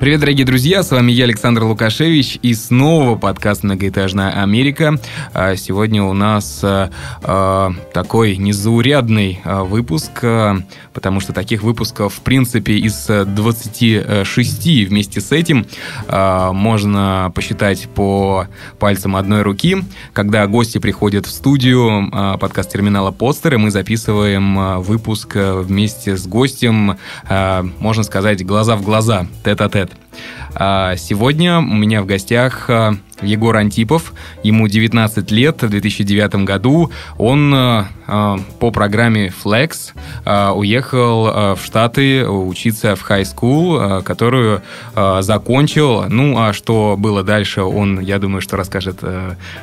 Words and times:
Привет, 0.00 0.20
дорогие 0.20 0.44
друзья, 0.44 0.82
с 0.82 0.90
вами 0.90 1.12
я, 1.12 1.24
Александр 1.24 1.62
Лукашевич, 1.62 2.40
и 2.42 2.52
снова 2.52 3.16
подкаст 3.16 3.62
«Многоэтажная 3.62 4.42
Америка». 4.42 4.98
А, 5.32 5.54
сегодня 5.54 6.02
у 6.02 6.12
нас 6.12 6.60
а, 6.64 6.90
а, 7.22 7.72
такой 7.94 8.36
незаурядный 8.36 9.40
выпуск, 9.44 10.10
потому 10.92 11.20
что 11.20 11.32
таких 11.32 11.62
выпусков, 11.62 12.14
в 12.14 12.20
принципе, 12.20 12.74
из 12.74 13.06
26 13.06 14.88
вместе 14.88 15.20
с 15.20 15.32
этим 15.32 15.64
можно 16.08 17.32
посчитать 17.34 17.88
по 17.94 18.48
пальцам 18.78 19.14
одной 19.16 19.42
руки. 19.42 19.76
Когда 20.12 20.46
гости 20.46 20.78
приходят 20.78 21.26
в 21.26 21.30
студию 21.30 22.10
подкаст 22.38 22.72
терминала 22.72 23.12
«Постеры», 23.12 23.58
мы 23.58 23.70
записываем 23.70 24.80
выпуск 24.82 25.36
вместе 25.36 26.16
с 26.16 26.26
гостем, 26.26 26.98
можно 27.28 28.02
сказать, 28.02 28.44
глаза 28.44 28.76
в 28.76 28.82
глаза, 28.82 29.26
тет-а-тет. 29.44 29.83
А, 29.83 29.83
помогает 29.86 29.96
сегодня 30.54 31.58
у 31.58 31.62
меня 31.62 32.02
в 32.02 32.06
гостях 32.06 32.66
а, 32.68 32.94
Егор 33.22 33.56
Антипов. 33.56 34.12
Ему 34.42 34.68
19 34.68 35.30
лет, 35.30 35.62
в 35.62 35.68
2009 35.68 36.34
году 36.44 36.92
он 37.18 37.52
а, 37.54 37.88
по 38.60 38.70
программе 38.70 39.32
Flex 39.44 39.92
уехал 40.54 41.54
в 41.54 41.60
Штаты 41.64 42.28
учиться 42.28 42.96
в 42.96 43.10
high 43.10 43.24
school, 43.24 44.02
которую 44.02 44.62
закончил. 45.20 46.04
Ну, 46.08 46.38
а 46.38 46.52
что 46.52 46.96
было 46.98 47.22
дальше, 47.22 47.62
он, 47.62 48.00
я 48.00 48.18
думаю, 48.18 48.42
что 48.42 48.56
расскажет 48.56 49.00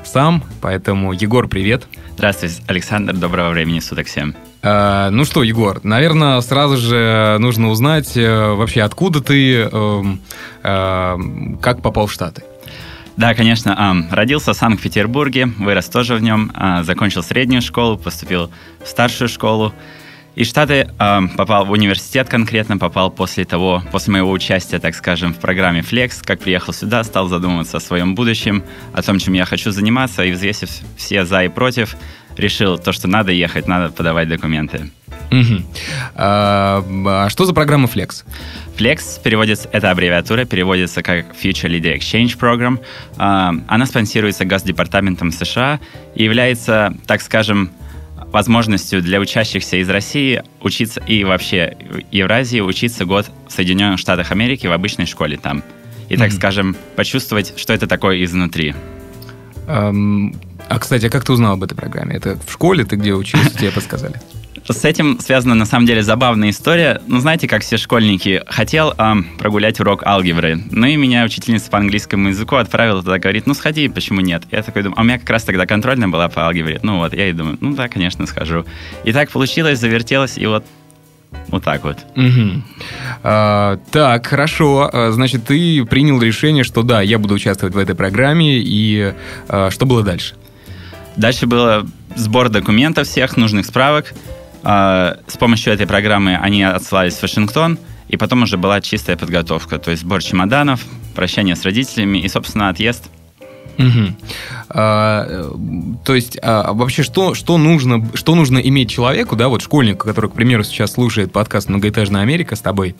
сам. 0.03 0.43
Поэтому, 0.59 1.13
Егор, 1.13 1.47
привет. 1.47 1.87
Здравствуйте, 2.15 2.63
Александр. 2.67 3.13
Доброго 3.13 3.51
времени 3.51 3.79
суток 3.79 4.07
всем. 4.07 4.35
Ну 4.63 5.25
что, 5.25 5.41
Егор, 5.41 5.79
наверное, 5.83 6.39
сразу 6.41 6.77
же 6.77 7.37
нужно 7.39 7.69
узнать 7.69 8.15
э, 8.15 8.53
вообще, 8.53 8.83
откуда 8.83 9.19
ты, 9.19 9.61
эм, 9.63 10.19
как 10.61 11.81
попал 11.81 12.07
в 12.07 12.11
Штаты. 12.11 12.43
Да, 13.17 13.33
конечно. 13.33 14.07
Родился 14.11 14.53
в 14.53 14.55
Санкт-Петербурге, 14.55 15.45
вырос 15.45 15.89
тоже 15.89 16.15
в 16.15 16.21
нем, 16.21 16.51
закончил 16.83 17.23
среднюю 17.23 17.61
школу, 17.61 17.97
поступил 17.97 18.51
в 18.83 18.87
старшую 18.87 19.27
школу. 19.27 19.73
И 20.33 20.45
Штаты 20.45 20.89
попал 20.97 21.65
в 21.65 21.71
университет 21.71 22.29
конкретно, 22.29 22.77
попал 22.77 23.11
после 23.11 23.43
того, 23.43 23.83
после 23.91 24.13
моего 24.13 24.31
участия, 24.31 24.79
так 24.79 24.95
скажем, 24.95 25.33
в 25.33 25.39
программе 25.39 25.81
Flex, 25.81 26.23
как 26.23 26.39
приехал 26.39 26.71
сюда, 26.71 27.03
стал 27.03 27.27
задумываться 27.27 27.77
о 27.77 27.79
своем 27.81 28.15
будущем, 28.15 28.63
о 28.93 29.01
том, 29.01 29.19
чем 29.19 29.33
я 29.33 29.43
хочу 29.43 29.71
заниматься, 29.71 30.23
и 30.23 30.31
взвесив 30.31 30.69
все 30.95 31.25
за 31.25 31.43
и 31.43 31.49
против, 31.49 31.97
решил 32.37 32.77
то, 32.77 32.93
что 32.93 33.09
надо 33.09 33.33
ехать, 33.33 33.67
надо 33.67 33.91
подавать 33.91 34.29
документы. 34.29 34.89
Угу. 35.31 35.63
А, 36.15 36.83
а 37.05 37.29
что 37.29 37.45
за 37.45 37.53
программа 37.53 37.87
Flex? 37.87 38.23
Flex 38.77 39.21
переводится, 39.23 39.69
это 39.71 39.91
аббревиатура, 39.91 40.45
переводится 40.45 41.01
как 41.01 41.27
Future 41.41 41.69
Leader 41.69 41.97
Exchange 41.97 42.37
Program. 42.37 42.79
А, 43.17 43.53
она 43.67 43.85
спонсируется 43.85 44.45
Госдепартаментом 44.45 45.31
США 45.31 45.79
и 46.15 46.23
является, 46.23 46.93
так 47.07 47.21
скажем, 47.21 47.71
возможностью 48.31 49.01
для 49.01 49.19
учащихся 49.19 49.77
из 49.77 49.89
России 49.89 50.43
учиться 50.61 51.01
и 51.01 51.23
вообще 51.23 51.77
Евразии 52.11 52.59
учиться 52.61 53.05
год 53.05 53.29
в 53.47 53.51
Соединенных 53.51 53.99
Штатах 53.99 54.31
Америки 54.31 54.67
в 54.67 54.71
обычной 54.71 55.05
школе 55.05 55.37
там. 55.37 55.63
И, 56.09 56.17
так 56.17 56.29
mm-hmm. 56.29 56.35
скажем, 56.35 56.75
почувствовать, 56.95 57.53
что 57.57 57.73
это 57.73 57.87
такое 57.87 58.23
изнутри. 58.23 58.75
Um, 59.67 60.35
а, 60.67 60.79
кстати, 60.79 61.05
а 61.05 61.09
как 61.09 61.23
ты 61.23 61.31
узнал 61.33 61.53
об 61.53 61.63
этой 61.63 61.75
программе? 61.75 62.15
Это 62.15 62.37
в 62.45 62.51
школе 62.51 62.83
ты 62.83 62.95
где 62.97 63.13
учился, 63.13 63.57
тебе 63.57 63.71
подсказали? 63.71 64.19
С 64.67 64.85
этим 64.85 65.19
связана, 65.19 65.55
на 65.55 65.65
самом 65.65 65.85
деле, 65.85 66.03
забавная 66.03 66.51
история. 66.51 67.01
Ну, 67.07 67.19
знаете, 67.19 67.47
как 67.47 67.63
все 67.63 67.77
школьники, 67.77 68.43
хотел 68.47 68.93
эм, 68.97 69.25
прогулять 69.37 69.79
урок 69.79 70.05
алгебры. 70.05 70.61
Ну, 70.69 70.85
и 70.85 70.95
меня 70.95 71.25
учительница 71.25 71.69
по 71.69 71.77
английскому 71.77 72.29
языку 72.29 72.55
отправила 72.55 73.01
туда, 73.01 73.19
говорит, 73.19 73.47
ну, 73.47 73.53
сходи, 73.53 73.87
почему 73.87 74.21
нет? 74.21 74.43
Я 74.51 74.61
такой 74.63 74.83
думаю, 74.83 74.99
а 74.99 75.01
у 75.01 75.03
меня 75.03 75.19
как 75.19 75.29
раз 75.29 75.43
тогда 75.43 75.65
контрольная 75.65 76.07
была 76.07 76.29
по 76.29 76.45
алгебре. 76.45 76.79
Ну, 76.83 76.99
вот, 76.99 77.13
я 77.13 77.29
и 77.29 77.33
думаю, 77.33 77.57
ну, 77.59 77.73
да, 77.73 77.87
конечно, 77.87 78.25
схожу. 78.27 78.65
И 79.03 79.11
так 79.11 79.31
получилось, 79.31 79.79
завертелось, 79.79 80.37
и 80.37 80.45
вот 80.45 80.63
вот 81.47 81.63
так 81.63 81.83
вот. 81.83 81.97
Угу. 82.15 82.61
А, 83.23 83.79
так, 83.91 84.25
хорошо. 84.27 84.89
А, 84.91 85.11
значит, 85.11 85.45
ты 85.45 85.85
принял 85.85 86.21
решение, 86.21 86.63
что 86.63 86.83
да, 86.83 87.01
я 87.01 87.17
буду 87.19 87.35
участвовать 87.35 87.73
в 87.73 87.77
этой 87.77 87.95
программе, 87.95 88.59
и 88.59 89.13
а, 89.47 89.69
что 89.71 89.85
было 89.85 90.03
дальше? 90.03 90.35
Дальше 91.17 91.47
было 91.47 91.85
сбор 92.15 92.49
документов 92.49 93.07
всех, 93.07 93.37
нужных 93.37 93.65
справок. 93.65 94.13
А, 94.63 95.17
с 95.27 95.37
помощью 95.37 95.73
этой 95.73 95.87
программы 95.87 96.35
они 96.35 96.63
отсылались 96.63 97.15
в 97.15 97.21
Вашингтон, 97.21 97.77
и 98.07 98.17
потом 98.17 98.43
уже 98.43 98.57
была 98.57 98.81
чистая 98.81 99.17
подготовка, 99.17 99.79
то 99.79 99.91
есть 99.91 100.03
сбор 100.03 100.21
чемоданов, 100.21 100.81
прощание 101.15 101.55
с 101.55 101.63
родителями 101.63 102.19
и, 102.19 102.27
собственно, 102.27 102.69
отъезд– 102.69 103.09
Угу. 103.77 104.15
А, 104.69 105.49
то 106.05 106.15
есть 106.15 106.37
а, 106.41 106.73
вообще 106.73 107.03
что, 107.03 107.33
что, 107.33 107.57
нужно, 107.57 108.09
что 108.13 108.35
нужно 108.35 108.57
иметь 108.57 108.89
человеку, 108.89 109.35
да, 109.35 109.49
вот 109.49 109.61
школьнику, 109.61 110.05
который, 110.05 110.29
к 110.29 110.33
примеру, 110.33 110.63
сейчас 110.63 110.93
слушает 110.93 111.31
подкаст 111.31 111.69
«Многоэтажная 111.69 112.21
Америка» 112.21 112.55
с 112.55 112.61
тобой, 112.61 112.95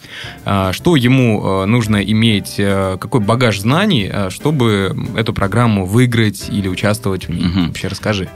а, 0.46 0.74
что 0.74 0.96
ему 0.96 1.42
а, 1.44 1.66
нужно 1.66 1.98
иметь, 2.04 2.56
а, 2.60 2.98
какой 2.98 3.22
багаж 3.22 3.60
знаний, 3.60 4.12
чтобы 4.30 4.96
эту 5.16 5.34
программу 5.34 5.86
выиграть 5.86 6.50
или 6.50 6.68
участвовать 6.68 7.28
в 7.28 7.32
ней? 7.32 7.46
Угу. 7.46 7.68
Вообще 7.68 7.88
расскажи. 7.88 8.30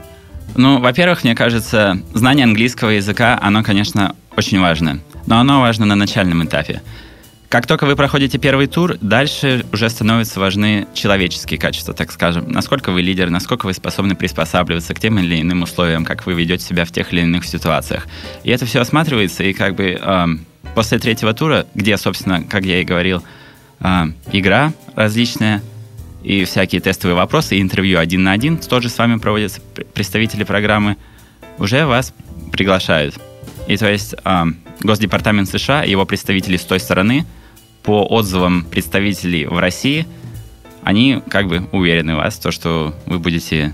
Ну, 0.54 0.78
во-первых, 0.80 1.24
мне 1.24 1.34
кажется, 1.34 2.00
знание 2.14 2.44
английского 2.44 2.90
языка, 2.90 3.38
оно, 3.42 3.62
конечно, 3.62 4.14
очень 4.36 4.60
важно, 4.60 5.00
но 5.26 5.38
оно 5.38 5.60
важно 5.60 5.86
на 5.86 5.94
начальном 5.94 6.44
этапе. 6.44 6.82
Как 7.48 7.66
только 7.66 7.86
вы 7.86 7.94
проходите 7.94 8.38
первый 8.38 8.66
тур, 8.66 8.96
дальше 9.00 9.64
уже 9.72 9.88
становятся 9.88 10.40
важны 10.40 10.88
человеческие 10.94 11.60
качества, 11.60 11.94
так 11.94 12.10
скажем. 12.10 12.50
Насколько 12.50 12.90
вы 12.90 13.02
лидер, 13.02 13.30
насколько 13.30 13.66
вы 13.66 13.72
способны 13.72 14.16
приспосабливаться 14.16 14.94
к 14.94 15.00
тем 15.00 15.18
или 15.18 15.40
иным 15.40 15.62
условиям, 15.62 16.04
как 16.04 16.26
вы 16.26 16.34
ведете 16.34 16.64
себя 16.64 16.84
в 16.84 16.90
тех 16.90 17.12
или 17.12 17.20
иных 17.20 17.44
ситуациях. 17.44 18.08
И 18.42 18.50
это 18.50 18.66
все 18.66 18.80
осматривается, 18.80 19.44
и 19.44 19.52
как 19.52 19.76
бы 19.76 19.98
э, 20.00 20.26
после 20.74 20.98
третьего 20.98 21.34
тура, 21.34 21.66
где, 21.74 21.96
собственно, 21.96 22.42
как 22.42 22.64
я 22.64 22.80
и 22.80 22.84
говорил, 22.84 23.22
э, 23.80 24.06
игра 24.32 24.72
различная, 24.96 25.62
и 26.26 26.44
всякие 26.44 26.80
тестовые 26.80 27.14
вопросы, 27.14 27.56
и 27.56 27.62
интервью 27.62 28.00
один 28.00 28.24
на 28.24 28.32
один, 28.32 28.58
тоже 28.58 28.88
с 28.88 28.98
вами 28.98 29.16
проводятся 29.18 29.60
представители 29.94 30.42
программы, 30.42 30.96
уже 31.58 31.86
вас 31.86 32.12
приглашают. 32.50 33.14
И 33.68 33.76
то 33.76 33.88
есть 33.88 34.16
э, 34.24 34.44
Госдепартамент 34.80 35.48
США 35.48 35.84
и 35.84 35.90
его 35.92 36.04
представители 36.04 36.56
с 36.56 36.64
той 36.64 36.80
стороны 36.80 37.24
по 37.84 38.04
отзывам 38.04 38.64
представителей 38.64 39.46
в 39.46 39.56
России, 39.56 40.04
они 40.82 41.22
как 41.28 41.46
бы 41.46 41.68
уверены 41.70 42.14
в 42.14 42.18
вас, 42.18 42.36
то, 42.38 42.50
что 42.50 42.92
вы 43.06 43.20
будете 43.20 43.72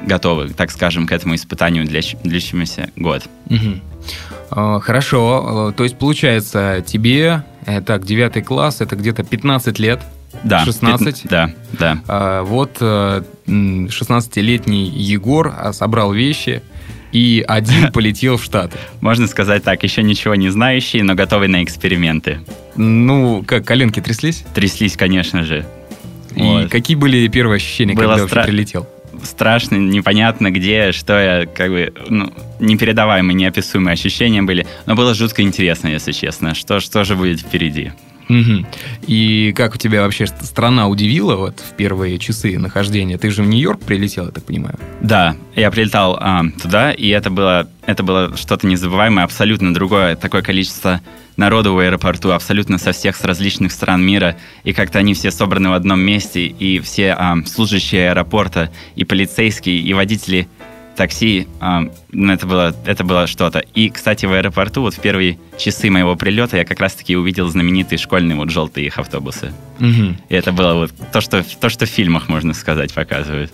готовы, 0.00 0.48
так 0.48 0.70
скажем, 0.70 1.06
к 1.06 1.12
этому 1.12 1.34
испытанию, 1.34 1.86
длящемуся 1.86 2.90
год. 2.96 3.24
Угу. 3.50 4.80
Хорошо, 4.80 5.74
то 5.76 5.84
есть 5.84 5.98
получается 5.98 6.82
тебе, 6.86 7.44
это 7.66 7.98
9 7.98 8.42
класс, 8.44 8.80
это 8.80 8.96
где-то 8.96 9.22
15 9.22 9.78
лет, 9.78 10.00
да, 10.42 10.64
16. 10.64 11.28
Да, 11.28 11.52
да. 11.72 12.00
А, 12.08 12.42
вот 12.42 12.78
16-летний 12.80 14.88
э, 14.88 14.92
Егор 14.92 15.54
а, 15.56 15.72
собрал 15.72 16.12
вещи 16.12 16.62
и 17.12 17.44
один 17.46 17.92
полетел 17.92 18.36
в 18.36 18.44
Штаты. 18.44 18.78
Можно 19.00 19.26
сказать 19.26 19.64
так, 19.64 19.82
еще 19.82 20.02
ничего 20.02 20.34
не 20.34 20.50
знающий, 20.50 21.02
но 21.02 21.14
готовый 21.14 21.48
на 21.48 21.62
эксперименты. 21.62 22.40
Ну, 22.76 23.44
как, 23.46 23.64
коленки 23.64 24.00
тряслись? 24.00 24.44
Тряслись, 24.54 24.96
конечно 24.96 25.44
же. 25.44 25.66
И 26.36 26.42
вот. 26.42 26.70
какие 26.70 26.96
были 26.96 27.26
первые 27.28 27.56
ощущения, 27.56 27.94
Было 27.94 28.14
когда 28.14 28.28
стра... 28.28 28.44
прилетел? 28.44 28.86
Страшно, 29.22 29.76
непонятно 29.76 30.50
где, 30.50 30.92
что 30.92 31.18
я, 31.18 31.46
как 31.46 31.70
бы, 31.70 31.92
ну, 32.08 32.32
непередаваемые, 32.60 33.34
неописуемые 33.34 33.92
ощущения 33.92 34.40
были. 34.40 34.66
Но 34.86 34.94
было 34.94 35.14
жутко 35.14 35.42
интересно, 35.42 35.88
если 35.88 36.12
честно, 36.12 36.54
что, 36.54 36.80
что 36.80 37.04
же 37.04 37.16
будет 37.16 37.40
впереди. 37.40 37.92
Угу. 38.30 38.66
И 39.08 39.52
как 39.56 39.74
у 39.74 39.78
тебя 39.78 40.02
вообще 40.02 40.26
страна 40.26 40.86
удивила 40.86 41.34
вот 41.34 41.58
в 41.58 41.74
первые 41.74 42.18
часы 42.18 42.56
нахождения? 42.58 43.18
Ты 43.18 43.30
же 43.30 43.42
в 43.42 43.48
Нью-Йорк 43.48 43.80
прилетел, 43.82 44.26
я 44.26 44.30
так 44.30 44.44
понимаю. 44.44 44.78
Да, 45.00 45.36
я 45.56 45.70
прилетал 45.72 46.16
а, 46.20 46.44
туда, 46.62 46.92
и 46.92 47.08
это 47.08 47.30
было, 47.30 47.68
это 47.86 48.04
было 48.04 48.36
что-то 48.36 48.68
незабываемое, 48.68 49.24
абсолютно 49.24 49.74
другое, 49.74 50.14
такое 50.14 50.42
количество 50.42 51.00
народу 51.36 51.74
в 51.74 51.78
аэропорту, 51.78 52.30
абсолютно 52.30 52.78
со 52.78 52.92
всех 52.92 53.16
с 53.16 53.24
различных 53.24 53.72
стран 53.72 54.02
мира, 54.02 54.36
и 54.62 54.72
как-то 54.72 55.00
они 55.00 55.14
все 55.14 55.32
собраны 55.32 55.70
в 55.70 55.72
одном 55.72 55.98
месте, 55.98 56.46
и 56.46 56.78
все 56.78 57.12
а, 57.12 57.36
служащие 57.46 58.10
аэропорта, 58.10 58.70
и 58.94 59.04
полицейские, 59.04 59.80
и 59.80 59.92
водители 59.92 60.48
такси, 61.00 61.48
а, 61.60 61.84
ну, 62.12 62.30
это 62.30 62.46
было, 62.46 62.76
это 62.84 63.04
было 63.04 63.26
что-то. 63.26 63.60
И, 63.74 63.88
кстати, 63.88 64.26
в 64.26 64.34
аэропорту 64.34 64.82
вот 64.82 64.92
в 64.92 65.00
первые 65.00 65.38
часы 65.56 65.88
моего 65.88 66.14
прилета 66.14 66.58
я 66.58 66.66
как 66.66 66.78
раз-таки 66.78 67.16
увидел 67.16 67.48
знаменитые 67.48 67.98
школьные 67.98 68.36
вот 68.36 68.50
желтые 68.50 68.88
их 68.88 68.98
автобусы. 68.98 69.50
Мгм. 69.78 70.18
И 70.28 70.34
это 70.34 70.52
было 70.52 70.74
вот 70.74 70.92
то, 71.10 71.22
что, 71.22 71.42
то, 71.42 71.70
что 71.70 71.86
в 71.86 71.88
фильмах, 71.88 72.28
можно 72.28 72.52
сказать, 72.52 72.92
показывают. 72.92 73.50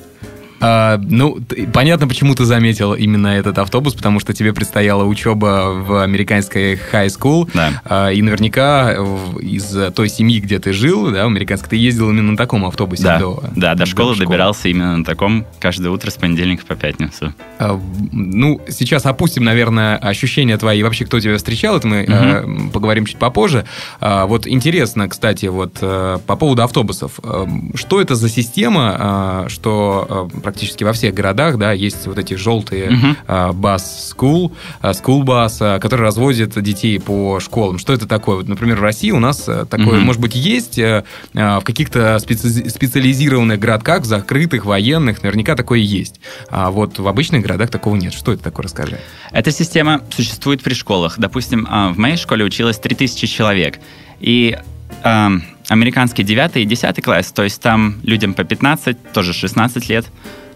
А, 0.60 0.98
ну, 1.02 1.38
т- 1.40 1.66
понятно, 1.72 2.08
почему 2.08 2.34
ты 2.34 2.44
заметил 2.44 2.94
именно 2.94 3.28
этот 3.28 3.58
автобус, 3.58 3.94
потому 3.94 4.20
что 4.20 4.32
тебе 4.32 4.52
предстояла 4.52 5.04
учеба 5.04 5.72
в 5.74 6.02
американской 6.02 6.74
high 6.92 7.08
school, 7.08 7.48
Да. 7.52 7.82
А, 7.84 8.08
и 8.10 8.22
наверняка 8.22 8.92
из 9.40 9.76
той 9.94 10.08
семьи, 10.08 10.40
где 10.40 10.58
ты 10.58 10.72
жил, 10.72 11.10
да, 11.10 11.24
в 11.24 11.26
американской, 11.26 11.70
ты 11.70 11.76
ездил 11.76 12.10
именно 12.10 12.32
на 12.32 12.36
таком 12.36 12.64
автобусе 12.64 13.02
Да, 13.02 13.18
до, 13.18 13.44
да, 13.54 13.74
до 13.74 13.86
школы 13.86 14.14
школы. 14.14 14.26
добирался 14.28 14.68
именно 14.68 14.96
на 14.96 15.04
таком 15.04 15.44
каждое 15.60 15.90
утро 15.90 16.10
с 16.10 16.14
понедельника 16.14 16.64
по 16.66 16.74
пятницу. 16.74 17.34
А, 17.58 17.78
Ну, 18.12 18.60
сейчас 18.68 19.06
опустим, 19.06 19.44
наверное, 19.44 19.96
ощущения 19.96 20.56
твои, 20.56 20.80
и 20.80 20.82
вообще, 20.82 21.04
кто 21.04 21.20
тебя 21.20 21.36
встречал, 21.36 21.76
это 21.76 21.86
мы 21.86 22.04
э, 22.08 22.44
поговорим 22.72 23.04
чуть 23.06 23.18
попозже. 23.18 23.64
А, 24.00 24.26
Вот 24.26 24.46
интересно, 24.46 25.08
кстати, 25.08 25.46
вот 25.46 25.78
э, 25.80 26.18
по 26.26 26.36
поводу 26.36 26.62
автобусов. 26.62 27.20
Э, 27.22 27.46
Что 27.74 28.00
это 28.00 28.14
за 28.14 28.28
система, 28.28 29.44
э, 29.46 29.48
что 29.48 30.28
э, 30.34 30.40
практически 30.46 30.84
во 30.84 30.93
всех 30.93 31.12
городах, 31.12 31.58
да, 31.58 31.72
есть 31.72 32.06
вот 32.06 32.19
эти 32.19 32.34
желтые 32.34 33.16
э, 33.26 33.52
бас 33.52 34.14
school, 34.16 34.52
э, 34.81 34.90
school 34.93 35.22
bus, 35.25 35.56
э, 35.60 35.81
которые 35.81 36.04
развозят 36.06 36.62
детей 36.62 37.00
по 37.00 37.40
школам. 37.40 37.78
Что 37.78 37.93
это 37.93 38.06
такое? 38.06 38.37
Вот, 38.37 38.48
например, 38.48 38.76
в 38.78 38.82
России 38.82 39.10
у 39.10 39.19
нас 39.19 39.48
э, 39.48 39.64
такое, 39.69 39.96
Мгм. 39.96 40.06
может 40.06 40.22
быть, 40.22 40.37
есть 40.37 40.78
э, 40.78 41.02
в 41.34 41.62
каких-то 41.64 42.16
специ- 42.16 42.69
специализированных 42.69 43.58
городках, 43.58 44.04
закрытых, 44.04 44.64
военных, 44.64 45.22
наверняка 45.25 45.56
такое 45.56 45.81
есть. 45.81 46.20
А 46.49 46.70
вот 46.70 46.99
в 47.00 47.08
обычных 47.08 47.42
городах 47.42 47.70
такого 47.70 47.96
нет. 47.96 48.14
Что 48.14 48.32
это 48.32 48.44
такое, 48.44 48.64
расскажи. 48.64 48.99
Эта 49.32 49.50
система 49.50 50.00
существует 50.10 50.62
при 50.62 50.75
школах. 50.75 51.14
Допустим, 51.19 51.66
а, 51.69 51.88
в 51.92 51.99
моей 51.99 52.16
школе 52.16 52.44
училось 52.44 52.78
3000 52.78 53.26
человек. 53.26 53.81
И 54.20 54.56
ам, 55.02 55.42
американский 55.68 56.22
9 56.22 56.56
и 56.56 56.64
10 56.64 57.02
класс, 57.02 57.32
то 57.32 57.42
есть 57.42 57.60
там 57.60 57.96
людям 58.02 58.34
по 58.34 58.44
15, 58.44 59.12
тоже 59.12 59.32
16 59.32 59.88
лет, 59.88 60.06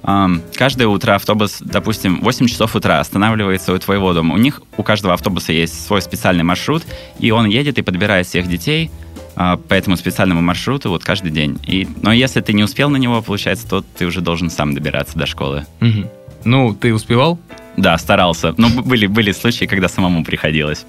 каждое 0.03 0.87
утро 0.87 1.15
автобус, 1.15 1.59
допустим, 1.61 2.21
8 2.21 2.47
часов 2.47 2.75
утра 2.75 3.01
останавливается 3.01 3.73
у 3.73 3.79
твоего 3.79 4.12
дома. 4.12 4.35
У 4.35 4.39
них, 4.39 4.62
у 4.77 4.83
каждого 4.83 5.15
автобуса 5.15 5.53
есть 5.53 5.87
свой 5.87 6.03
специальный 6.03 6.45
маршрут, 6.45 6.85
и 7.19 7.31
он 7.31 7.47
едет 7.47 7.79
и 7.79 7.83
подбирает 7.83 8.27
всех 8.27 8.49
детей 8.49 8.91
а, 9.37 9.57
по 9.57 9.75
этому 9.75 9.97
специальному 9.97 10.41
маршруту 10.41 10.91
вот 10.91 11.05
каждый 11.05 11.31
день. 11.31 11.59
И, 11.67 11.87
но 12.03 12.12
если 12.12 12.41
ты 12.41 12.53
не 12.53 12.62
успел 12.62 12.89
на 12.91 12.97
него, 12.97 13.21
получается, 13.23 13.69
то 13.69 13.83
ты 13.83 14.07
уже 14.07 14.21
должен 14.21 14.51
сам 14.51 14.75
добираться 14.75 15.19
до 15.19 15.27
школы. 15.27 15.67
Мгм. 15.81 16.07
Ну, 16.45 16.75
ты 16.75 16.95
успевал? 16.95 17.39
Да, 17.77 17.97
старался. 17.99 18.55
Но 18.57 18.69
были, 18.69 19.07
были 19.07 19.33
случаи, 19.33 19.67
когда 19.67 19.89
самому 19.89 20.25
приходилось. 20.25 20.87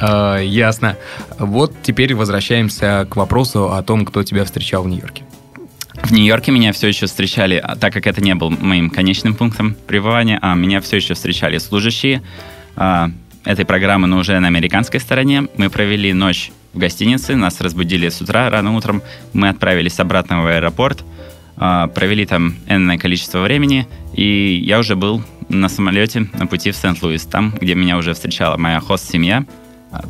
А, 0.00 0.38
ясно. 0.38 0.96
Вот 1.38 1.74
теперь 1.82 2.14
возвращаемся 2.14 3.06
к 3.08 3.16
вопросу 3.16 3.72
о 3.72 3.82
том, 3.82 4.04
кто 4.04 4.22
тебя 4.22 4.44
встречал 4.44 4.82
в 4.82 4.88
Нью-Йорке. 4.88 5.24
В 6.02 6.12
Нью-Йорке 6.12 6.50
меня 6.50 6.72
все 6.72 6.88
еще 6.88 7.06
встречали, 7.06 7.56
а 7.56 7.76
так 7.76 7.92
как 7.92 8.06
это 8.06 8.22
не 8.22 8.34
был 8.34 8.50
моим 8.50 8.88
конечным 8.88 9.34
пунктом 9.34 9.76
пребывания, 9.86 10.38
а 10.40 10.54
меня 10.54 10.80
все 10.80 10.96
еще 10.96 11.14
встречали 11.14 11.58
служащие 11.58 12.22
а, 12.76 13.10
этой 13.44 13.66
программы, 13.66 14.06
но 14.06 14.18
уже 14.18 14.38
на 14.40 14.48
американской 14.48 15.00
стороне. 15.00 15.48
Мы 15.56 15.68
провели 15.68 16.12
ночь 16.14 16.52
в 16.72 16.78
гостинице, 16.78 17.36
нас 17.36 17.60
разбудили 17.60 18.08
с 18.08 18.20
утра, 18.22 18.48
рано 18.48 18.74
утром. 18.74 19.02
Мы 19.34 19.50
отправились 19.50 20.00
обратно 20.00 20.42
в 20.42 20.46
аэропорт, 20.46 21.04
а, 21.56 21.88
провели 21.88 22.24
там 22.24 22.54
энное 22.66 22.96
количество 22.96 23.40
времени, 23.40 23.86
и 24.14 24.62
я 24.64 24.78
уже 24.78 24.96
был 24.96 25.22
на 25.50 25.68
самолете 25.68 26.28
на 26.32 26.46
пути 26.46 26.70
в 26.70 26.76
Сент-Луис, 26.76 27.26
там, 27.26 27.52
где 27.60 27.74
меня 27.74 27.98
уже 27.98 28.14
встречала 28.14 28.56
моя 28.56 28.80
хост-семья, 28.80 29.44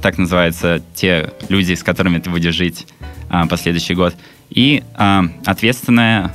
так 0.03 0.19
называются 0.19 0.83
те 0.95 1.33
люди, 1.49 1.75
с 1.75 1.83
которыми 1.83 2.19
ты 2.19 2.31
будешь 2.31 2.55
жить 2.55 2.87
а, 3.29 3.47
последующий 3.47 3.95
год. 3.95 4.15
И 4.51 4.83
а, 4.97 5.25
ответственная 5.47 6.35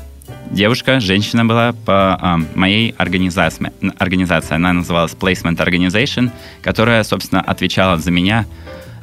девушка, 0.51 0.99
женщина 0.99 1.45
была 1.45 1.73
по 1.73 2.17
а, 2.19 2.39
моей 2.55 2.95
организации. 2.97 3.71
организации. 3.97 4.55
Она 4.55 4.73
называлась 4.73 5.13
Placement 5.13 5.57
Organization, 5.57 6.31
которая, 6.61 7.03
собственно, 7.03 7.41
отвечала 7.41 7.97
за 7.97 8.11
меня, 8.11 8.45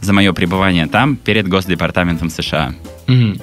за 0.00 0.12
мое 0.12 0.33
пребывание 0.33 0.87
там 0.87 1.17
перед 1.17 1.47
Госдепартаментом 1.49 2.29
США. 2.29 2.75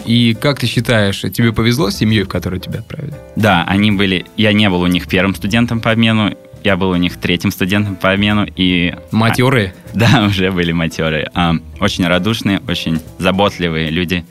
И 0.05 0.35
как 0.39 0.59
ты 0.59 0.67
считаешь, 0.67 1.21
тебе 1.21 1.53
повезло 1.53 1.89
с 1.89 1.97
семьей, 1.97 2.23
в 2.23 2.27
которую 2.27 2.59
тебя 2.59 2.79
отправили? 2.79 3.13
Да, 3.35 3.63
они 3.67 3.91
были... 3.91 4.25
Я 4.35 4.51
не 4.51 4.69
был 4.69 4.81
у 4.81 4.87
них 4.87 5.07
первым 5.07 5.35
студентом 5.35 5.79
по 5.79 5.91
обмену, 5.91 6.35
я 6.63 6.77
был 6.77 6.89
у 6.89 6.95
них 6.95 7.17
третьим 7.17 7.51
студентом 7.51 7.95
по 7.95 8.11
обмену, 8.11 8.47
и... 8.55 8.95
Матерые? 9.11 9.73
Да, 9.93 10.25
уже 10.27 10.51
были 10.51 10.71
матеры. 10.71 11.29
А, 11.33 11.55
очень 11.79 12.05
радушные, 12.05 12.61
очень 12.67 12.99
заботливые 13.17 13.89
люди. 13.89 14.23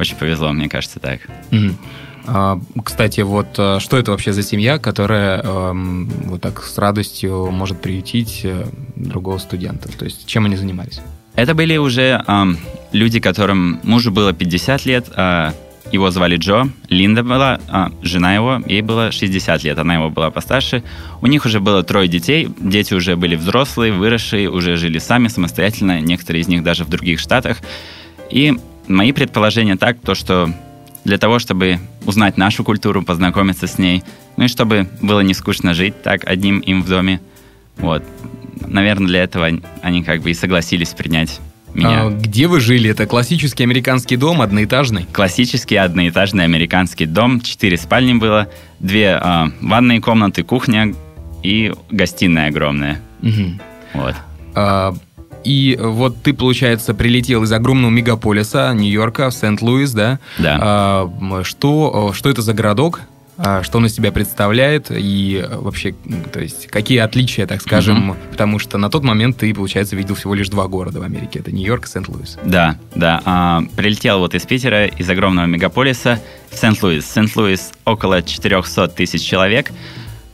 Очень 0.00 0.16
повезло, 0.16 0.52
мне 0.52 0.68
кажется, 0.68 0.98
так. 1.00 1.20
Мгм. 1.50 1.78
А, 2.26 2.60
Кстати, 2.84 3.20
вот 3.20 3.46
а, 3.58 3.78
что 3.80 3.96
это 3.96 4.10
вообще 4.10 4.32
за 4.32 4.42
семья, 4.42 4.78
которая 4.78 5.42
эм, 5.42 6.08
вот 6.24 6.40
так 6.40 6.62
с 6.62 6.76
радостью 6.76 7.50
может 7.52 7.80
приютить 7.80 8.40
э, 8.44 8.66
другого 8.96 9.38
студента? 9.38 9.88
То 9.96 10.04
есть 10.04 10.26
чем 10.26 10.44
они 10.44 10.56
занимались? 10.56 11.00
Это 11.36 11.54
были 11.54 11.76
уже 11.76 12.22
ам, 12.26 12.58
люди, 12.92 13.20
которым 13.20 13.78
мужу 13.84 14.10
было 14.10 14.32
50 14.32 14.86
лет, 14.86 15.06
а, 15.14 15.54
его 15.92 16.10
звали 16.10 16.36
Джо, 16.36 16.68
Линда 16.88 17.22
была, 17.22 17.60
а, 17.68 17.92
жена 18.02 18.34
его, 18.34 18.60
ей 18.66 18.82
было 18.82 19.12
60 19.12 19.62
лет, 19.62 19.78
она 19.78 19.94
его 19.94 20.10
была 20.10 20.30
постарше. 20.30 20.82
У 21.20 21.26
них 21.26 21.44
уже 21.44 21.60
было 21.60 21.82
трое 21.82 22.08
детей, 22.08 22.48
дети 22.58 22.94
уже 22.94 23.16
были 23.16 23.36
взрослые, 23.36 23.92
выросшие, 23.92 24.50
уже 24.50 24.76
жили 24.76 24.98
сами 24.98 25.28
самостоятельно, 25.28 26.00
некоторые 26.00 26.42
из 26.42 26.48
них 26.48 26.62
даже 26.62 26.84
в 26.84 26.88
других 26.88 27.20
штатах. 27.20 27.58
И 28.30 28.56
мои 28.88 29.12
предположения 29.12 29.76
так, 29.76 29.98
то 30.00 30.14
что 30.14 30.52
для 31.04 31.18
того, 31.18 31.38
чтобы 31.38 31.78
узнать 32.04 32.36
нашу 32.36 32.64
культуру, 32.64 33.02
познакомиться 33.02 33.66
с 33.66 33.78
ней, 33.78 34.02
ну 34.36 34.44
и 34.44 34.48
чтобы 34.48 34.88
было 35.00 35.20
не 35.20 35.34
скучно 35.34 35.72
жить 35.72 36.02
так 36.02 36.24
одним 36.24 36.58
им 36.58 36.82
в 36.82 36.88
доме, 36.88 37.20
вот, 37.76 38.02
наверное, 38.66 39.06
для 39.06 39.22
этого 39.22 39.50
они 39.82 40.02
как 40.02 40.22
бы 40.22 40.30
и 40.30 40.34
согласились 40.34 40.90
принять 40.90 41.40
меня. 41.76 42.06
А, 42.06 42.10
где 42.10 42.46
вы 42.46 42.60
жили? 42.60 42.90
Это 42.90 43.06
классический 43.06 43.62
американский 43.64 44.16
дом, 44.16 44.40
одноэтажный? 44.42 45.06
Классический 45.12 45.76
одноэтажный 45.76 46.44
американский 46.44 47.06
дом, 47.06 47.40
четыре 47.40 47.76
спальни 47.76 48.14
было, 48.14 48.48
две 48.80 49.14
а, 49.14 49.50
ванные 49.60 50.00
комнаты, 50.00 50.42
кухня 50.42 50.94
и 51.42 51.72
гостиная 51.90 52.48
огромная. 52.48 53.00
Мгм. 53.20 53.60
Вот. 53.94 54.14
А, 54.54 54.94
И 55.44 55.78
вот 55.80 56.22
ты, 56.22 56.32
получается, 56.32 56.92
прилетел 56.92 57.44
из 57.44 57.52
огромного 57.52 57.90
мегаполиса 57.90 58.72
Нью-Йорка 58.74 59.30
в 59.30 59.34
Сент-Луис, 59.34 59.92
да? 59.92 60.18
Да. 60.38 60.58
А, 60.60 61.42
что, 61.44 62.12
что 62.14 62.30
это 62.30 62.42
за 62.42 62.52
городок? 62.52 63.02
А, 63.38 63.62
Что 63.62 63.78
он 63.78 63.86
из 63.86 63.94
себя 63.94 64.12
представляет 64.12 64.90
и 64.90 65.44
э, 65.44 65.56
вообще, 65.56 65.94
то 66.32 66.40
есть, 66.40 66.68
какие 66.68 66.98
отличия, 66.98 67.46
так 67.46 67.60
скажем, 67.60 68.16
потому 68.30 68.58
что 68.58 68.78
на 68.78 68.88
тот 68.88 69.04
момент 69.04 69.36
ты, 69.38 69.52
получается, 69.52 69.94
видел 69.94 70.14
всего 70.14 70.34
лишь 70.34 70.48
два 70.48 70.68
города 70.68 71.00
в 71.00 71.02
Америке. 71.02 71.40
Это 71.40 71.52
Нью-Йорк 71.52 71.84
и 71.84 71.88
Сент-Луис. 71.88 72.38
Да, 72.44 72.78
да. 72.94 73.20
А, 73.24 73.62
прилетел 73.76 74.20
вот 74.20 74.34
из 74.34 74.46
Питера, 74.46 74.86
из 74.86 75.08
огромного 75.10 75.46
мегаполиса 75.46 76.20
в 76.50 76.56
Сент-Луис. 76.56 77.04
Сент-Луис 77.04 77.72
около 77.84 78.22
400 78.22 78.88
тысяч 78.88 79.22
человек. 79.22 79.70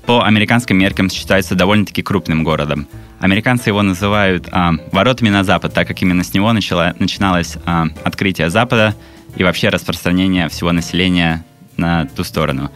По 0.06 0.24
американским 0.24 0.78
меркам 0.78 1.10
считается 1.10 1.54
довольно-таки 1.54 2.02
крупным 2.02 2.44
городом. 2.44 2.86
Американцы 3.18 3.70
его 3.70 3.82
называют 3.82 4.48
а, 4.52 4.74
воротами 4.92 5.28
на 5.28 5.42
запад, 5.42 5.74
так 5.74 5.88
как 5.88 6.02
именно 6.02 6.22
с 6.22 6.34
него 6.34 6.52
начало, 6.52 6.94
начиналось 6.98 7.56
а, 7.64 7.86
открытие 8.04 8.50
Запада 8.50 8.94
и 9.34 9.42
вообще 9.42 9.70
распространение 9.70 10.48
всего 10.48 10.72
населения 10.72 11.44
на 11.76 12.06
ту 12.06 12.24
сторону. 12.24 12.70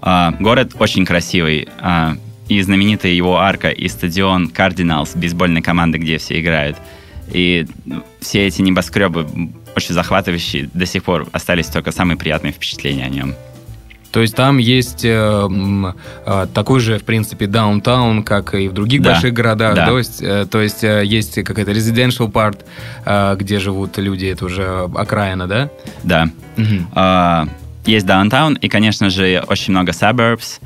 А, 0.00 0.32
город 0.40 0.72
очень 0.78 1.04
красивый. 1.04 1.68
а, 1.80 2.16
и 2.48 2.62
знаменитая 2.62 3.12
его 3.12 3.38
арка, 3.38 3.68
и 3.68 3.88
стадион 3.88 4.48
Кардиналс, 4.48 5.14
бейсбольной 5.14 5.60
команды, 5.60 5.98
где 5.98 6.16
все 6.18 6.40
играют. 6.40 6.76
И 7.30 7.66
все 8.20 8.46
эти 8.46 8.62
небоскребы 8.62 9.26
очень 9.76 9.94
захватывающие, 9.94 10.68
до 10.72 10.86
сих 10.86 11.04
пор 11.04 11.28
остались 11.32 11.66
только 11.66 11.92
самые 11.92 12.16
приятные 12.16 12.52
впечатления 12.52 13.04
о 13.04 13.10
нем. 13.10 13.34
То 14.10 14.22
есть 14.22 14.34
там 14.34 14.56
есть 14.56 15.04
э, 15.04 15.48
э, 16.26 16.46
такой 16.54 16.80
же, 16.80 16.98
в 16.98 17.04
принципе, 17.04 17.46
даунтаун, 17.46 18.22
как 18.22 18.54
и 18.54 18.66
в 18.68 18.72
других 18.72 19.02
Да. 19.02 19.12
больших 19.12 19.34
городах. 19.34 19.74
Да. 19.74 19.86
То 19.86 19.98
есть, 19.98 20.22
э, 20.22 20.46
то 20.50 20.62
есть 20.62 20.82
э, 20.82 21.02
есть 21.04 21.34
какая-то 21.44 21.72
residential 21.72 22.32
part, 22.32 22.60
э, 23.04 23.36
где 23.38 23.58
живут 23.58 23.98
люди, 23.98 24.24
это 24.24 24.46
уже 24.46 24.88
окраина, 24.94 25.46
да? 25.46 25.68
Да. 26.02 26.30
Мгм. 26.56 26.88
А, 26.94 27.46
есть 27.88 28.06
даунтаун, 28.06 28.54
и, 28.54 28.68
конечно 28.68 29.10
же, 29.10 29.42
очень 29.48 29.72
много 29.72 29.92
suburbs. 29.92 30.60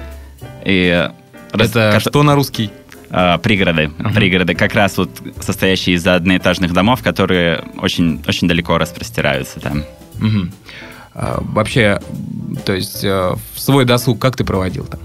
И 0.64 1.09
рас- 1.52 1.71
Это 1.71 1.91
кото- 1.95 2.11
что 2.11 2.23
на 2.23 2.35
русский? 2.35 2.71
а, 3.14 3.37
пригороды. 3.38 3.91
Ага. 3.99 4.14
Пригороды, 4.14 4.55
как 4.55 4.75
раз 4.75 4.97
вот 4.97 5.11
состоящие 5.41 5.97
из 5.97 6.07
одноэтажных 6.07 6.73
домов, 6.73 7.02
которые 7.02 7.62
очень, 7.79 8.23
очень 8.26 8.49
далеко 8.49 8.79
распростираются 8.79 9.61
там. 9.61 9.85
Мгм. 10.19 10.50
А, 11.14 11.38
Вообще, 11.43 12.00
то 12.64 12.73
есть 12.73 13.05
э, 13.05 13.35
свой 13.55 13.85
досуг 13.85 14.19
как 14.19 14.37
ты 14.37 14.45
проводил 14.45 14.87
там? 14.87 15.00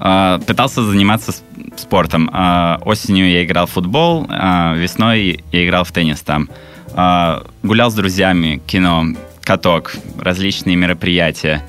А, 0.00 0.40
пытался 0.40 0.82
заниматься 0.82 1.32
спортом. 1.76 2.28
А, 2.32 2.80
осенью 2.84 3.30
я 3.30 3.44
играл 3.44 3.66
в 3.66 3.70
футбол, 3.70 4.26
а, 4.30 4.74
весной 4.74 5.44
я 5.52 5.64
играл 5.64 5.84
в 5.84 5.92
теннис 5.92 6.20
там. 6.22 6.48
Гулял 7.62 7.90
с 7.90 7.94
друзьями, 7.94 8.60
кино, 8.66 9.04
каток, 9.44 9.94
различные 10.18 10.76
мероприятия. 10.76 11.62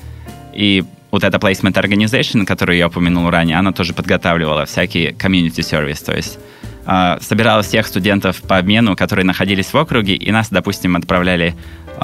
И 0.54 0.84
вот 1.10 1.24
эта 1.24 1.38
placement 1.38 1.74
organization, 1.74 2.44
которую 2.44 2.76
я 2.76 2.88
упомянул 2.88 3.30
ранее, 3.30 3.58
она 3.58 3.72
тоже 3.72 3.92
подготавливала 3.92 4.66
всякие 4.66 5.12
community 5.12 5.60
service, 5.60 6.04
то 6.04 6.14
есть 6.14 6.38
э, 6.86 7.18
собирала 7.20 7.62
всех 7.62 7.86
студентов 7.86 8.42
по 8.42 8.58
обмену, 8.58 8.96
которые 8.96 9.24
находились 9.24 9.72
в 9.72 9.76
округе, 9.76 10.14
и 10.14 10.30
нас, 10.30 10.48
допустим, 10.50 10.96
отправляли 10.96 11.54
э, 11.98 12.00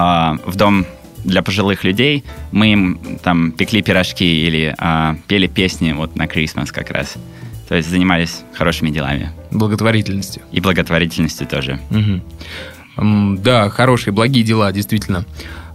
в 0.46 0.56
дом 0.56 0.86
для 1.24 1.42
пожилых 1.42 1.84
людей. 1.84 2.24
Мы 2.50 2.72
им 2.72 3.18
там 3.22 3.52
пекли 3.52 3.82
пирожки 3.82 4.46
или 4.46 4.74
э, 4.78 5.14
пели 5.26 5.46
песни 5.46 5.92
вот 5.92 6.16
на 6.16 6.24
Christmas 6.24 6.72
как 6.72 6.90
раз. 6.90 7.14
То 7.68 7.76
есть 7.76 7.88
занимались 7.88 8.42
хорошими 8.54 8.90
делами. 8.90 9.30
Благотворительностью. 9.50 10.42
И 10.52 10.60
благотворительностью 10.60 11.46
тоже. 11.46 11.80
Угу. 11.90 13.38
Да, 13.38 13.70
хорошие, 13.70 14.12
благие 14.12 14.44
дела, 14.44 14.72
действительно. 14.72 15.24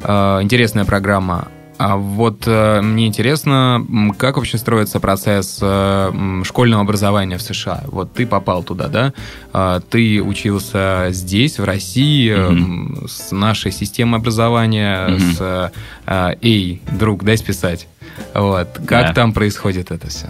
Интересная 0.04 0.86
программа. 0.86 1.48
А 1.78 1.96
вот 1.96 2.44
э, 2.48 2.82
мне 2.82 3.06
интересно, 3.06 3.86
как 4.18 4.38
вообще 4.38 4.58
строится 4.58 5.00
процесс 5.00 5.60
э, 5.62 6.42
школьного 6.44 6.82
образования 6.82 7.38
в 7.38 7.42
США? 7.42 7.84
Вот 7.88 8.14
ты 8.14 8.26
попал 8.26 8.64
туда, 8.64 8.88
да? 8.88 9.14
Э, 9.54 9.80
ты 9.88 10.22
учился 10.22 11.10
здесь, 11.12 11.60
в 11.60 11.64
России, 11.64 12.32
mm-hmm. 12.32 13.06
э, 13.06 13.08
с 13.08 13.32
нашей 13.32 13.72
системой 13.72 14.20
образования, 14.20 15.08
mm-hmm. 15.08 15.34
с 15.36 15.72
э, 16.08 16.36
«Эй, 16.42 16.82
друг, 16.92 17.24
дай 17.24 17.38
списать». 17.38 17.88
Вот. 18.34 18.70
Как 18.88 19.10
да. 19.10 19.14
там 19.14 19.32
происходит 19.32 19.92
это 19.92 20.08
все? 20.08 20.28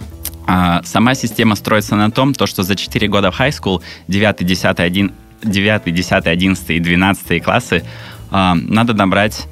А, 0.48 0.82
сама 0.84 1.16
система 1.16 1.56
строится 1.56 1.96
на 1.96 2.12
том, 2.12 2.34
то, 2.34 2.46
что 2.46 2.64
за 2.64 2.76
4 2.76 3.08
года 3.08 3.32
в 3.32 3.40
high 3.40 3.58
school, 3.58 3.82
9, 4.10 4.46
10, 4.46 4.80
1, 4.80 5.12
9, 5.44 5.94
10, 5.94 6.28
11 6.28 6.70
и 6.72 6.80
12 6.80 7.42
классы, 7.44 7.86
э, 8.32 8.54
надо 8.54 8.94
набрать 8.94 9.48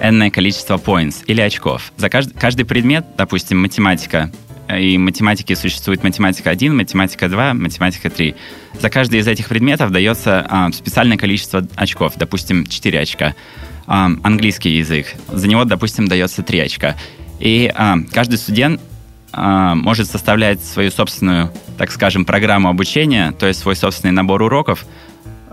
энное 0.00 0.30
количество 0.30 0.76
points 0.76 1.24
или 1.26 1.40
очков. 1.40 1.92
За 1.96 2.08
каждый, 2.08 2.34
каждый 2.34 2.64
предмет, 2.64 3.04
допустим, 3.16 3.60
математика, 3.60 4.30
э, 4.68 4.80
и 4.80 4.98
математики 4.98 5.54
существует 5.54 6.02
математика 6.02 6.50
1, 6.50 6.76
математика 6.76 7.28
2, 7.28 7.54
математика 7.54 8.10
3. 8.10 8.34
За 8.80 8.90
каждый 8.90 9.20
из 9.20 9.28
этих 9.28 9.48
предметов 9.48 9.90
дается 9.90 10.46
а, 10.48 10.72
специальное 10.72 11.16
количество 11.16 11.66
очков, 11.76 12.14
допустим, 12.16 12.66
4 12.66 13.00
очка. 13.00 13.34
А, 13.86 14.10
английский 14.22 14.76
язык, 14.76 15.14
за 15.28 15.48
него, 15.48 15.64
допустим, 15.64 16.08
дается 16.08 16.42
3 16.42 16.58
очка. 16.60 16.96
И 17.40 17.72
а, 17.74 17.96
каждый 18.12 18.38
студент 18.38 18.80
а, 19.32 19.74
может 19.74 20.10
составлять 20.10 20.64
свою 20.64 20.90
собственную, 20.90 21.52
так 21.76 21.90
скажем, 21.90 22.24
программу 22.24 22.68
обучения, 22.68 23.32
то 23.32 23.46
есть 23.46 23.60
свой 23.60 23.76
собственный 23.76 24.12
набор 24.12 24.42
уроков, 24.42 24.86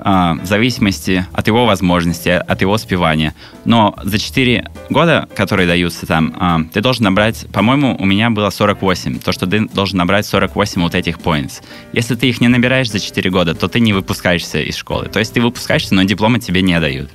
в 0.05 0.45
зависимости 0.45 1.25
от 1.33 1.47
его 1.47 1.65
возможностей, 1.65 2.29
от 2.31 2.61
его 2.61 2.73
успевания. 2.73 3.33
Но 3.65 3.97
за 4.03 4.19
4 4.19 4.69
года, 4.91 5.27
которые 5.35 5.67
даются 5.67 6.05
там, 6.05 6.35
а, 6.39 6.61
ты 6.71 6.81
должен 6.81 7.05
набрать, 7.05 7.47
по-моему, 7.51 7.97
у 7.97 8.05
меня 8.05 8.29
было 8.29 8.51
48, 8.51 9.17
то, 9.19 9.31
что 9.31 9.47
ты 9.47 9.67
должен 9.67 9.97
набрать 9.97 10.27
48 10.27 10.81
вот 10.83 10.93
этих 10.93 11.17
points. 11.17 11.63
Если 11.91 12.13
ты 12.13 12.29
их 12.29 12.39
не 12.39 12.47
набираешь 12.47 12.91
за 12.91 12.99
4 12.99 13.31
года, 13.31 13.55
то 13.55 13.67
ты 13.67 13.79
не 13.79 13.93
выпускаешься 13.93 14.61
из 14.61 14.75
школы. 14.75 15.07
То 15.07 15.17
есть 15.17 15.33
ты 15.33 15.41
выпускаешься, 15.41 15.95
но 15.95 16.03
диплома 16.03 16.39
тебе 16.39 16.61
не 16.61 16.79
дают. 16.79 17.09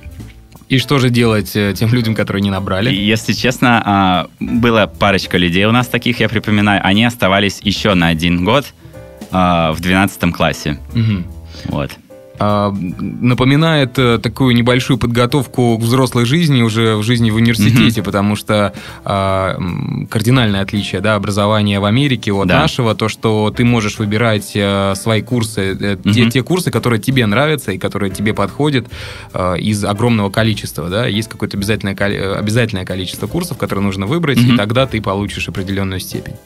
И 0.67 0.77
что 0.77 0.99
же 0.99 1.09
делать 1.09 1.55
э, 1.55 1.73
тем 1.73 1.93
людям, 1.93 2.13
которые 2.13 2.41
не 2.41 2.49
набрали? 2.49 2.93
Если 2.93 3.31
честно, 3.31 3.81
а, 3.85 4.27
было 4.41 4.87
парочка 4.87 5.37
людей 5.37 5.63
у 5.63 5.71
нас 5.71 5.87
таких, 5.87 6.19
я 6.19 6.27
припоминаю, 6.27 6.85
они 6.85 7.05
оставались 7.05 7.61
еще 7.61 7.93
на 7.93 8.09
один 8.09 8.43
год 8.43 8.65
в 9.31 9.77
12 9.79 10.33
классе. 10.33 10.77
Угу. 10.93 11.23
Вот. 11.69 11.91
А, 12.43 12.73
напоминает 12.99 13.99
э, 13.99 14.17
такую 14.17 14.55
небольшую 14.55 14.97
подготовку 14.97 15.77
к 15.77 15.81
взрослой 15.81 16.25
жизни 16.25 16.63
уже 16.63 16.95
в 16.95 17.03
жизни 17.03 17.29
в 17.29 17.35
университете, 17.35 18.01
mm-hmm. 18.01 18.03
потому 18.03 18.35
что 18.35 18.73
а, 19.05 19.59
кардинальное 20.09 20.61
отличие 20.61 21.01
да, 21.01 21.13
образования 21.13 21.79
в 21.79 21.85
Америке 21.85 22.33
от 22.33 22.47
да. 22.47 22.61
нашего, 22.61 22.95
то, 22.95 23.09
что 23.09 23.53
ты 23.55 23.63
можешь 23.63 23.99
выбирать 23.99 24.53
а, 24.55 24.95
свои 24.95 25.21
курсы, 25.21 25.73
mm-hmm. 25.73 26.13
те, 26.13 26.31
те 26.31 26.41
курсы, 26.41 26.71
которые 26.71 26.99
тебе 26.99 27.27
нравятся 27.27 27.73
и 27.73 27.77
которые 27.77 28.09
тебе 28.09 28.33
подходят 28.33 28.87
из 29.59 29.85
огромного 29.85 30.31
количества. 30.31 30.89
Да? 30.89 31.05
Есть 31.05 31.29
какое-то 31.29 31.57
обязательное, 31.57 31.93
обязательное 32.35 32.85
количество 32.85 33.27
курсов, 33.27 33.59
которые 33.59 33.85
нужно 33.85 34.07
выбрать, 34.07 34.39
mm-hmm. 34.39 34.55
и 34.55 34.57
тогда 34.57 34.87
ты 34.87 34.99
получишь 34.99 35.47
определенную 35.47 35.99
степень. 35.99 36.37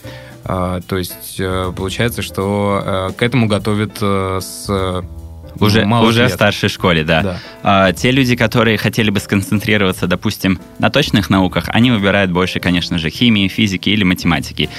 А, 0.44 0.82
то 0.82 0.98
есть 0.98 1.40
получается, 1.78 2.22
что 2.22 3.14
к 3.18 3.22
этому 3.24 3.48
готовят 3.48 3.98
с 4.02 5.04
уже, 5.60 5.86
Мало 5.86 6.08
уже 6.08 6.28
в 6.28 6.32
старшей 6.32 6.70
школе, 6.70 7.04
да. 7.04 7.22
да. 7.22 7.40
А, 7.64 7.94
те 7.94 8.12
люди, 8.12 8.36
которые 8.36 8.78
хотели 8.78 9.10
бы 9.10 9.20
сконцентрироваться, 9.20 10.08
допустим, 10.08 10.60
на 10.80 10.90
точных 10.90 11.30
науках, 11.30 11.66
они 11.70 11.92
выбирают 11.92 12.32
больше, 12.32 12.60
конечно 12.60 12.98
же, 12.98 13.10
химии, 13.10 13.48
физики 13.48 13.90
или 13.90 14.04
математики. 14.04 14.70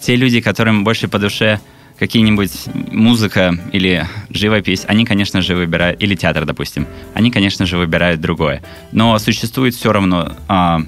Те 0.00 0.16
люди, 0.16 0.40
которым 0.40 0.84
больше 0.84 1.08
по 1.08 1.18
душе 1.18 1.60
какие-нибудь 1.98 2.52
музыка 2.92 3.58
или 3.72 4.06
живопись, 4.30 4.84
они, 4.86 5.04
конечно 5.04 5.40
же, 5.40 5.54
выбирают, 5.54 6.02
или 6.02 6.14
театр, 6.14 6.44
допустим, 6.44 6.86
они, 7.14 7.30
конечно 7.30 7.66
же, 7.66 7.76
выбирают 7.78 8.20
другое. 8.20 8.62
Но 8.92 9.18
существует 9.18 9.74
все 9.74 9.92
равно 9.92 10.36
а, 10.48 10.82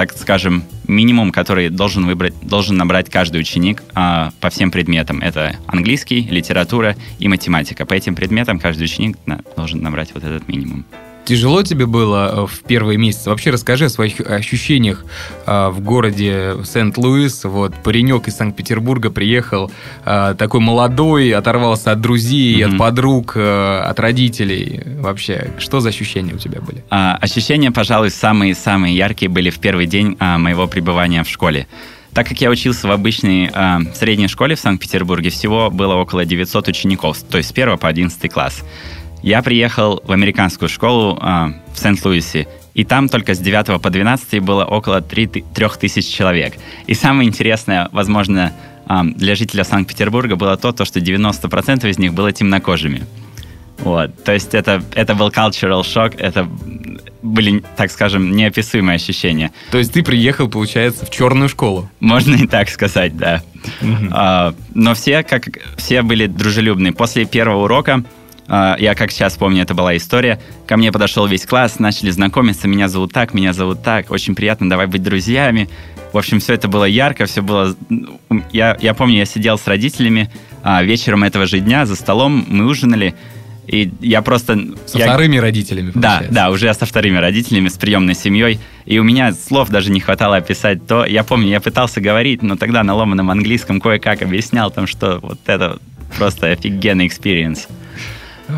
так 0.00 0.16
скажем, 0.16 0.64
минимум, 0.88 1.30
который 1.30 1.68
должен 1.68 2.06
выбрать, 2.06 2.32
должен 2.40 2.78
набрать 2.78 3.10
каждый 3.10 3.38
ученик 3.38 3.82
а, 3.94 4.32
по 4.40 4.48
всем 4.48 4.70
предметам. 4.70 5.20
Это 5.20 5.56
английский, 5.66 6.22
литература 6.22 6.96
и 7.18 7.28
математика. 7.28 7.84
По 7.84 7.92
этим 7.92 8.14
предметам 8.14 8.58
каждый 8.58 8.84
ученик 8.84 9.18
на, 9.26 9.42
должен 9.56 9.82
набрать 9.82 10.14
вот 10.14 10.24
этот 10.24 10.48
минимум. 10.48 10.86
Тяжело 11.24 11.62
тебе 11.62 11.86
было 11.86 12.32
э, 12.32 12.46
в 12.46 12.60
первые 12.60 12.98
месяцы? 12.98 13.30
Вообще 13.30 13.50
расскажи 13.50 13.86
о 13.86 13.88
своих 13.88 14.20
ощущениях 14.20 15.04
э, 15.46 15.68
в 15.68 15.80
городе 15.80 16.56
Сент-Луис. 16.64 17.44
Вот 17.44 17.74
паренек 17.82 18.28
из 18.28 18.36
Санкт-Петербурга 18.36 19.10
приехал, 19.10 19.70
э, 20.04 20.34
такой 20.36 20.60
молодой, 20.60 21.32
оторвался 21.32 21.92
от 21.92 22.00
друзей, 22.00 22.60
mm-hmm. 22.60 22.72
от 22.72 22.78
подруг, 22.78 23.36
от 23.36 24.00
родителей. 24.00 24.82
Вообще, 24.98 25.52
что 25.58 25.80
за 25.80 25.90
ощущения 25.90 26.34
у 26.34 26.38
тебя 26.38 26.60
были? 26.60 26.84
А, 26.90 27.16
ощущения, 27.20 27.70
пожалуй, 27.70 28.10
самые-самые 28.10 28.96
яркие 28.96 29.28
были 29.30 29.50
в 29.50 29.58
первый 29.58 29.86
день 29.86 30.16
а, 30.18 30.38
моего 30.38 30.66
пребывания 30.66 31.22
в 31.22 31.28
школе. 31.28 31.66
Так 32.12 32.26
как 32.26 32.40
я 32.40 32.50
учился 32.50 32.88
в 32.88 32.90
обычной 32.90 33.50
э, 33.52 33.78
средней 33.94 34.26
школе 34.26 34.56
в 34.56 34.60
Санкт-Петербурге, 34.60 35.30
всего 35.30 35.70
было 35.70 35.94
около 35.94 36.24
900 36.24 36.68
учеников, 36.68 37.18
то 37.22 37.38
есть 37.38 37.50
с 37.50 37.52
1 37.52 37.78
по 37.78 37.88
11 37.88 38.32
класс. 38.32 38.64
Я 39.22 39.42
приехал 39.42 40.00
в 40.04 40.12
американскую 40.12 40.68
школу 40.68 41.18
э, 41.20 41.52
в 41.74 41.78
Сент-Луисе, 41.78 42.48
и 42.74 42.84
там 42.84 43.08
только 43.08 43.34
с 43.34 43.38
9 43.38 43.80
по 43.80 43.90
12 43.90 44.40
было 44.40 44.64
около 44.64 45.02
3, 45.02 45.44
3000 45.54 46.10
человек. 46.10 46.54
И 46.86 46.94
самое 46.94 47.28
интересное, 47.28 47.88
возможно, 47.92 48.52
э, 48.88 49.02
для 49.04 49.34
жителя 49.34 49.64
Санкт-Петербурга 49.64 50.36
было 50.36 50.56
то, 50.56 50.72
то, 50.72 50.84
что 50.84 51.00
90% 51.00 51.88
из 51.88 51.98
них 51.98 52.14
было 52.14 52.32
темнокожими. 52.32 53.02
Вот. 53.78 54.22
То 54.24 54.32
есть 54.32 54.54
это, 54.54 54.82
это 54.94 55.14
был 55.14 55.28
cultural 55.28 55.82
shock, 55.82 56.16
это 56.18 56.48
были, 57.22 57.62
так 57.76 57.90
скажем, 57.90 58.34
неописуемые 58.34 58.96
ощущения. 58.96 59.52
То 59.70 59.78
есть 59.78 59.92
ты 59.92 60.02
приехал, 60.02 60.48
получается, 60.48 61.06
в 61.06 61.10
черную 61.10 61.48
школу? 61.48 61.90
Можно 62.00 62.36
и 62.36 62.46
так 62.46 62.68
сказать, 62.68 63.16
да. 63.16 63.42
А, 64.10 64.54
но 64.74 64.94
все, 64.94 65.22
как 65.22 65.48
все 65.76 66.02
были 66.02 66.26
дружелюбны. 66.26 66.92
После 66.92 67.24
первого 67.24 67.64
урока 67.64 68.04
я 68.50 68.94
как 68.96 69.12
сейчас 69.12 69.36
помню, 69.36 69.62
это 69.62 69.74
была 69.74 69.96
история. 69.96 70.40
Ко 70.66 70.76
мне 70.76 70.90
подошел 70.90 71.26
весь 71.26 71.46
класс, 71.46 71.78
начали 71.78 72.10
знакомиться. 72.10 72.66
Меня 72.66 72.88
зовут 72.88 73.12
так, 73.12 73.32
меня 73.32 73.52
зовут 73.52 73.82
так. 73.82 74.10
Очень 74.10 74.34
приятно, 74.34 74.68
давай 74.68 74.86
быть 74.86 75.02
друзьями. 75.02 75.68
В 76.12 76.18
общем, 76.18 76.40
все 76.40 76.54
это 76.54 76.66
было 76.66 76.84
ярко, 76.84 77.26
все 77.26 77.42
было... 77.42 77.76
Я, 78.50 78.76
я 78.80 78.94
помню, 78.94 79.18
я 79.18 79.24
сидел 79.24 79.58
с 79.58 79.66
родителями 79.68 80.28
а, 80.62 80.82
вечером 80.82 81.22
этого 81.22 81.46
же 81.46 81.60
дня 81.60 81.86
за 81.86 81.94
столом, 81.94 82.44
мы 82.48 82.66
ужинали, 82.66 83.14
и 83.66 83.90
я 84.00 84.20
просто... 84.22 84.58
Со 84.86 84.98
я... 84.98 85.06
вторыми 85.06 85.36
родителями, 85.36 85.92
получается. 85.92 86.28
Да, 86.32 86.46
да, 86.46 86.50
уже 86.50 86.72
со 86.74 86.86
вторыми 86.86 87.18
родителями, 87.18 87.68
с 87.68 87.74
приемной 87.74 88.14
семьей. 88.14 88.58
И 88.84 88.98
у 88.98 89.04
меня 89.04 89.32
слов 89.32 89.68
даже 89.68 89.92
не 89.92 90.00
хватало 90.00 90.36
описать 90.36 90.86
то. 90.86 91.04
Я 91.04 91.22
помню, 91.22 91.48
я 91.48 91.60
пытался 91.60 92.00
говорить, 92.00 92.42
но 92.42 92.56
тогда 92.56 92.82
на 92.82 92.94
ломаном 92.94 93.30
английском 93.30 93.80
кое-как 93.80 94.22
объяснял 94.22 94.72
там, 94.72 94.88
что 94.88 95.20
вот 95.22 95.38
это 95.46 95.78
просто 96.18 96.48
офигенный 96.48 97.06
experience. 97.06 97.68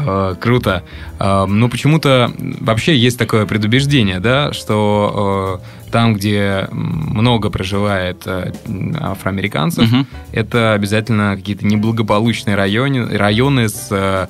Э, 0.06 0.34
круто. 0.40 0.82
Э, 1.18 1.46
ну, 1.46 1.68
почему-то 1.68 2.32
вообще 2.60 2.96
есть 2.96 3.18
такое 3.18 3.46
предубеждение, 3.46 4.20
да, 4.20 4.52
что 4.52 5.60
э, 5.62 5.90
там, 5.90 6.14
где 6.14 6.68
много 6.70 7.50
проживает 7.50 8.26
афроамериканцев, 8.26 9.92
угу. 9.92 10.06
это 10.32 10.72
обязательно 10.72 11.36
какие-то 11.36 11.66
неблагополучные 11.66 12.56
районы, 12.56 13.16
районы 13.16 13.68
с 13.68 14.28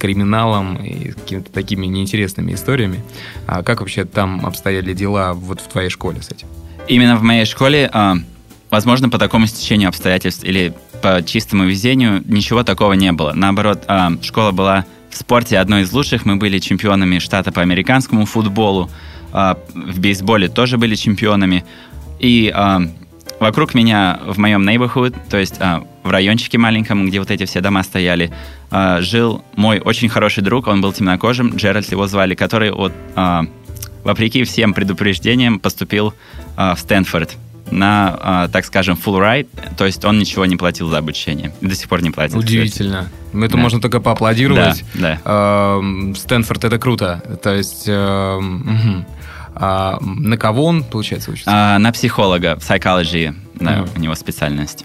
криминалом 0.00 0.76
и 0.76 1.12
какими-то 1.12 1.52
такими 1.52 1.86
неинтересными 1.86 2.54
историями. 2.54 3.04
А 3.46 3.62
как 3.62 3.80
вообще 3.80 4.04
там 4.04 4.44
обстояли 4.44 4.94
дела 4.94 5.32
вот 5.32 5.60
в 5.60 5.68
твоей 5.68 5.90
школе 5.90 6.22
с 6.22 6.30
этим? 6.30 6.48
Именно 6.88 7.16
в 7.18 7.22
моей 7.22 7.44
школе, 7.44 7.88
возможно, 8.70 9.08
по 9.08 9.18
такому 9.18 9.46
стечению 9.46 9.90
обстоятельств 9.90 10.42
или 10.42 10.74
по 11.02 11.22
чистому 11.24 11.64
везению 11.64 12.22
ничего 12.26 12.62
такого 12.62 12.92
не 12.94 13.12
было. 13.12 13.32
Наоборот, 13.34 13.84
а, 13.86 14.12
школа 14.22 14.52
была 14.52 14.84
в 15.10 15.16
спорте 15.16 15.58
одной 15.58 15.82
из 15.82 15.92
лучших. 15.92 16.26
Мы 16.26 16.36
были 16.36 16.58
чемпионами 16.58 17.18
штата 17.18 17.52
по 17.52 17.62
американскому 17.62 18.26
футболу. 18.26 18.90
А, 19.32 19.58
в 19.74 20.00
бейсболе 20.00 20.48
тоже 20.48 20.78
были 20.78 20.94
чемпионами. 20.94 21.64
И 22.18 22.52
а, 22.54 22.82
вокруг 23.40 23.74
меня 23.74 24.20
в 24.26 24.38
моем 24.38 24.68
neighborhood, 24.68 25.16
то 25.30 25.36
есть 25.36 25.58
в 25.58 26.10
райончике 26.10 26.58
маленьком, 26.58 27.06
где 27.06 27.18
вот 27.20 27.30
эти 27.30 27.44
все 27.44 27.60
дома 27.60 27.82
стояли, 27.82 28.32
жил 29.00 29.44
мой 29.56 29.78
очень 29.78 30.08
хороший 30.08 30.42
друг, 30.42 30.66
он 30.66 30.80
был 30.80 30.92
темнокожим, 30.92 31.54
Джеральд 31.54 31.90
его 31.90 32.06
звали, 32.06 32.34
который 32.34 32.72
вот, 32.72 32.92
вопреки 34.04 34.42
всем 34.44 34.72
предупреждениям 34.72 35.60
поступил 35.60 36.14
в 36.56 36.76
Стэнфорд 36.78 37.36
на, 37.70 38.18
а, 38.20 38.48
так 38.48 38.64
скажем, 38.64 38.98
full 39.02 39.18
ride, 39.18 39.48
то 39.76 39.86
есть 39.86 40.04
он 40.04 40.18
ничего 40.18 40.46
не 40.46 40.56
платил 40.56 40.88
за 40.88 40.98
обучение. 40.98 41.52
До 41.60 41.74
сих 41.74 41.88
пор 41.88 42.02
не 42.02 42.10
платит. 42.10 42.36
Удивительно. 42.36 43.10
Кстати. 43.26 43.44
Это 43.44 43.56
да. 43.56 43.62
можно 43.62 43.80
только 43.80 44.00
поаплодировать. 44.00 44.84
Да, 44.94 45.18
да. 45.24 45.80
Стэнфорд 46.16 46.64
это 46.64 46.78
круто. 46.78 47.38
То 47.42 47.54
есть... 47.54 47.88
Угу. 47.88 49.04
А 49.60 49.98
на 50.00 50.36
кого 50.36 50.66
он, 50.66 50.84
получается, 50.84 51.32
учится? 51.32 51.50
А, 51.52 51.78
на 51.78 51.90
психолога, 51.90 52.58
psychology, 52.60 53.34
да, 53.54 53.78
mm. 53.78 53.90
у 53.96 53.98
него 53.98 54.14
специальность. 54.14 54.84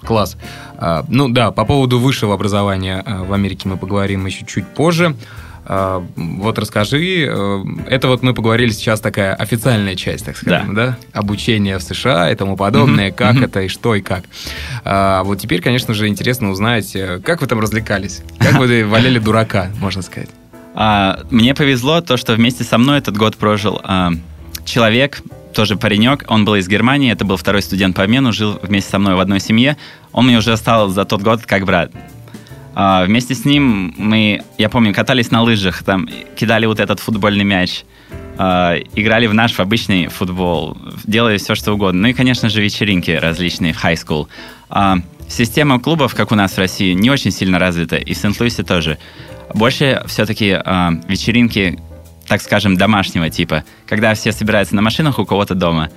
Класс. 0.00 0.38
А, 0.78 1.04
ну 1.08 1.28
да, 1.28 1.50
по 1.50 1.66
поводу 1.66 1.98
высшего 1.98 2.32
образования 2.32 3.02
а, 3.04 3.24
в 3.24 3.32
Америке 3.34 3.68
мы 3.68 3.76
поговорим 3.76 4.24
еще 4.24 4.46
чуть 4.46 4.66
позже. 4.66 5.14
А, 5.68 6.06
вот 6.16 6.58
расскажи, 6.58 7.26
э, 7.28 7.64
это 7.88 8.06
вот 8.06 8.22
мы 8.22 8.34
поговорили 8.34 8.70
сейчас 8.70 9.00
такая 9.00 9.34
официальная 9.34 9.96
часть, 9.96 10.24
так 10.24 10.36
скажем, 10.36 10.74
да, 10.74 10.86
да? 10.86 10.98
обучение 11.12 11.78
в 11.78 11.82
США 11.82 12.30
и 12.30 12.36
тому 12.36 12.56
подобное, 12.56 13.10
mm-hmm. 13.10 13.14
как 13.14 13.36
mm-hmm. 13.36 13.44
это 13.44 13.62
и 13.62 13.68
что 13.68 13.96
и 13.96 14.00
как. 14.00 14.24
А, 14.84 15.24
вот 15.24 15.40
теперь, 15.40 15.60
конечно 15.60 15.92
же, 15.92 16.06
интересно 16.06 16.50
узнать, 16.50 16.94
э, 16.94 17.20
как 17.24 17.40
вы 17.40 17.48
там 17.48 17.58
развлекались, 17.58 18.22
как 18.38 18.58
вы 18.58 18.84
валяли 18.86 19.18
дурака, 19.18 19.70
можно 19.80 20.02
сказать. 20.02 20.30
А, 20.74 21.20
мне 21.30 21.52
повезло 21.52 22.00
то, 22.00 22.16
что 22.16 22.34
вместе 22.34 22.62
со 22.62 22.78
мной 22.78 22.98
этот 22.98 23.16
год 23.16 23.36
прожил 23.36 23.80
а, 23.82 24.12
человек, 24.64 25.20
тоже 25.52 25.76
паренек, 25.76 26.24
он 26.28 26.44
был 26.44 26.54
из 26.54 26.68
Германии, 26.68 27.10
это 27.10 27.24
был 27.24 27.36
второй 27.36 27.62
студент 27.62 27.96
по 27.96 28.04
обмену, 28.04 28.32
жил 28.32 28.60
вместе 28.62 28.90
со 28.90 28.98
мной 29.00 29.14
в 29.14 29.20
одной 29.20 29.40
семье. 29.40 29.76
Он 30.12 30.26
мне 30.26 30.36
уже 30.38 30.56
стал 30.56 30.90
за 30.90 31.04
тот 31.06 31.22
год 31.22 31.44
как 31.44 31.64
брат. 31.64 31.90
А, 32.78 33.06
вместе 33.06 33.34
с 33.34 33.46
ним 33.46 33.94
мы, 33.96 34.42
я 34.58 34.68
помню, 34.68 34.92
катались 34.92 35.30
на 35.30 35.40
лыжах, 35.40 35.82
там 35.82 36.06
кидали 36.36 36.66
вот 36.66 36.78
этот 36.78 37.00
футбольный 37.00 37.42
мяч, 37.42 37.84
а, 38.36 38.76
играли 38.94 39.26
в 39.26 39.32
наш 39.32 39.54
в 39.54 39.60
обычный 39.60 40.08
футбол, 40.08 40.76
делали 41.04 41.38
все, 41.38 41.54
что 41.54 41.72
угодно. 41.72 42.02
Ну 42.02 42.08
и, 42.08 42.12
конечно 42.12 42.50
же, 42.50 42.60
вечеринки 42.60 43.12
различные 43.12 43.72
в 43.72 43.82
high 43.82 43.94
school. 43.94 44.28
А, 44.68 44.98
система 45.26 45.80
клубов, 45.80 46.14
как 46.14 46.32
у 46.32 46.34
нас 46.34 46.52
в 46.52 46.58
России, 46.58 46.92
не 46.92 47.08
очень 47.08 47.30
сильно 47.30 47.58
развита, 47.58 47.96
и 47.96 48.12
в 48.12 48.16
Сент-Луисе 48.18 48.62
тоже. 48.62 48.98
Больше 49.54 50.02
все-таки 50.06 50.48
вечеринки, 51.08 51.80
так 52.28 52.42
скажем, 52.42 52.76
домашнего 52.76 53.30
типа, 53.30 53.64
когда 53.86 54.12
все 54.12 54.32
собираются 54.32 54.76
на 54.76 54.82
машинах 54.82 55.18
у 55.18 55.24
кого-то 55.24 55.54
дома. 55.54 55.88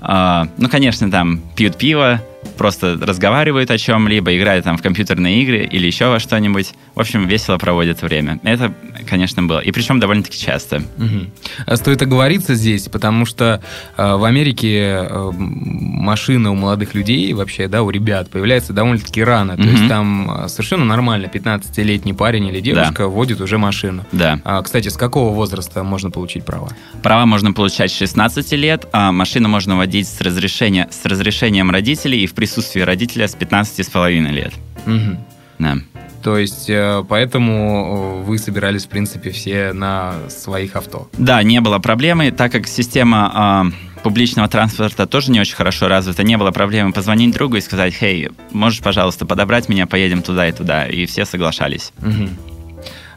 Ну, 0.00 0.68
конечно, 0.68 1.08
там 1.10 1.40
пьют 1.54 1.76
пиво, 1.76 2.20
просто 2.56 2.98
разговаривают 3.00 3.70
о 3.70 3.78
чем-либо, 3.78 4.36
играют 4.36 4.64
там 4.64 4.76
в 4.76 4.82
компьютерные 4.82 5.42
игры 5.42 5.64
или 5.64 5.86
еще 5.86 6.08
во 6.08 6.18
что-нибудь. 6.18 6.72
В 6.94 7.00
общем, 7.00 7.26
весело 7.26 7.58
проводят 7.58 8.02
время. 8.02 8.40
Это, 8.42 8.74
конечно, 9.08 9.42
было. 9.42 9.60
И 9.60 9.72
причем 9.72 10.00
довольно-таки 10.00 10.38
часто. 10.38 10.82
Угу. 10.98 11.76
Стоит 11.76 12.02
оговориться 12.02 12.54
здесь, 12.54 12.88
потому 12.88 13.26
что 13.26 13.62
э, 13.96 14.14
в 14.14 14.24
Америке 14.24 15.06
э, 15.08 15.30
машина 15.32 16.50
у 16.50 16.54
молодых 16.54 16.94
людей, 16.94 17.32
вообще, 17.32 17.68
да, 17.68 17.82
у 17.82 17.90
ребят, 17.90 18.30
появляется 18.30 18.72
довольно-таки 18.72 19.22
рано. 19.22 19.54
Угу. 19.54 19.62
То 19.62 19.68
есть 19.68 19.88
там 19.88 20.44
э, 20.44 20.48
совершенно 20.48 20.84
нормально 20.84 21.26
15-летний 21.26 22.12
парень 22.12 22.46
или 22.46 22.60
девушка 22.60 23.04
да. 23.04 23.08
водит 23.08 23.40
уже 23.40 23.58
машину. 23.58 24.04
Да. 24.12 24.40
А, 24.44 24.62
кстати, 24.62 24.88
с 24.88 24.96
какого 24.96 25.34
возраста 25.34 25.82
можно 25.82 26.10
получить 26.10 26.44
права? 26.44 26.68
Права 27.02 27.26
можно 27.26 27.52
получать 27.52 27.90
с 27.90 27.96
16 27.96 28.52
лет, 28.52 28.86
а 28.92 29.12
машину 29.12 29.48
можно 29.48 29.76
водить 29.76 30.08
с, 30.08 30.20
разрешения, 30.20 30.88
с 30.90 31.04
разрешением 31.04 31.70
родителей 31.70 32.22
и 32.22 32.26
в 32.30 32.34
присутствии 32.34 32.80
родителя 32.80 33.28
с 33.28 33.34
15 33.34 33.86
с 33.86 33.90
половиной 33.90 34.30
лет. 34.30 34.52
Угу. 34.86 35.18
Да. 35.58 35.76
То 36.22 36.36
есть, 36.36 36.68
э, 36.68 37.02
поэтому 37.08 38.22
э, 38.22 38.24
вы 38.24 38.38
собирались, 38.38 38.84
в 38.84 38.88
принципе, 38.88 39.30
все 39.30 39.72
на 39.72 40.14
своих 40.28 40.76
авто? 40.76 41.08
Да, 41.16 41.42
не 41.42 41.60
было 41.60 41.78
проблемы, 41.78 42.30
так 42.30 42.52
как 42.52 42.66
система 42.66 43.72
э, 43.96 44.00
публичного 44.02 44.46
транспорта 44.48 45.06
тоже 45.06 45.30
не 45.32 45.40
очень 45.40 45.56
хорошо 45.56 45.88
развита, 45.88 46.22
не 46.22 46.36
было 46.36 46.50
проблемы 46.50 46.92
позвонить 46.92 47.32
другу 47.32 47.56
и 47.56 47.60
сказать, 47.60 47.94
«Хей, 47.94 48.28
можешь, 48.50 48.80
пожалуйста, 48.80 49.24
подобрать 49.24 49.68
меня, 49.70 49.86
поедем 49.86 50.22
туда 50.22 50.46
и 50.46 50.52
туда?» 50.52 50.86
И 50.86 51.06
все 51.06 51.24
соглашались. 51.24 51.92
Угу. 51.98 52.28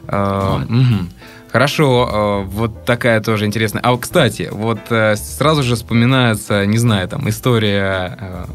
А, 0.08 0.64
угу. 0.64 1.08
Хорошо, 1.52 2.44
вот 2.48 2.84
такая 2.84 3.20
тоже 3.20 3.44
интересная. 3.46 3.80
А, 3.82 3.96
кстати, 3.96 4.48
вот 4.50 4.80
сразу 4.88 5.62
же 5.62 5.76
вспоминается, 5.76 6.66
не 6.66 6.78
знаю, 6.78 7.06
там, 7.06 7.28
история 7.28 8.48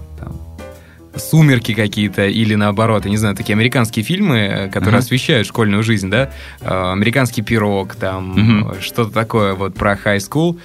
сумерки 1.19 1.73
какие-то 1.73 2.25
или 2.27 2.55
наоборот, 2.55 3.05
я 3.05 3.11
не 3.11 3.17
знаю, 3.17 3.35
такие 3.35 3.53
американские 3.53 4.03
фильмы, 4.03 4.37
э, 4.37 4.69
которые 4.69 4.99
uh-huh. 4.99 5.03
освещают 5.03 5.47
школьную 5.47 5.83
жизнь, 5.83 6.09
да, 6.09 6.31
э, 6.61 6.91
американский 6.91 7.41
пирог, 7.41 7.95
там 7.95 8.33
uh-huh. 8.33 8.81
что-то 8.81 9.11
такое 9.11 9.53
вот 9.53 9.75
про 9.75 9.93
high 9.93 10.17
school. 10.17 10.57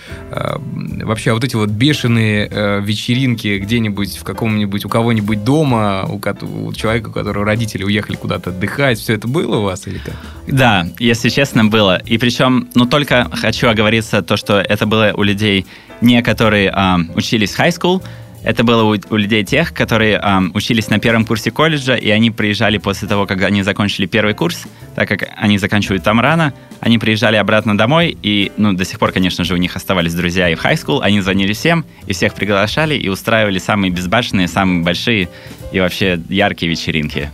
Вообще 1.04 1.32
вот 1.32 1.44
эти 1.44 1.56
вот 1.56 1.70
бешеные 1.70 2.80
вечеринки 2.82 3.58
где-нибудь 3.58 4.16
в 4.16 4.24
каком-нибудь 4.24 4.84
у 4.84 4.88
кого-нибудь 4.88 5.44
дома, 5.44 6.06
у, 6.08 6.20
у 6.66 6.72
человека, 6.72 7.08
у 7.08 7.12
которого 7.12 7.44
родители 7.44 7.84
уехали 7.84 8.16
куда-то 8.16 8.50
отдыхать, 8.50 8.98
все 8.98 9.14
это 9.14 9.28
было 9.28 9.56
у 9.56 9.62
вас 9.62 9.86
или 9.86 9.98
как? 9.98 10.14
Да, 10.46 10.86
если 10.98 11.28
честно, 11.28 11.64
было. 11.64 11.98
И 11.98 12.18
причем, 12.18 12.68
ну 12.74 12.86
только 12.86 13.28
хочу 13.32 13.68
оговориться 13.68 14.22
то, 14.22 14.36
что 14.36 14.60
это 14.60 14.86
было 14.86 15.12
у 15.14 15.22
людей 15.22 15.66
не 16.00 16.22
которые 16.22 16.70
э, 16.70 16.96
учились 17.14 17.52
в 17.52 17.58
high 17.58 17.70
school, 17.70 18.02
это 18.44 18.62
было 18.62 18.82
у, 18.84 18.96
у 19.10 19.16
людей 19.16 19.42
тех, 19.42 19.72
которые 19.72 20.20
эм, 20.22 20.52
учились 20.54 20.88
на 20.88 20.98
первом 20.98 21.24
курсе 21.24 21.50
колледжа, 21.50 21.94
и 21.94 22.10
они 22.10 22.30
приезжали 22.30 22.76
после 22.76 23.08
того, 23.08 23.26
как 23.26 23.42
они 23.42 23.62
закончили 23.62 24.06
первый 24.06 24.34
курс, 24.34 24.64
так 24.94 25.08
как 25.08 25.28
они 25.36 25.56
заканчивают 25.58 26.04
там 26.04 26.20
рано, 26.20 26.52
они 26.80 26.98
приезжали 26.98 27.36
обратно 27.36 27.76
домой, 27.76 28.16
и, 28.22 28.52
ну, 28.58 28.74
до 28.74 28.84
сих 28.84 28.98
пор, 28.98 29.12
конечно 29.12 29.44
же, 29.44 29.54
у 29.54 29.56
них 29.56 29.74
оставались 29.76 30.14
друзья 30.14 30.50
и 30.50 30.54
в 30.54 30.64
school, 30.64 31.00
они 31.02 31.22
звонили 31.22 31.54
всем, 31.54 31.86
и 32.06 32.12
всех 32.12 32.34
приглашали, 32.34 32.94
и 32.94 33.08
устраивали 33.08 33.58
самые 33.58 33.90
безбашенные, 33.90 34.46
самые 34.46 34.82
большие 34.82 35.30
и 35.72 35.80
вообще 35.80 36.20
яркие 36.28 36.70
вечеринки. 36.70 37.30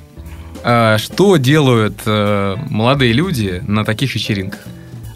А 0.62 0.98
что 0.98 1.38
делают 1.38 2.02
э, 2.06 2.56
молодые 2.68 3.12
люди 3.12 3.62
на 3.66 3.84
таких 3.84 4.14
вечеринках? 4.14 4.60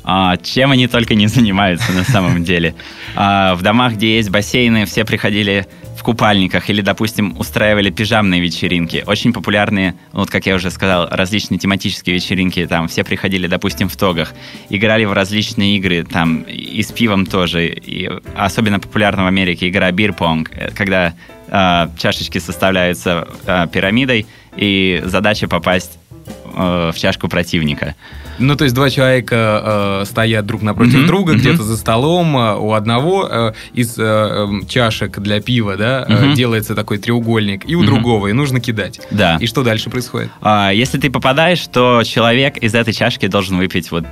А, 0.06 0.36
чем 0.36 0.70
они 0.70 0.86
только 0.86 1.14
не 1.14 1.28
занимаются 1.28 1.92
на 1.92 2.04
самом 2.04 2.44
деле. 2.44 2.74
А, 3.16 3.54
в 3.54 3.62
домах, 3.62 3.92
где 3.92 4.16
есть 4.16 4.28
бассейны, 4.28 4.86
все 4.86 5.04
приходили 5.04 5.68
купальниках 6.04 6.70
или, 6.70 6.82
допустим, 6.82 7.34
устраивали 7.38 7.90
пижамные 7.90 8.40
вечеринки. 8.40 9.02
Очень 9.06 9.32
популярные, 9.32 9.96
вот 10.12 10.30
как 10.30 10.46
я 10.46 10.54
уже 10.54 10.70
сказал, 10.70 11.08
различные 11.10 11.58
тематические 11.58 12.14
вечеринки. 12.14 12.64
Там 12.66 12.86
все 12.86 13.02
приходили, 13.02 13.48
допустим, 13.48 13.88
в 13.88 13.96
тогах, 13.96 14.34
играли 14.68 15.04
в 15.04 15.12
различные 15.12 15.76
игры, 15.76 16.04
там 16.04 16.42
и 16.42 16.82
с 16.82 16.92
пивом 16.92 17.26
тоже. 17.26 17.66
И 17.66 18.08
особенно 18.36 18.78
популярна 18.78 19.24
в 19.24 19.26
Америке 19.26 19.68
игра 19.68 19.90
бирпонг, 19.90 20.50
э, 20.52 20.70
когда 20.72 21.14
э, 21.48 21.88
чашечки 21.98 22.38
составляются 22.38 23.26
э, 23.46 23.66
пирамидой, 23.72 24.26
и 24.56 25.02
задача 25.04 25.48
попасть 25.48 25.98
э, 26.26 26.92
в 26.94 26.98
чашку 26.98 27.28
противника. 27.28 27.94
Ну, 28.38 28.56
то 28.56 28.64
есть 28.64 28.74
два 28.74 28.90
человека 28.90 30.00
э, 30.02 30.04
стоят 30.06 30.46
друг 30.46 30.62
напротив 30.62 31.00
mm-hmm. 31.00 31.06
друга, 31.06 31.32
mm-hmm. 31.34 31.38
где-то 31.38 31.62
за 31.62 31.76
столом. 31.76 32.36
Э, 32.36 32.56
у 32.56 32.72
одного 32.72 33.28
э, 33.30 33.52
из 33.72 33.98
э, 33.98 34.02
эм, 34.02 34.66
чашек 34.66 35.18
для 35.18 35.40
пива, 35.40 35.76
да, 35.76 36.04
mm-hmm. 36.08 36.32
э, 36.32 36.34
делается 36.34 36.74
такой 36.74 36.98
треугольник, 36.98 37.68
и 37.68 37.74
у 37.74 37.82
mm-hmm. 37.82 37.86
другого, 37.86 38.26
и 38.28 38.32
нужно 38.32 38.60
кидать. 38.60 39.00
Да. 39.10 39.36
И 39.40 39.46
что 39.46 39.62
дальше 39.62 39.90
происходит? 39.90 40.30
А, 40.40 40.70
если 40.72 40.98
ты 40.98 41.10
попадаешь, 41.10 41.64
то 41.68 42.02
человек 42.04 42.56
из 42.58 42.74
этой 42.74 42.92
чашки 42.92 43.26
должен 43.26 43.56
выпить 43.56 43.90
вот 43.90 44.04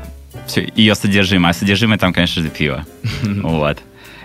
все, 0.46 0.70
ее 0.76 0.94
содержимое. 0.94 1.50
А 1.50 1.54
содержимое 1.54 1.98
там, 1.98 2.12
конечно 2.12 2.42
же, 2.42 2.48
пиво. 2.48 2.86
Вот. 3.22 3.78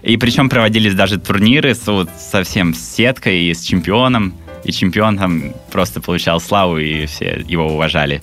И 0.04 0.16
причем 0.18 0.48
проводились 0.50 0.94
даже 0.94 1.20
турниры 1.20 1.74
с, 1.74 1.86
вот, 1.88 2.10
совсем 2.18 2.74
с 2.74 2.80
сеткой 2.80 3.42
и 3.42 3.54
с 3.54 3.62
чемпионом. 3.62 4.36
И 4.64 4.72
чемпион 4.72 5.18
там 5.18 5.54
просто 5.72 6.02
получал 6.02 6.40
славу, 6.40 6.78
и 6.78 7.06
все 7.06 7.44
его 7.48 7.68
уважали. 7.74 8.22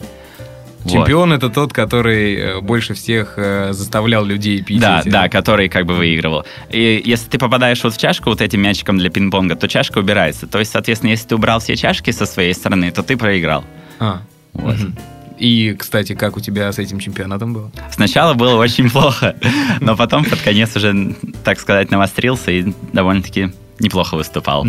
Чемпион 0.86 1.30
вот. 1.30 1.36
это 1.36 1.48
тот, 1.48 1.72
который 1.72 2.34
э, 2.34 2.60
больше 2.60 2.94
всех 2.94 3.34
э, 3.36 3.72
заставлял 3.72 4.24
людей 4.24 4.62
пить. 4.62 4.80
Да, 4.80 5.00
эти. 5.00 5.08
да, 5.08 5.28
который 5.28 5.68
как 5.68 5.86
бы 5.86 5.94
выигрывал. 5.94 6.44
И 6.68 7.00
если 7.04 7.28
ты 7.30 7.38
попадаешь 7.38 7.82
вот 7.82 7.94
в 7.94 7.98
чашку 7.98 8.30
вот 8.30 8.40
этим 8.42 8.60
мячиком 8.60 8.98
для 8.98 9.08
пинг-понга, 9.08 9.56
то 9.56 9.66
чашка 9.66 9.98
убирается. 9.98 10.46
То 10.46 10.58
есть, 10.58 10.72
соответственно, 10.72 11.10
если 11.10 11.28
ты 11.28 11.34
убрал 11.36 11.60
все 11.60 11.74
чашки 11.76 12.10
со 12.10 12.26
своей 12.26 12.52
стороны, 12.52 12.90
то 12.90 13.02
ты 13.02 13.16
проиграл. 13.16 13.64
А. 13.98 14.20
Вот. 14.52 14.74
Угу. 14.74 14.92
И, 15.38 15.74
кстати, 15.78 16.14
как 16.14 16.36
у 16.36 16.40
тебя 16.40 16.70
с 16.70 16.78
этим 16.78 17.00
чемпионатом 17.00 17.54
было? 17.54 17.72
Сначала 17.90 18.34
было 18.34 18.56
очень 18.56 18.90
плохо, 18.90 19.36
но 19.80 19.96
потом 19.96 20.24
под 20.24 20.40
конец 20.40 20.76
уже, 20.76 21.16
так 21.44 21.58
сказать, 21.58 21.90
навострился 21.90 22.50
и 22.50 22.72
довольно-таки 22.92 23.52
неплохо 23.80 24.16
выступал. 24.16 24.66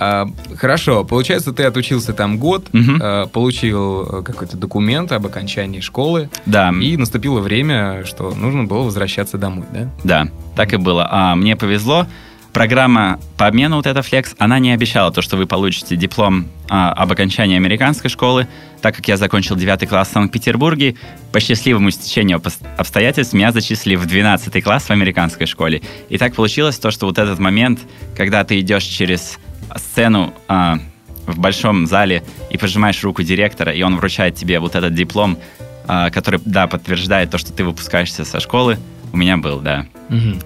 А, 0.00 0.28
хорошо, 0.56 1.04
получается, 1.04 1.52
ты 1.52 1.64
отучился 1.64 2.12
там 2.12 2.38
год, 2.38 2.68
Мгм. 2.72 2.98
а, 3.02 3.26
получил 3.26 4.02
э, 4.20 4.22
какой-то 4.22 4.56
документ 4.56 5.10
об 5.12 5.26
окончании 5.26 5.80
школы, 5.80 6.30
Да, 6.46 6.70
и 6.80 6.96
наступило 6.96 7.40
время, 7.40 8.04
что 8.04 8.32
нужно 8.34 8.64
было 8.64 8.82
возвращаться 8.82 9.38
домой, 9.38 9.64
да? 9.72 9.88
да, 10.04 10.28
так 10.56 10.72
и 10.72 10.76
было. 10.76 11.06
А, 11.10 11.34
мне 11.34 11.56
повезло. 11.56 12.06
Программа 12.52 13.20
по 13.36 13.46
обмену 13.46 13.76
вот 13.76 13.86
эта 13.86 14.00
Flex, 14.00 14.34
она 14.38 14.58
не 14.58 14.72
обещала 14.72 15.12
то, 15.12 15.20
что 15.22 15.36
вы 15.36 15.46
получите 15.46 15.96
диплом 15.96 16.46
а, 16.68 16.92
об 16.92 17.12
окончании 17.12 17.56
американской 17.56 18.08
школы, 18.10 18.48
так 18.80 18.96
как 18.96 19.06
я 19.06 19.16
закончил 19.16 19.54
9 19.54 19.88
класс 19.88 20.08
в 20.08 20.12
Санкт-Петербурге, 20.12 20.96
по 21.30 21.40
счастливому 21.40 21.90
стечению 21.90 22.38
обс- 22.38 22.64
обстоятельств 22.76 23.34
меня 23.34 23.52
зачислили 23.52 23.96
в 23.96 24.06
12 24.06 24.62
класс 24.64 24.84
в 24.84 24.90
американской 24.90 25.46
школе. 25.46 25.82
И 26.08 26.18
так 26.18 26.34
получилось 26.34 26.78
то, 26.78 26.90
что 26.90 27.06
вот 27.06 27.18
этот 27.18 27.38
момент, 27.38 27.80
когда 28.16 28.42
ты 28.44 28.58
идешь 28.60 28.84
через 28.84 29.38
сцену 29.76 30.34
а, 30.48 30.78
в 31.26 31.38
большом 31.38 31.86
зале 31.86 32.22
и 32.50 32.58
пожимаешь 32.58 33.02
руку 33.04 33.22
директора, 33.22 33.72
и 33.72 33.82
он 33.82 33.96
вручает 33.96 34.34
тебе 34.34 34.60
вот 34.60 34.74
этот 34.74 34.94
диплом, 34.94 35.38
а, 35.86 36.10
который, 36.10 36.40
да, 36.44 36.66
подтверждает 36.66 37.30
то, 37.30 37.38
что 37.38 37.52
ты 37.52 37.64
выпускаешься 37.64 38.24
со 38.24 38.40
школы, 38.40 38.78
у 39.12 39.16
меня 39.16 39.36
был, 39.36 39.60
да. 39.60 39.86
Мгм. 40.08 40.40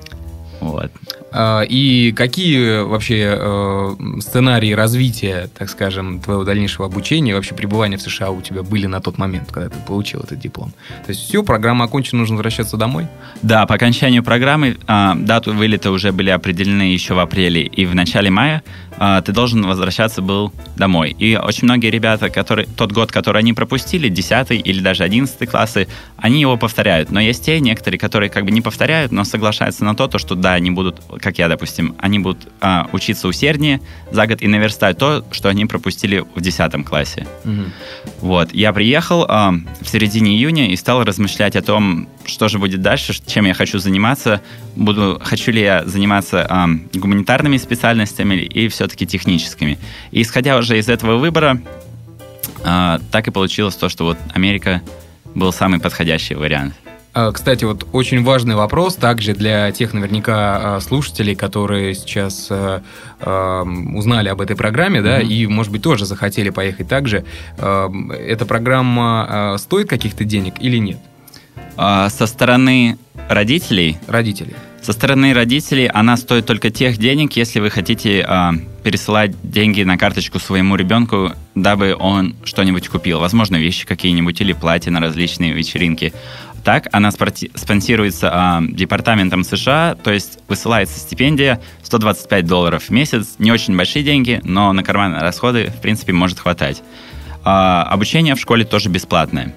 Вот. 0.61 0.93
А, 1.33 1.63
И 1.63 2.13
какие 2.13 2.83
вообще 2.83 3.37
э, 3.39 3.97
сценарии 4.21 4.73
развития, 4.73 5.49
так 5.57 5.71
скажем, 5.71 6.21
твоего 6.21 6.45
дальнейшего 6.45 6.87
обучения, 6.87 7.35
вообще 7.35 7.55
пребывания 7.55 7.97
в 7.97 8.03
США 8.03 8.31
у 8.31 8.43
тебя 8.43 8.63
были 8.63 8.87
на 8.87 9.01
тот 9.01 9.19
момент, 9.19 9.51
когда 9.51 9.71
ты 9.71 9.79
получил 9.87 10.21
этот 10.21 10.39
диплом? 10.39 10.73
То 11.07 11.11
есть 11.11 11.23
все, 11.23 11.43
программа 11.43 11.87
окончена, 11.87 12.21
нужно 12.21 12.37
возвращаться 12.37 12.77
домой? 12.77 13.07
Да, 13.43 13.67
по 13.67 13.75
окончанию 13.75 14.23
программы 14.23 14.77
а, 14.87 15.15
дату 15.15 15.55
вылета 15.55 15.91
уже 15.91 16.13
были 16.13 16.31
определены 16.31 16.83
еще 16.83 17.15
в 17.15 17.19
апреле 17.19 17.63
и 17.63 17.87
в 17.87 17.95
начале 17.95 18.31
мая. 18.31 18.63
а, 18.99 19.21
ты 19.23 19.33
должен 19.33 19.67
возвращаться 19.67 20.23
был 20.23 20.53
домой. 20.77 21.17
И 21.19 21.37
очень 21.37 21.65
многие 21.65 21.91
ребята, 21.91 22.29
которые 22.29 22.67
тот 22.77 22.93
год, 22.93 23.11
который 23.11 23.39
они 23.39 23.53
пропустили, 23.53 24.09
10 24.09 24.51
или 24.51 24.81
даже 24.81 25.03
11 25.03 25.51
классы, 25.51 25.89
они 26.17 26.41
его 26.41 26.57
повторяют. 26.57 27.11
Но 27.11 27.21
есть 27.21 27.45
те 27.45 27.59
некоторые, 27.61 27.99
которые 27.99 28.31
как 28.31 28.45
бы 28.45 28.51
не 28.51 28.61
повторяют, 28.61 29.13
но 29.13 29.25
соглашаются 29.25 29.85
на 29.85 29.95
то, 29.95 30.09
то 30.09 30.19
что 30.19 30.35
да, 30.35 30.53
они 30.53 30.71
будут, 30.71 31.01
как 31.23 31.39
я, 31.39 31.49
допустим, 31.49 31.95
они 31.99 32.19
будут 32.19 32.49
а, 32.61 32.89
учиться 32.93 33.29
усерднее 33.29 33.81
за 34.11 34.27
год 34.27 34.43
и 34.43 34.49
наверстать 34.49 34.99
то, 34.99 35.25
что 35.31 35.49
они 35.49 35.65
пропустили 35.67 36.25
в 36.35 36.41
10 36.41 36.85
классе. 36.85 37.27
Вот, 38.21 38.53
я 38.53 38.73
приехал 38.73 39.25
а, 39.29 39.55
в 39.81 39.89
середине 39.89 40.37
июня 40.37 40.71
и 40.71 40.77
стал 40.77 41.05
размышлять 41.05 41.57
о 41.57 41.63
том, 41.63 42.09
что 42.25 42.49
же 42.49 42.59
будет 42.59 42.83
дальше, 42.83 43.15
чем 43.27 43.47
я 43.47 43.55
хочу 43.55 43.79
заниматься, 43.79 44.43
буду, 44.77 45.21
хочу 45.23 45.53
ли 45.53 45.63
я 45.63 45.85
заниматься 45.85 46.47
а, 46.49 46.69
гуманитарными 46.93 47.57
специальностями 47.57 48.35
и 48.35 48.69
все-таки 48.69 49.07
техническими. 49.07 49.79
И 50.11 50.23
исходя 50.23 50.59
уже 50.59 50.79
из 50.79 50.89
этого 50.89 51.17
выбора, 51.19 51.63
а, 52.65 53.01
так 53.11 53.29
и 53.29 53.31
получилось 53.31 53.77
то, 53.77 53.89
что 53.89 54.05
вот 54.05 54.19
Америка 54.35 54.83
был 55.35 55.53
самый 55.53 55.81
подходящий 55.81 56.35
вариант. 56.35 56.75
А, 57.15 57.31
Кстати, 57.33 57.65
вот 57.65 57.87
очень 57.93 58.23
важный 58.25 58.55
вопрос 58.55 58.95
также 58.97 59.35
для 59.35 59.71
тех 59.73 59.93
наверняка 59.93 60.77
а, 60.77 60.81
слушателей, 60.81 61.35
которые 61.35 61.95
сейчас 61.95 62.49
а, 62.51 62.83
а, 63.21 63.63
узнали 63.65 64.29
об 64.29 64.41
этой 64.41 64.57
программе, 64.57 65.03
да, 65.03 65.19
Мгм. 65.19 65.29
и, 65.29 65.47
может 65.47 65.73
быть, 65.73 65.83
тоже 65.83 66.07
захотели 66.07 66.49
поехать 66.51 66.89
так 66.89 67.09
же. 67.09 67.25
А, 67.59 67.91
Эта 68.19 68.47
программа 68.47 69.57
стоит 69.59 69.89
каких-то 69.89 70.25
денег 70.25 70.55
или 70.61 70.79
нет? 70.79 70.99
А, 71.77 72.09
со 72.09 72.27
стороны 72.27 72.97
родителей 73.29 73.99
Родителей. 74.09 74.55
Со 74.83 74.93
стороны 74.93 75.33
родителей 75.33 75.87
она 75.87 76.17
стоит 76.17 76.45
только 76.47 76.71
тех 76.71 76.97
денег, 76.99 77.37
если 77.37 77.61
вы 77.61 77.71
хотите 77.71 78.25
а, 78.27 78.53
пересылать 78.83 79.31
деньги 79.43 79.83
на 79.85 79.97
карточку 79.97 80.41
своему 80.41 80.75
ребенку, 80.75 81.33
дабы 81.55 81.95
он 81.97 82.35
что-нибудь 82.43 82.89
купил. 82.89 83.21
Возможно, 83.21 83.57
вещи 83.57 83.87
какие-нибудь 83.87 84.41
или 84.41 84.53
платья 84.55 84.91
на 84.91 84.99
различные 84.99 85.53
вечеринки. 85.53 86.13
Так, 86.65 86.89
она 86.93 87.11
спонсируется 87.11 88.31
а, 88.33 88.63
департаментом 88.63 89.43
США, 89.43 89.97
то 90.03 90.13
есть 90.13 90.39
высылается 90.49 90.99
стипендия 91.01 91.61
125 91.83 92.47
долларов 92.47 92.85
в 92.85 92.91
месяц. 92.91 93.35
Не 93.39 93.51
очень 93.51 93.77
большие 93.77 94.05
деньги, 94.05 94.41
но 94.45 94.73
на 94.73 94.85
карманные 94.85 95.21
расходы, 95.23 95.73
в 95.77 95.81
принципе, 95.81 96.13
может 96.13 96.39
хватать. 96.39 96.83
А, 97.45 97.83
обучение 97.85 98.37
в 98.37 98.41
школе 98.41 98.65
тоже 98.65 98.89
бесплатное. 98.89 99.55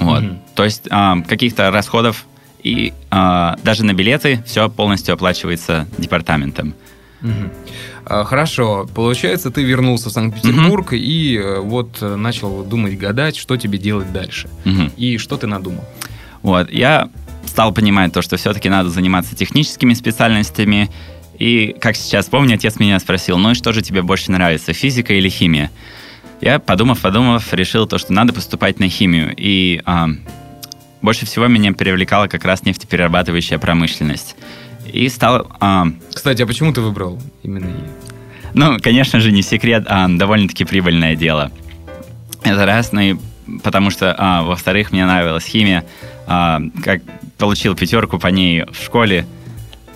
Вот. 0.00 0.22
Мгм. 0.22 0.38
То 0.54 0.64
есть 0.64 0.88
а, 0.90 1.20
каких-то 1.20 1.70
расходов 1.70 2.24
и 2.62 2.94
а, 3.10 3.56
даже 3.62 3.84
на 3.84 3.92
билеты 3.92 4.42
все 4.46 4.70
полностью 4.70 5.12
оплачивается 5.14 5.86
департаментом. 5.98 6.74
А, 8.04 8.24
Хорошо, 8.24 8.88
получается, 8.94 9.50
ты 9.50 9.62
вернулся 9.62 10.08
в 10.08 10.12
Санкт-Петербург 10.12 10.92
и 10.92 11.36
э, 11.36 11.60
вот 11.60 11.98
э, 12.00 12.16
начал 12.16 12.62
думать, 12.64 12.98
гадать, 12.98 13.36
что 13.36 13.56
тебе 13.56 13.78
делать 13.78 14.12
дальше. 14.12 14.48
Мгм. 14.64 14.92
И 14.96 15.18
что 15.18 15.36
ты 15.36 15.46
надумал? 15.46 15.84
Вот. 16.42 16.70
Я 16.70 17.08
стал 17.46 17.72
понимать 17.72 18.12
то, 18.12 18.20
что 18.20 18.36
все-таки 18.36 18.68
надо 18.68 18.90
заниматься 18.90 19.34
техническими 19.34 19.94
специальностями. 19.94 20.90
И, 21.38 21.74
как 21.80 21.96
сейчас 21.96 22.26
помню, 22.26 22.54
отец 22.54 22.78
меня 22.78 22.98
спросил, 23.00 23.38
ну 23.38 23.52
и 23.52 23.54
что 23.54 23.72
же 23.72 23.82
тебе 23.82 24.02
больше 24.02 24.30
нравится, 24.30 24.72
физика 24.72 25.14
или 25.14 25.28
химия? 25.28 25.70
Я, 26.40 26.58
подумав, 26.58 27.00
подумав, 27.00 27.52
решил 27.54 27.86
то, 27.86 27.98
что 27.98 28.12
надо 28.12 28.32
поступать 28.32 28.78
на 28.78 28.88
химию. 28.88 29.34
И 29.36 29.80
а, 29.84 30.08
больше 31.00 31.26
всего 31.26 31.46
меня 31.46 31.72
привлекала 31.72 32.28
как 32.28 32.44
раз 32.44 32.64
нефтеперерабатывающая 32.64 33.58
промышленность. 33.58 34.36
И 34.94 35.08
стал 35.08 35.48
а, 35.58 35.88
Кстати, 36.14 36.42
а 36.42 36.46
почему 36.46 36.72
ты 36.72 36.80
выбрал 36.80 37.20
именно 37.42 37.66
ее? 37.66 37.90
Ну, 38.54 38.78
конечно 38.80 39.18
же, 39.18 39.32
не 39.32 39.42
секрет, 39.42 39.84
а 39.88 40.06
довольно-таки 40.08 40.64
прибыльное 40.64 41.16
дело. 41.16 41.50
Это 42.44 42.64
раз, 42.64 42.92
ну 42.92 43.00
и 43.00 43.16
потому 43.64 43.90
что, 43.90 44.14
а, 44.16 44.44
во-вторых, 44.44 44.92
мне 44.92 45.04
нравилась 45.04 45.44
химия. 45.44 45.84
А, 46.28 46.60
как 46.84 47.02
получил 47.38 47.74
пятерку 47.74 48.20
по 48.20 48.28
ней 48.28 48.64
в 48.70 48.84
школе, 48.84 49.26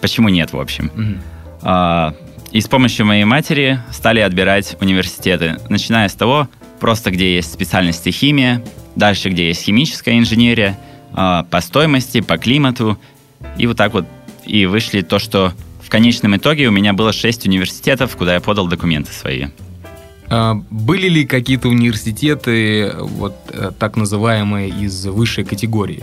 почему 0.01 0.31
нет, 0.31 0.53
в 0.53 0.59
общем. 0.59 0.91
Мгм. 0.93 1.23
А, 1.63 2.15
и 2.51 2.61
с 2.61 2.67
помощью 2.67 3.07
моей 3.07 3.25
матери 3.25 3.81
стали 3.93 4.19
отбирать 4.19 4.77
университеты, 4.81 5.59
начиная 5.69 6.09
с 6.09 6.15
того, 6.15 6.49
просто 6.81 7.13
где 7.13 7.37
есть 7.37 7.53
специальности 7.53 8.09
химия, 8.09 8.65
дальше 8.97 9.31
где 9.31 9.47
есть 9.47 9.63
химическая 9.63 10.19
инженерия, 10.19 10.77
а, 11.13 11.45
по 11.45 11.61
стоимости, 11.61 12.21
по 12.21 12.37
климату, 12.37 12.99
и 13.57 13.69
вот 13.69 13.77
так 13.77 13.93
вот 13.93 14.05
и 14.49 14.67
вышли 14.67 15.03
то, 15.03 15.19
что 15.19 15.53
в 15.83 15.91
конечном 15.91 16.37
итоге 16.37 16.69
у 16.69 16.71
меня 16.71 16.93
было 16.93 17.13
шесть 17.13 17.47
университетов, 17.47 18.17
куда 18.17 18.35
я 18.35 18.41
подал 18.41 18.67
документы 18.67 19.13
свои. 19.13 19.47
А, 20.29 20.55
Были 20.71 21.09
ли 21.09 21.25
какие-то 21.25 21.69
университеты, 21.69 22.93
вот 22.99 23.35
э, 23.53 23.71
так 23.79 23.97
называемые 23.97 24.69
из 24.69 25.07
высшей 25.07 25.45
категории 25.45 26.03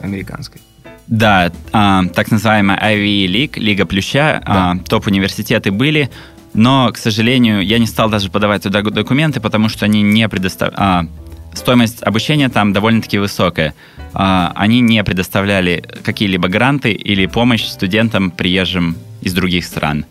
американской? 0.00 0.60
Да, 1.06 1.50
а, 1.72 2.04
так 2.14 2.30
называемая 2.30 2.78
Ivy 2.78 3.26
League, 3.26 3.58
Лига 3.58 3.86
Плюща, 3.86 4.42
а, 4.44 4.76
топ-университеты 4.88 5.70
были, 5.70 6.10
но, 6.54 6.90
к 6.92 6.98
сожалению, 6.98 7.64
я 7.64 7.78
не 7.78 7.86
стал 7.86 8.10
даже 8.10 8.30
подавать 8.30 8.62
туда 8.62 8.82
документы, 8.82 9.40
потому 9.40 9.68
что 9.68 9.84
они 9.84 10.02
не 10.02 10.28
предоставляли... 10.28 11.08
стоимость 11.54 12.02
обучения 12.02 12.48
там 12.48 12.72
довольно-таки 12.72 13.18
высокая. 13.18 13.74
А, 14.14 14.52
они 14.54 14.80
не 14.80 15.02
предоставляли 15.04 15.84
какие-либо 16.02 16.48
гранты 16.48 16.92
или 16.92 17.26
помощь 17.26 17.64
студентам, 17.64 18.30
приезжим 18.30 18.96
из 19.20 19.34
других 19.34 19.64
стран. 19.64 20.04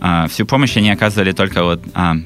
А, 0.00 0.26
всю 0.28 0.46
помощь 0.46 0.76
они 0.76 0.90
оказывали 0.90 1.32
только 1.32 1.64
вот 1.64 1.82
а, 1.94 2.16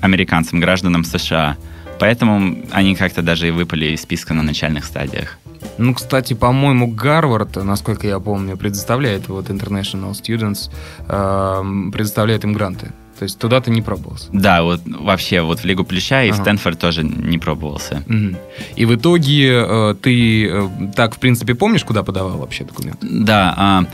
американцам, 0.00 0.60
гражданам 0.60 1.04
США. 1.04 1.56
Поэтому 1.98 2.56
они 2.72 2.94
как-то 2.94 3.22
даже 3.22 3.48
и 3.48 3.50
выпали 3.50 3.86
из 3.86 4.02
списка 4.02 4.34
на 4.34 4.42
начальных 4.42 4.84
стадиях. 4.84 5.38
Ну, 5.78 5.94
кстати, 5.94 6.34
по-моему, 6.34 6.88
Гарвард, 6.88 7.56
насколько 7.56 8.06
я 8.06 8.20
помню, 8.20 8.56
предоставляет 8.56 9.28
вот 9.28 9.48
International 9.48 10.12
Students, 10.12 10.70
эм, 11.08 11.92
предоставляет 11.92 12.44
им 12.44 12.52
гранты. 12.52 12.92
То 13.18 13.22
есть 13.22 13.38
туда 13.38 13.60
ты 13.60 13.70
не 13.70 13.80
пробовался. 13.82 14.28
Да, 14.32 14.62
вот 14.62 14.80
вообще 14.84 15.40
вот 15.40 15.60
в 15.60 15.64
Лигу 15.64 15.84
Плюща 15.84 16.24
и 16.24 16.30
в 16.30 16.34
Ага. 16.34 16.42
Стэнфорд 16.42 16.78
тоже 16.78 17.02
не 17.02 17.38
пробовался. 17.38 18.02
Мгм. 18.06 18.36
И 18.76 18.84
в 18.84 18.94
итоге 18.94 19.64
э, 19.66 19.94
ты 20.00 20.48
э, 20.48 20.68
так, 20.94 21.16
в 21.16 21.18
принципе, 21.18 21.54
помнишь, 21.54 21.84
куда 21.84 22.02
подавал 22.02 22.38
вообще 22.38 22.64
документы? 22.64 23.06
Да, 23.10 23.54
а, 23.56 23.84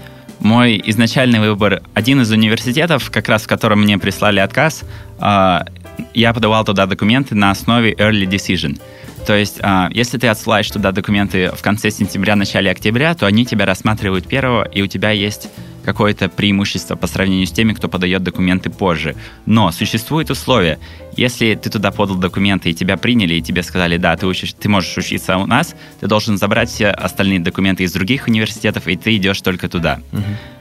мой 0.40 0.82
изначальный 0.86 1.38
выбор, 1.38 1.82
один 1.94 2.20
из 2.20 2.30
университетов, 2.32 3.10
как 3.10 3.28
раз 3.28 3.42
в 3.42 3.46
котором 3.46 3.82
мне 3.82 3.96
прислали 3.96 4.40
отказ, 4.40 4.82
а, 5.20 5.66
я 6.14 6.32
подавал 6.32 6.64
туда 6.64 6.86
документы 6.86 7.36
на 7.36 7.52
основе 7.52 7.92
early 7.92 8.26
decision. 8.26 8.80
То 9.26 9.36
есть, 9.36 9.58
а, 9.62 9.88
если 9.92 10.18
ты 10.18 10.26
отсылаешь 10.26 10.68
туда 10.68 10.90
документы 10.90 11.52
в 11.54 11.62
конце 11.62 11.92
сентября, 11.92 12.34
начале 12.34 12.70
октября, 12.72 13.14
то 13.14 13.26
они 13.26 13.46
тебя 13.46 13.66
рассматривают 13.66 14.26
первого, 14.26 14.64
и 14.64 14.82
у 14.82 14.88
тебя 14.88 15.10
есть 15.10 15.48
какое-то 15.84 16.28
преимущество 16.28 16.96
по 16.96 17.06
сравнению 17.06 17.46
с 17.46 17.52
теми, 17.52 17.72
кто 17.72 17.88
подает 17.88 18.22
документы 18.22 18.70
позже. 18.70 19.16
Но 19.46 19.70
существует 19.72 20.30
условие. 20.30 20.78
Если 21.16 21.54
ты 21.54 21.70
туда 21.70 21.90
подал 21.90 22.16
документы 22.16 22.70
и 22.70 22.74
тебя 22.74 22.96
приняли, 22.96 23.34
и 23.34 23.42
тебе 23.42 23.62
сказали, 23.62 23.96
да, 23.96 24.16
ты, 24.16 24.26
учишь, 24.26 24.52
ты 24.52 24.68
можешь 24.68 24.96
учиться 24.96 25.36
у 25.36 25.46
нас, 25.46 25.74
ты 26.00 26.06
должен 26.06 26.38
забрать 26.38 26.70
все 26.70 26.88
остальные 26.88 27.40
документы 27.40 27.84
из 27.84 27.92
других 27.92 28.28
университетов, 28.28 28.86
и 28.88 28.96
ты 28.96 29.16
идешь 29.16 29.40
только 29.40 29.68
туда. 29.68 30.00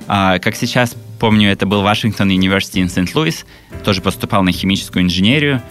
А, 0.08 0.40
как 0.40 0.56
сейчас 0.56 0.96
помню, 1.20 1.52
это 1.52 1.66
был 1.66 1.84
Washington 1.84 2.30
University 2.30 2.84
in 2.84 2.90
St. 2.90 3.09
Louis, 3.09 3.46
тоже 3.84 4.02
поступал 4.02 4.44
на 4.44 4.52
химическую 4.52 5.04
инженерию, 5.04 5.62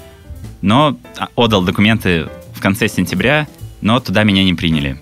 но 0.63 0.97
отдал 1.35 1.63
документы 1.63 2.29
в 2.55 2.61
конце 2.61 2.89
сентября, 2.89 3.49
но 3.81 4.01
туда 4.01 4.23
меня 4.25 4.45
не 4.45 4.55
приняли. 4.55 5.01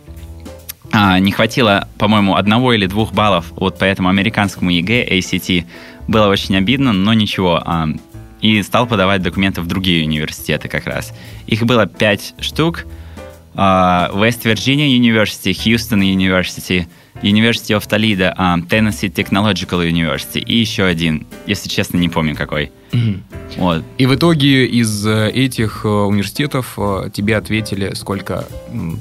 А, 0.92 1.18
не 1.18 1.32
хватило, 1.32 1.88
по-моему, 1.98 2.36
одного 2.36 2.72
или 2.72 2.86
двух 2.86 3.12
баллов 3.12 3.52
вот 3.56 3.78
по 3.78 3.84
этому 3.84 4.08
американскому 4.08 4.70
ЕГЭ, 4.70 5.06
ACT. 5.18 5.66
Было 6.06 6.28
очень 6.28 6.56
обидно, 6.56 6.92
но 6.92 7.12
ничего. 7.12 7.62
А, 7.64 7.88
и 8.40 8.62
стал 8.62 8.86
подавать 8.86 9.22
документы 9.22 9.60
в 9.60 9.66
другие 9.66 10.04
университеты 10.04 10.68
как 10.68 10.86
раз. 10.86 11.12
Их 11.46 11.64
было 11.64 11.86
пять 11.86 12.34
штук. 12.40 12.86
А, 13.54 14.10
West 14.14 14.44
Virginia 14.44 14.88
University, 14.88 15.52
Houston 15.52 16.00
University, 16.00 16.86
University 17.22 17.74
of 17.74 17.86
Toledo, 17.88 18.34
um, 18.36 18.66
Tennessee 18.68 19.12
Technological 19.12 19.88
University 19.88 20.40
и 20.40 20.56
еще 20.56 20.84
один, 20.84 21.26
если 21.46 21.68
честно, 21.68 21.96
не 21.98 22.08
помню 22.08 22.36
какой. 22.36 22.70
Угу. 22.92 23.14
Вот. 23.56 23.84
И 23.98 24.06
в 24.06 24.14
итоге 24.14 24.66
из 24.66 25.06
э, 25.06 25.30
этих 25.30 25.84
э, 25.84 25.88
университетов 25.88 26.74
э, 26.78 27.10
тебе 27.12 27.36
ответили, 27.36 27.92
сколько 27.94 28.46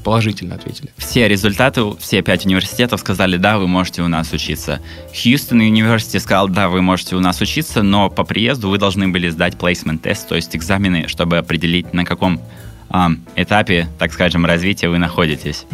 положительно 0.04 0.56
ответили? 0.56 0.90
Все 0.98 1.28
результаты, 1.28 1.84
все 2.00 2.22
пять 2.22 2.46
университетов 2.46 3.00
сказали, 3.00 3.38
да, 3.38 3.58
вы 3.58 3.68
можете 3.68 4.02
у 4.02 4.08
нас 4.08 4.34
учиться. 4.34 4.82
Хьюстон 5.14 5.60
университет 5.60 6.22
сказал, 6.22 6.50
да, 6.50 6.70
вы 6.70 6.82
можете 6.82 7.16
у 7.16 7.20
нас 7.20 7.40
учиться, 7.40 7.84
но 7.84 8.10
по 8.10 8.24
приезду 8.24 8.70
вы 8.70 8.78
должны 8.78 9.08
были 9.08 9.30
сдать 9.30 9.54
placement 9.54 10.00
тест, 10.00 10.28
то 10.28 10.36
есть 10.36 10.56
экзамены, 10.56 11.08
чтобы 11.08 11.38
определить, 11.38 11.94
на 11.94 12.04
каком 12.04 12.42
um, 12.90 13.20
этапе, 13.36 13.88
так 14.00 14.12
скажем, 14.12 14.46
развития 14.46 14.90
вы 14.90 14.98
находитесь. 14.98 15.66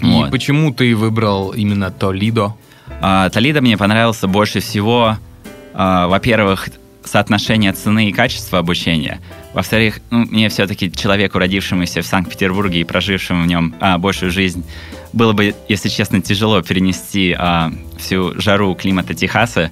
Mm. 0.00 0.10
И 0.10 0.14
вот. 0.14 0.30
почему 0.30 0.72
ты 0.72 0.94
выбрал 0.94 1.50
именно 1.50 1.90
Толидо? 1.90 2.54
А, 3.00 3.28
Толидо 3.30 3.60
мне 3.60 3.76
понравился 3.76 4.28
больше 4.28 4.60
всего, 4.60 5.16
а, 5.74 6.08
во-первых, 6.08 6.68
соотношение 7.04 7.72
цены 7.72 8.08
и 8.08 8.12
качества 8.12 8.58
обучения. 8.58 9.20
Во-вторых, 9.54 10.00
ну, 10.10 10.26
мне 10.26 10.48
все-таки 10.48 10.92
человеку, 10.92 11.38
родившемуся 11.38 12.02
в 12.02 12.06
Санкт-Петербурге 12.06 12.80
и 12.80 12.84
прожившему 12.84 13.44
в 13.44 13.46
нем 13.46 13.74
а, 13.80 13.98
большую 13.98 14.30
жизнь, 14.30 14.64
было 15.12 15.32
бы, 15.32 15.54
если 15.68 15.88
честно, 15.88 16.20
тяжело 16.20 16.60
перенести 16.62 17.34
а, 17.36 17.72
всю 17.98 18.38
жару 18.40 18.74
климата 18.74 19.14
Техаса. 19.14 19.70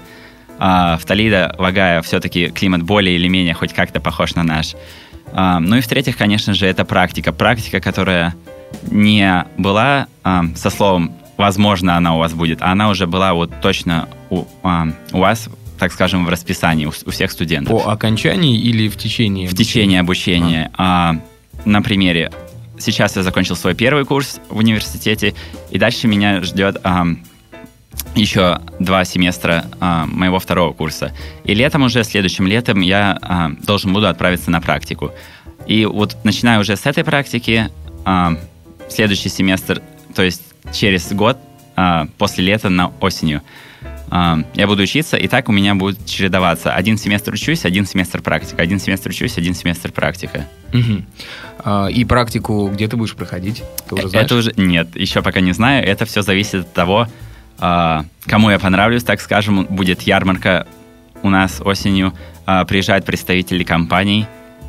А, 0.59 0.97
в 0.97 1.05
Толидо, 1.05 1.55
Вагая, 1.59 2.01
все-таки 2.03 2.49
климат 2.49 2.83
более 2.83 3.17
или 3.17 3.29
менее 3.29 3.55
хоть 3.55 3.75
как-то 3.75 4.01
похож 4.01 4.35
на 4.35 4.43
наш. 4.43 4.75
А, 5.33 5.61
ну 5.61 5.77
и 5.77 5.81
в-третьих, 5.81 6.17
конечно 6.17 6.55
же, 6.55 6.67
это 6.67 6.85
практика. 6.85 7.33
Практика, 7.33 7.81
которая 7.81 8.35
не 8.91 9.47
была 9.59 10.07
а, 10.23 10.45
со 10.55 10.71
словом 10.71 11.13
«возможно, 11.37 11.97
она 11.97 12.17
у 12.17 12.19
вас 12.19 12.33
будет», 12.33 12.63
а 12.63 12.73
она 12.73 12.89
уже 12.89 13.07
была 13.07 13.35
вот 13.35 13.51
точно 13.61 14.09
у, 14.31 14.45
а, 14.63 14.89
у 15.13 15.19
вас 15.19 15.49
так 15.79 15.93
скажем, 15.93 16.25
в 16.25 16.29
расписании 16.31 16.87
у, 16.87 16.93
у 17.05 17.11
всех 17.11 17.31
студентов. 17.31 17.85
По 17.85 17.93
окончании 17.93 18.59
или 18.59 18.89
в 18.89 18.97
течение? 18.97 19.47
В 19.47 19.55
течение 19.55 20.01
обучения. 20.01 20.71
А. 20.77 21.11
А, 21.11 21.21
на 21.67 21.83
примере. 21.83 22.33
Сейчас 22.79 23.17
я 23.17 23.23
закончил 23.23 23.57
свой 23.57 23.75
первый 23.75 24.05
курс 24.05 24.41
в 24.49 24.59
университете, 24.59 25.35
и 25.71 25.79
дальше 25.79 26.09
меня 26.09 26.43
ждет 26.43 26.79
а, 26.85 27.07
еще 28.15 28.61
два 28.79 29.05
семестра 29.05 29.67
а, 29.81 30.07
моего 30.07 30.39
второго 30.39 30.73
курса. 30.73 31.15
И 31.45 31.55
летом 31.55 31.83
уже, 31.83 32.05
следующим 32.05 32.47
летом, 32.47 32.81
я 32.81 33.19
а, 33.21 33.51
должен 33.67 33.93
буду 33.93 34.09
отправиться 34.09 34.51
на 34.51 34.61
практику. 34.61 35.13
И 35.67 35.85
вот 35.85 36.17
начиная 36.25 36.61
уже 36.61 36.77
с 36.77 36.87
этой 36.87 37.05
практики, 37.05 37.71
а, 38.05 38.39
следующий 38.89 39.29
семестр, 39.29 39.83
то 40.15 40.23
есть 40.23 40.43
через 40.73 41.13
год, 41.13 41.39
а, 41.77 42.07
после 42.19 42.45
лета 42.45 42.69
на 42.69 42.89
осенью, 43.01 43.43
а, 44.11 44.39
я 44.55 44.67
буду 44.67 44.83
учиться, 44.83 45.17
и 45.17 45.29
так 45.29 45.49
у 45.49 45.53
меня 45.53 45.75
будет 45.75 46.07
чередоваться. 46.07 46.73
Один 46.73 46.97
семестр 46.97 47.35
учусь, 47.35 47.65
один 47.65 47.87
семестр 47.87 48.23
практика, 48.23 48.63
один 48.63 48.79
семестр 48.79 49.11
учусь, 49.11 49.37
один 49.37 49.55
семестр 49.55 49.93
практика. 49.93 50.47
Угу. 50.73 51.89
И 51.91 52.05
практику 52.05 52.69
где 52.73 52.87
ты 52.87 52.97
будешь 52.97 53.15
проходить? 53.15 53.63
Ты 53.89 53.95
уже 53.97 54.09
знаешь? 54.09 54.27
Это 54.27 54.35
уже 54.37 54.53
нет, 54.57 54.95
еще 54.95 55.23
пока 55.23 55.41
не 55.41 55.53
знаю. 55.53 55.85
Это 55.85 56.05
все 56.05 56.23
зависит 56.23 56.61
от 56.61 56.73
того, 56.73 57.09
кому 57.59 58.51
я 58.51 58.59
понравлюсь, 58.61 59.03
так 59.03 59.21
скажем. 59.21 59.65
Будет 59.65 60.03
ярмарка 60.03 60.67
у 61.23 61.31
нас 61.31 61.61
осенью. 61.61 62.13
Приезжают 62.45 63.05
представители 63.05 63.65
компаний 63.65 64.27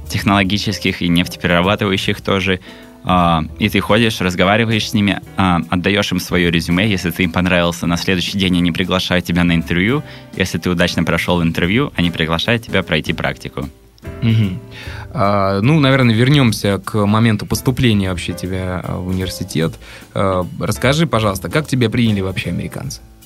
технологических 0.08 1.02
и 1.02 1.08
нефтеперерабатывающих 1.10 2.22
тоже. 2.22 2.60
А, 3.10 3.42
и 3.58 3.70
ты 3.70 3.80
ходишь, 3.80 4.20
разговариваешь 4.20 4.90
с 4.90 4.94
ними, 4.94 5.22
а, 5.38 5.62
отдаешь 5.70 6.12
им 6.12 6.20
свое 6.20 6.52
резюме, 6.52 6.90
если 6.90 7.10
ты 7.10 7.24
им 7.24 7.32
понравился, 7.32 7.88
на 7.88 7.96
следующий 7.96 8.38
день 8.38 8.58
они 8.58 8.74
приглашают 8.74 9.24
тебя 9.24 9.46
на 9.46 9.56
интервью, 9.56 10.04
если 10.36 10.58
ты 10.58 10.70
удачно 10.70 11.06
прошел 11.06 11.42
интервью, 11.42 11.94
они 11.96 12.12
приглашают 12.12 12.64
тебя 12.64 12.84
пройти 12.84 13.14
практику. 13.14 13.70
Угу. 14.22 14.60
А, 15.14 15.62
ну, 15.62 15.80
наверное, 15.80 16.14
вернемся 16.14 16.80
к 16.84 17.06
моменту 17.06 17.46
поступления 17.46 18.10
вообще 18.10 18.34
тебя 18.34 18.84
в 18.86 19.08
университет. 19.08 19.76
А, 20.14 20.46
расскажи, 20.60 21.08
пожалуйста, 21.08 21.50
как 21.50 21.66
тебя 21.66 21.90
приняли 21.90 22.20
вообще 22.20 22.50
американцы? 22.50 23.00
А, 23.00 23.17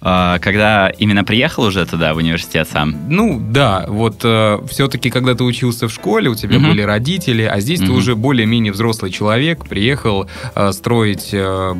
когда 0.00 0.88
именно 0.98 1.24
приехал 1.24 1.64
уже 1.64 1.84
туда, 1.84 2.14
в 2.14 2.16
университет 2.16 2.68
сам? 2.68 2.96
Ну, 3.08 3.38
да, 3.38 3.84
вот 3.86 4.20
э, 4.24 4.58
все-таки, 4.68 5.10
когда 5.10 5.34
ты 5.34 5.44
учился 5.44 5.88
в 5.88 5.92
школе, 5.92 6.30
у 6.30 6.34
тебя 6.34 6.56
угу. 6.56 6.68
были 6.68 6.82
родители, 6.82 7.42
а 7.42 7.60
здесь 7.60 7.80
угу. 7.80 7.88
ты 7.88 7.92
уже 7.92 8.16
более-менее 8.16 8.72
взрослый 8.72 9.10
человек, 9.10 9.66
приехал 9.66 10.28
э, 10.54 10.72
строить 10.72 11.30
э, 11.32 11.74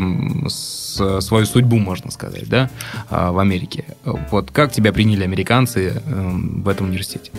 с, 0.49 1.21
свою 1.21 1.47
судьбу, 1.47 1.79
можно 1.79 2.11
сказать, 2.11 2.49
да, 2.49 2.71
э, 3.11 3.31
в 3.31 3.39
Америке. 3.39 3.85
Вот 4.05 4.51
как 4.51 4.73
тебя 4.73 4.93
приняли 4.93 5.25
американцы 5.25 6.03
э, 6.05 6.31
в 6.65 6.69
этом 6.69 6.89
университете? 6.89 7.31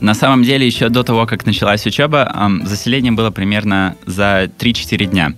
На 0.00 0.14
самом 0.14 0.42
деле, 0.42 0.66
еще 0.66 0.88
до 0.88 1.02
того, 1.02 1.26
как 1.26 1.46
началась 1.46 1.86
учеба, 1.86 2.30
э, 2.34 2.66
заселение 2.66 3.12
было 3.12 3.30
примерно 3.30 3.96
за 4.06 4.50
3-4 4.58 5.04
дня. 5.06 5.34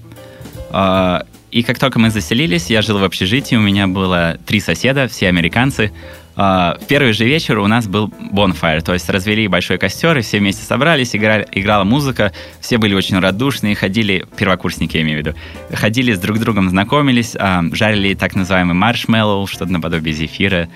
Э, 0.70 1.20
и 1.50 1.62
как 1.62 1.78
только 1.78 1.98
мы 1.98 2.10
заселились, 2.10 2.70
я 2.70 2.82
жил 2.82 2.98
в 2.98 3.04
общежитии, 3.04 3.56
у 3.56 3.60
меня 3.60 3.86
было 3.86 4.38
три 4.46 4.60
соседа, 4.60 5.08
все 5.08 5.28
американцы. 5.28 5.92
Uh, 6.36 6.78
в 6.78 6.86
первый 6.86 7.14
же 7.14 7.24
вечер 7.24 7.58
у 7.60 7.66
нас 7.66 7.88
был 7.88 8.08
bonfire, 8.30 8.82
то 8.82 8.92
есть 8.92 9.08
развели 9.08 9.48
большой 9.48 9.78
костер, 9.78 10.18
и 10.18 10.20
все 10.20 10.38
вместе 10.38 10.62
собрались, 10.62 11.16
играли, 11.16 11.48
играла 11.50 11.84
музыка, 11.84 12.30
все 12.60 12.76
были 12.76 12.94
очень 12.94 13.18
радушные, 13.18 13.74
ходили, 13.74 14.26
первокурсники 14.36 14.98
я 14.98 15.02
имею 15.02 15.22
в 15.22 15.26
виду, 15.26 15.36
ходили 15.72 16.12
с 16.12 16.18
друг 16.18 16.38
другом, 16.38 16.68
знакомились, 16.68 17.34
uh, 17.34 17.74
жарили 17.74 18.12
так 18.12 18.34
называемый 18.34 18.74
маршмеллоу, 18.74 19.46
что-то 19.46 19.72
наподобие 19.72 20.14
зефира, 20.14 20.68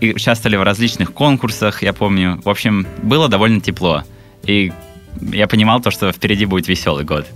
и 0.00 0.12
участвовали 0.12 0.56
в 0.56 0.62
различных 0.62 1.12
конкурсах, 1.12 1.82
я 1.82 1.92
помню. 1.92 2.40
В 2.44 2.48
общем, 2.48 2.86
было 3.02 3.28
довольно 3.28 3.60
тепло. 3.60 4.04
И 4.44 4.72
я 5.20 5.46
понимал 5.46 5.80
то, 5.80 5.90
что 5.90 6.12
впереди 6.12 6.46
будет 6.46 6.68
веселый 6.68 7.04
год. 7.04 7.26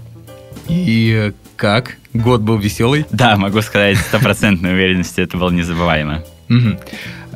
И 0.69 1.33
как? 1.57 1.97
Год 2.13 2.43
был 2.43 2.59
веселый? 2.59 3.07
Да, 3.11 3.37
могу 3.37 3.61
сказать, 3.63 3.99
стопроцентной 3.99 4.73
уверенностью 4.73 5.25
это 5.25 5.37
было 5.37 5.51
незабываемо. 5.51 6.23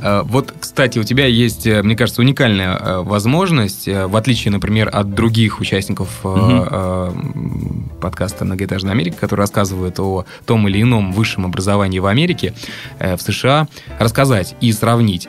Вот, 0.03 0.55
кстати, 0.61 0.99
у 0.99 1.03
тебя 1.03 1.27
есть, 1.27 1.67
э, 1.67 1.83
мне 1.83 1.97
кажется, 1.97 2.21
уникальная 2.21 2.77
э, 2.77 3.03
возможность, 3.03 3.89
э, 3.89 4.07
в 4.07 4.15
отличие, 4.15 4.53
например, 4.53 4.89
от 4.93 5.13
других 5.13 5.61
участников 5.61 6.25
угу. 6.25 7.13
подкаста 8.01 8.45
«Многоэтажная 8.45 8.93
Америка», 8.93 9.17
которые 9.19 9.45
рассказывают 9.45 9.99
о 9.99 10.25
том 10.47 10.69
или 10.69 10.83
ином 10.83 11.13
высшем 11.13 11.47
образовании 11.47 11.99
в 11.99 12.07
Америке, 12.07 12.55
в 13.01 13.19
США, 13.19 13.67
рассказать 13.99 14.55
и 14.61 14.73
сравнить 14.73 15.29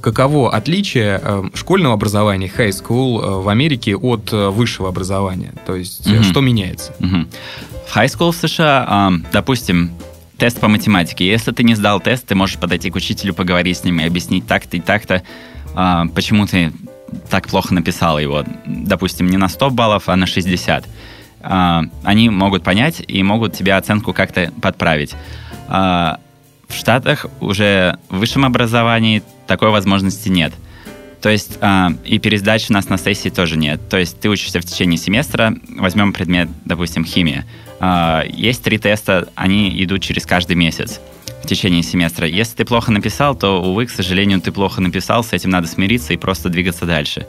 каково 0.00 0.54
отличие 0.54 1.20
э, 1.22 1.44
школьного 1.54 1.94
образования, 1.94 2.50
high 2.54 2.70
school 2.70 3.20
э, 3.22 3.42
в 3.42 3.48
Америке 3.48 3.96
от 3.96 4.32
э, 4.32 4.48
высшего 4.48 4.88
образования? 4.88 5.52
То 5.66 5.74
есть, 5.74 6.06
mm-hmm. 6.06 6.22
что 6.22 6.40
меняется? 6.40 6.94
Mm-hmm. 7.00 7.28
High 7.94 8.06
school 8.06 8.32
в 8.32 8.36
США, 8.36 9.12
допустим, 9.32 9.90
тест 10.38 10.60
по 10.60 10.68
математике. 10.68 11.26
Если 11.26 11.52
ты 11.52 11.62
не 11.62 11.74
сдал 11.74 12.00
тест, 12.00 12.26
ты 12.26 12.34
можешь 12.34 12.58
подойти 12.58 12.90
к 12.90 12.96
учителю, 12.96 13.32
поговорить 13.32 13.78
с 13.78 13.84
ним 13.84 14.00
и 14.00 14.04
объяснить 14.04 14.46
так-то 14.46 14.76
и 14.76 14.80
так-то, 14.80 15.22
почему 16.14 16.46
ты 16.46 16.72
так 17.30 17.46
плохо 17.46 17.72
написал 17.72 18.18
его. 18.18 18.44
Допустим, 18.66 19.28
не 19.28 19.36
на 19.36 19.48
100 19.48 19.70
баллов, 19.70 20.08
а 20.08 20.16
на 20.16 20.26
60. 20.26 20.84
Они 21.40 22.28
могут 22.28 22.64
понять 22.64 23.02
и 23.06 23.22
могут 23.22 23.54
тебе 23.54 23.74
оценку 23.74 24.12
как-то 24.12 24.52
подправить. 24.60 25.14
В 25.68 26.18
Штатах 26.74 27.26
уже 27.40 27.98
в 28.08 28.18
высшем 28.18 28.44
образовании 28.44 29.22
такой 29.46 29.70
возможности 29.70 30.28
нет. 30.28 30.52
То 31.20 31.30
есть 31.30 31.58
э, 31.60 31.88
и 32.04 32.18
пересдачи 32.18 32.70
у 32.70 32.74
нас 32.74 32.88
на 32.88 32.98
сессии 32.98 33.30
тоже 33.30 33.56
нет. 33.56 33.80
То 33.88 33.96
есть 33.96 34.20
ты 34.20 34.28
учишься 34.28 34.60
в 34.60 34.64
течение 34.64 34.98
семестра, 34.98 35.56
возьмем 35.76 36.12
предмет, 36.12 36.48
допустим, 36.64 37.04
химия. 37.04 37.46
Э, 37.80 38.22
есть 38.28 38.62
три 38.62 38.78
теста, 38.78 39.28
они 39.34 39.82
идут 39.82 40.02
через 40.02 40.26
каждый 40.26 40.56
месяц 40.56 41.00
в 41.42 41.46
течение 41.46 41.82
семестра. 41.82 42.26
Если 42.26 42.56
ты 42.56 42.64
плохо 42.64 42.92
написал, 42.92 43.34
то, 43.34 43.62
увы, 43.62 43.86
к 43.86 43.90
сожалению, 43.90 44.40
ты 44.40 44.52
плохо 44.52 44.80
написал, 44.80 45.24
с 45.24 45.32
этим 45.32 45.50
надо 45.50 45.66
смириться 45.66 46.12
и 46.12 46.16
просто 46.16 46.48
двигаться 46.48 46.86
дальше. 46.86 47.26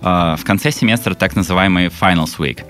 Э, 0.00 0.36
в 0.38 0.44
конце 0.44 0.70
семестра 0.70 1.14
так 1.14 1.36
называемый 1.36 1.88
Finals 1.88 2.38
Week. 2.38 2.64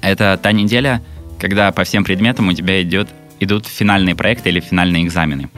Это 0.00 0.38
та 0.42 0.52
неделя, 0.52 1.02
когда 1.38 1.70
по 1.72 1.84
всем 1.84 2.04
предметам 2.04 2.48
у 2.48 2.52
тебя 2.52 2.82
идет, 2.82 3.08
идут 3.40 3.66
финальные 3.66 4.14
проекты 4.14 4.48
или 4.48 4.60
финальные 4.60 5.04
экзамены. 5.04 5.50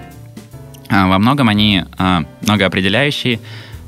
А, 0.91 1.07
во 1.07 1.19
многом 1.19 1.49
они 1.49 1.85
а, 1.99 2.25
многоопределяющие, 2.43 3.39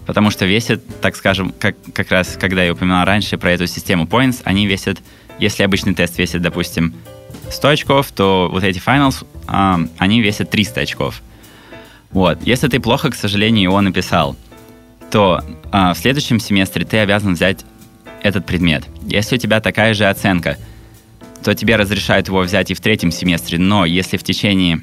потому 0.06 0.30
что 0.30 0.46
весят, 0.46 0.82
так 1.00 1.16
скажем, 1.16 1.52
как, 1.58 1.74
как 1.92 2.10
раз, 2.10 2.38
когда 2.40 2.62
я 2.62 2.72
упоминал 2.72 3.04
раньше 3.04 3.36
про 3.38 3.50
эту 3.50 3.66
систему 3.66 4.04
points, 4.04 4.40
они 4.44 4.66
весят, 4.66 4.98
если 5.38 5.64
обычный 5.64 5.94
тест 5.94 6.16
весит, 6.16 6.42
допустим, 6.42 6.94
100 7.50 7.68
очков, 7.68 8.12
то 8.12 8.48
вот 8.50 8.62
эти 8.62 8.78
finals, 8.78 9.26
а, 9.48 9.80
они 9.98 10.22
весят 10.22 10.50
300 10.50 10.80
очков. 10.82 11.22
Вот. 12.12 12.38
Если 12.44 12.68
ты 12.68 12.78
плохо, 12.78 13.10
к 13.10 13.14
сожалению, 13.16 13.64
его 13.64 13.80
написал, 13.80 14.36
то 15.10 15.42
в 15.70 15.94
следующем 15.94 16.40
семестре 16.40 16.84
ты 16.84 16.98
обязан 16.98 17.34
взять 17.34 17.64
этот 18.22 18.46
предмет. 18.46 18.84
Если 19.02 19.36
у 19.36 19.38
тебя 19.38 19.60
такая 19.60 19.94
же 19.94 20.06
оценка, 20.06 20.56
то 21.42 21.54
тебе 21.54 21.76
разрешают 21.76 22.28
его 22.28 22.40
взять 22.40 22.70
и 22.70 22.74
в 22.74 22.80
третьем 22.80 23.10
семестре, 23.10 23.58
но 23.58 23.84
если 23.84 24.16
в 24.16 24.22
течение 24.22 24.82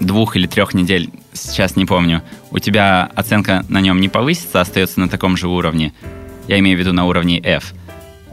двух 0.00 0.36
или 0.36 0.46
трех 0.46 0.74
недель, 0.74 1.10
сейчас 1.32 1.76
не 1.76 1.84
помню, 1.84 2.22
у 2.50 2.58
тебя 2.58 3.10
оценка 3.14 3.64
на 3.68 3.80
нем 3.80 4.00
не 4.00 4.08
повысится, 4.08 4.60
остается 4.60 5.00
на 5.00 5.08
таком 5.08 5.36
же 5.36 5.48
уровне, 5.48 5.92
я 6.48 6.58
имею 6.58 6.76
в 6.76 6.80
виду 6.80 6.92
на 6.92 7.06
уровне 7.06 7.40
F, 7.40 7.74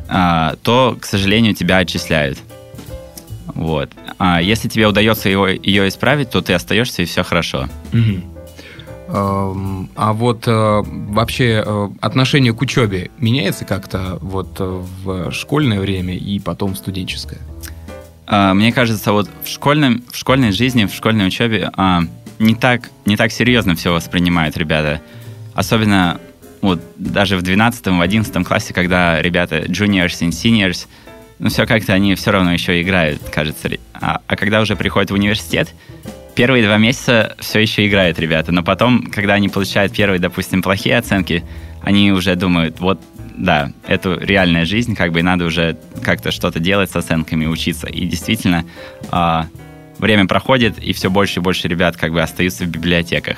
а, 0.08 0.56
то, 0.63 0.97
к 0.99 1.06
сожалению, 1.06 1.56
тебя 1.56 1.78
отчисляют. 1.78 2.38
Вот. 3.47 3.89
А 4.17 4.41
если 4.41 4.67
тебе 4.67 4.88
удается 4.88 5.30
его, 5.30 5.47
ее 5.47 5.88
исправить, 5.88 6.30
то 6.30 6.41
ты 6.41 6.54
остаешься 6.54 7.02
и 7.02 7.06
все 7.06 7.23
хорошо. 7.23 7.67
А 9.15 10.13
вот 10.13 10.47
э, 10.47 10.82
вообще 10.86 11.63
э, 11.63 11.89
отношение 12.02 12.54
к 12.54 12.62
учебе 12.62 13.12
меняется 13.19 13.63
как-то 13.63 14.17
вот 14.21 14.56
э, 14.60 14.63
в 15.04 15.32
школьное 15.32 15.80
время 15.80 16.15
и 16.15 16.39
потом 16.39 16.73
в 16.73 16.78
студенческое? 16.78 17.39
А, 18.25 18.53
мне 18.53 18.71
кажется, 18.71 19.12
вот 19.12 19.29
в, 19.43 19.47
школьном, 19.47 20.03
в 20.12 20.17
школьной 20.17 20.51
жизни, 20.51 20.86
в 20.86 20.93
школьной 20.93 21.27
учебе 21.27 21.69
а, 21.75 22.03
не 22.39 22.55
так, 22.55 22.89
не 23.05 23.17
так 23.17 23.31
серьезно 23.31 23.75
все 23.75 23.93
воспринимают 23.93 24.57
ребята. 24.57 25.01
Особенно 25.53 26.19
вот 26.62 26.81
даже 26.97 27.38
в 27.38 27.41
12 27.41 27.88
в 27.88 28.01
11 28.01 28.47
классе, 28.47 28.73
когда 28.73 29.21
ребята 29.21 29.59
juniors 29.59 30.25
и 30.25 30.29
seniors, 30.29 30.88
ну 31.39 31.49
все 31.49 31.65
как-то 31.65 31.93
они 31.93 32.15
все 32.15 32.31
равно 32.31 32.53
еще 32.53 32.81
играют, 32.81 33.21
кажется. 33.29 33.69
А, 33.93 34.21
а 34.25 34.36
когда 34.36 34.62
уже 34.62 34.75
приходят 34.75 35.12
в 35.12 35.13
университет, 35.13 35.73
первые 36.36 36.65
два 36.65 36.77
месяца 36.77 37.36
все 37.39 37.59
еще 37.59 37.86
играют 37.88 38.17
ребята, 38.19 38.51
но 38.51 38.63
потом, 38.63 39.12
когда 39.12 39.33
они 39.33 39.49
получают 39.49 39.93
первые, 39.93 40.19
допустим, 40.19 40.62
плохие 40.62 40.97
оценки, 40.97 41.43
они 41.81 42.12
уже 42.12 42.36
думают, 42.36 42.79
вот 42.79 43.01
да, 43.36 43.72
это 43.88 44.13
реальная 44.13 44.65
жизнь, 44.65 44.96
как 44.96 45.12
бы 45.12 45.19
и 45.19 45.24
надо 45.24 45.46
уже 45.46 45.78
как-то 46.04 46.32
что-то 46.32 46.60
делать 46.60 46.91
с 46.91 46.96
оценками, 46.96 47.46
учиться. 47.46 47.88
И 47.88 48.06
действительно, 48.06 48.65
э, 49.12 49.41
время 49.98 50.28
проходит, 50.28 50.78
и 50.80 50.93
все 50.93 51.10
больше 51.10 51.39
и 51.39 51.43
больше 51.43 51.67
ребят 51.67 51.98
как 51.98 52.12
бы 52.12 52.22
остаются 52.22 52.65
в 52.65 52.67
библиотеках. 52.67 53.38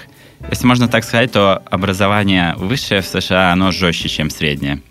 Если 0.49 0.67
можно 0.67 0.87
так 0.87 1.03
сказать, 1.03 1.31
то 1.31 1.61
образование 1.69 2.55
высшее 2.57 3.01
в 3.01 3.05
США, 3.05 3.51
оно 3.51 3.71
жестче, 3.71 4.09
чем 4.09 4.29
среднее. 4.29 4.81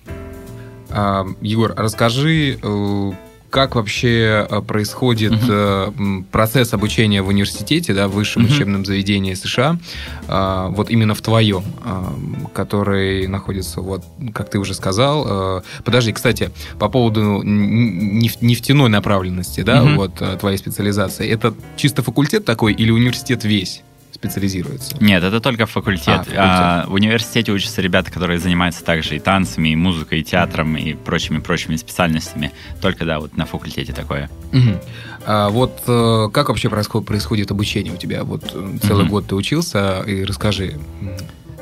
А, 0.90 1.26
Егор, 1.40 1.74
расскажи, 1.76 2.58
э, 2.62 3.10
как 3.54 3.76
вообще 3.76 4.48
э, 4.50 4.62
происходит 4.62 5.32
uh-huh. 5.34 6.24
процесс 6.32 6.74
обучения 6.74 7.22
в 7.22 7.28
университете, 7.28 7.94
да, 7.94 8.08
в 8.08 8.10
высшем 8.10 8.42
uh-huh. 8.42 8.52
учебном 8.52 8.84
заведении 8.84 9.34
США, 9.34 9.78
а, 10.26 10.70
вот 10.70 10.90
именно 10.90 11.14
в 11.14 11.22
твоем, 11.22 11.62
а, 11.84 12.12
который 12.52 13.28
находится, 13.28 13.80
вот, 13.80 14.02
как 14.34 14.50
ты 14.50 14.58
уже 14.58 14.74
сказал. 14.74 15.62
Подожди, 15.84 16.12
кстати, 16.12 16.50
по 16.80 16.88
поводу 16.88 17.42
нефтяной 17.44 18.88
направленности, 18.88 19.60
да, 19.60 19.84
uh-huh. 19.84 19.94
вот 19.94 20.40
твоей 20.40 20.58
специализации, 20.58 21.28
это 21.28 21.54
чисто 21.76 22.02
факультет 22.02 22.44
такой 22.44 22.72
или 22.72 22.90
университет 22.90 23.44
весь? 23.44 23.84
Специализируется? 24.24 24.96
Нет, 25.00 25.22
это 25.22 25.40
только 25.40 25.66
факультет. 25.66 26.08
А, 26.08 26.18
факультет. 26.18 26.38
А, 26.38 26.84
в 26.88 26.94
университете 26.94 27.52
учатся 27.52 27.82
ребята, 27.82 28.10
которые 28.10 28.38
занимаются 28.38 28.84
также 28.84 29.16
и 29.16 29.18
танцами, 29.18 29.70
и 29.70 29.76
музыкой, 29.76 30.20
и 30.20 30.24
театром, 30.24 30.76
и 30.76 30.94
прочими-прочими 30.94 31.76
специальностями. 31.76 32.52
Только, 32.80 33.04
да, 33.04 33.20
вот 33.20 33.36
на 33.36 33.46
факультете 33.46 33.92
такое. 33.92 34.30
Угу. 34.52 34.80
А 35.26 35.48
вот 35.50 35.82
э, 35.86 36.28
как 36.32 36.48
вообще 36.48 36.68
происходит, 36.68 37.06
происходит 37.06 37.50
обучение 37.50 37.92
у 37.92 37.96
тебя? 37.96 38.24
Вот 38.24 38.50
э, 38.54 38.78
целый 38.82 39.04
угу. 39.04 39.12
год 39.12 39.26
ты 39.26 39.34
учился, 39.34 40.02
и 40.06 40.24
расскажи. 40.24 40.78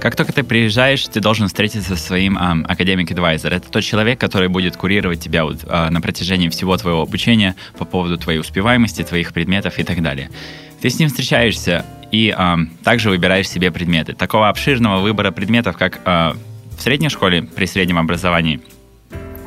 Как 0.00 0.16
только 0.16 0.32
ты 0.32 0.42
приезжаешь, 0.42 1.06
ты 1.06 1.20
должен 1.20 1.46
встретиться 1.46 1.96
со 1.96 2.02
своим 2.02 2.36
um, 2.36 2.66
academic 2.66 3.06
advisor. 3.06 3.50
Это 3.50 3.70
тот 3.70 3.84
человек, 3.84 4.18
который 4.18 4.48
будет 4.48 4.76
курировать 4.76 5.20
тебя 5.20 5.44
вот, 5.44 5.62
uh, 5.62 5.90
на 5.90 6.00
протяжении 6.00 6.48
всего 6.48 6.76
твоего 6.76 7.02
обучения 7.02 7.54
по 7.78 7.84
поводу 7.84 8.18
твоей 8.18 8.40
успеваемости, 8.40 9.04
твоих 9.04 9.32
предметов 9.32 9.78
и 9.78 9.84
так 9.84 10.02
далее. 10.02 10.28
Ты 10.80 10.90
с 10.90 10.98
ним 10.98 11.08
встречаешься 11.08 11.86
и 12.12 12.34
э, 12.36 12.56
также 12.84 13.10
выбираешь 13.10 13.48
себе 13.48 13.72
предметы. 13.72 14.12
Такого 14.12 14.48
обширного 14.48 15.00
выбора 15.00 15.32
предметов, 15.32 15.76
как 15.76 16.00
э, 16.04 16.32
в 16.76 16.80
средней 16.80 17.08
школе 17.08 17.42
при 17.42 17.66
среднем 17.66 17.98
образовании, 17.98 18.60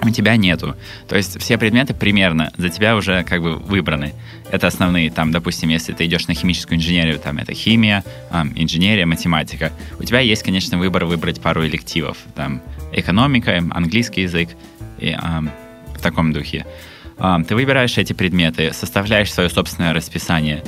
у 0.02 0.10
тебя 0.10 0.36
нету. 0.36 0.76
То 1.08 1.16
есть 1.16 1.40
все 1.40 1.58
предметы 1.58 1.94
примерно 1.94 2.52
за 2.58 2.70
тебя 2.70 2.96
уже 2.96 3.24
как 3.24 3.42
бы 3.42 3.56
выбраны. 3.56 4.14
Это 4.52 4.68
основные, 4.68 5.10
там, 5.10 5.32
допустим, 5.32 5.70
если 5.70 5.94
ты 5.94 6.06
идешь 6.06 6.28
на 6.28 6.34
химическую 6.34 6.78
инженерию, 6.78 7.20
там 7.20 7.38
это 7.38 7.54
химия, 7.54 8.04
э, 8.32 8.44
инженерия, 8.56 9.06
математика. 9.06 9.72
У 10.00 10.04
тебя 10.04 10.20
есть, 10.20 10.44
конечно, 10.44 10.78
выбор 10.78 11.06
выбрать 11.06 11.42
пару 11.42 11.66
элективов. 11.66 12.18
Там 12.36 12.62
экономика, 12.92 13.64
английский 13.72 14.22
язык 14.22 14.50
и 15.00 15.10
э, 15.10 15.42
в 15.96 16.02
таком 16.02 16.34
духе. 16.34 16.66
А, 17.18 17.42
ты 17.44 17.56
выбираешь 17.56 17.98
эти 17.98 18.14
предметы, 18.14 18.74
составляешь 18.74 19.34
свое 19.34 19.50
собственное 19.50 19.94
расписание. 19.94 20.64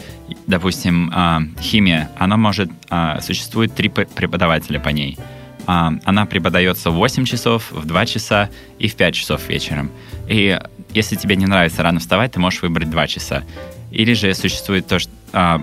Допустим, 0.46 1.12
а, 1.14 1.42
химия, 1.60 2.10
она 2.18 2.38
может... 2.38 2.70
А, 2.90 3.20
существует 3.22 3.74
три 3.76 3.90
преподавателя 3.90 4.80
по 4.80 4.90
ней. 4.90 5.18
Она 5.66 6.26
преподается 6.26 6.92
в 6.92 6.94
8 6.94 7.26
часов, 7.26 7.74
в 7.74 7.86
2 7.86 8.06
часа 8.06 8.50
и 8.80 8.88
в 8.88 8.96
5 8.96 9.14
часов 9.14 9.50
вечером. 9.50 9.92
И 10.30 10.58
если 10.94 11.18
тебе 11.18 11.36
не 11.36 11.46
нравится 11.46 11.84
рано 11.84 12.00
вставать, 12.00 12.32
ты 12.32 12.40
можешь 12.40 12.62
выбрать 12.62 12.90
2 12.90 13.08
часа. 13.08 13.44
Или 13.92 14.14
же 14.14 14.34
существует 14.34 14.88
то, 14.88 15.00
что... 15.00 15.12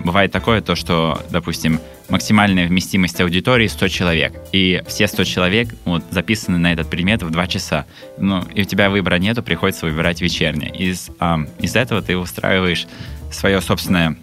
Бывает 0.03 0.31
такое, 0.31 0.61
то, 0.61 0.75
что, 0.75 1.21
допустим, 1.31 1.79
максимальная 2.09 2.67
вместимость 2.67 3.19
аудитории 3.19 3.67
100 3.67 3.87
человек. 3.87 4.33
И 4.51 4.81
все 4.87 5.07
100 5.07 5.23
человек 5.23 5.69
вот, 5.85 6.03
записаны 6.11 6.57
на 6.57 6.71
этот 6.71 6.89
предмет 6.89 7.23
в 7.23 7.29
2 7.29 7.47
часа. 7.47 7.85
Ну, 8.17 8.43
и 8.53 8.61
у 8.61 8.65
тебя 8.65 8.89
выбора 8.89 9.15
нету, 9.15 9.43
приходится 9.43 9.85
выбирать 9.85 10.21
вечернее. 10.21 10.69
Из, 10.71 11.09
а, 11.19 11.39
из 11.59 11.75
этого 11.75 12.01
ты 12.01 12.17
устраиваешь 12.17 12.87
свое 13.31 13.59
собственное 13.61 14.17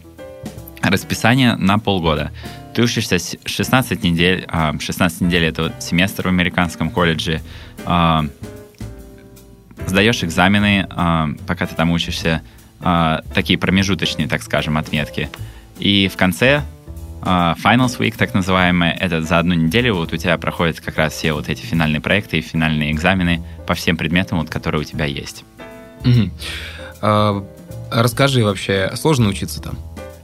расписание 0.81 1.57
на 1.57 1.79
полгода. 1.79 2.33
Ты 2.75 2.83
учишься 2.83 3.19
16 3.19 4.03
недель, 4.03 4.47
16 4.81 5.21
недель 5.21 5.45
это 5.45 5.65
вот 5.65 5.83
семестр 5.83 6.25
в 6.25 6.29
американском 6.29 6.91
колледже, 6.91 7.43
а, 7.85 8.25
сдаешь 9.87 10.25
экзамены, 10.25 10.87
а, 10.91 11.29
пока 11.47 11.67
ты 11.67 11.75
там 11.75 11.91
учишься, 11.91 12.43
такие 13.35 13.59
промежуточные, 13.59 14.29
так 14.29 14.43
скажем, 14.43 14.77
отметки. 14.77 15.31
И 15.79 16.09
в 16.09 16.17
конце 16.17 16.63
Uh, 17.25 17.57
Finals 17.57 18.01
Week, 18.01 18.17
так 18.19 18.35
называемая, 18.35 18.97
это 18.99 19.23
за 19.23 19.39
одну 19.39 19.55
неделю 19.55 19.95
вот 19.95 20.13
у 20.13 20.17
тебя 20.17 20.37
проходят 20.39 20.81
как 20.81 20.97
раз 20.97 21.13
все 21.13 21.33
вот 21.33 21.49
эти 21.49 21.61
финальные 21.61 22.01
проекты 22.01 22.39
и 22.39 22.41
финальные 22.41 22.91
экзамены 22.91 23.41
по 23.65 23.75
всем 23.75 23.97
предметам, 23.97 24.39
вот, 24.39 24.51
которые 24.51 24.81
у 24.81 24.85
тебя 24.85 25.05
есть. 25.05 25.45
Угу. 26.01 26.31
Uh, 27.01 27.47
расскажи 27.93 28.43
вообще, 28.43 28.91
сложно 28.97 29.29
учиться 29.29 29.63
там? 29.63 29.79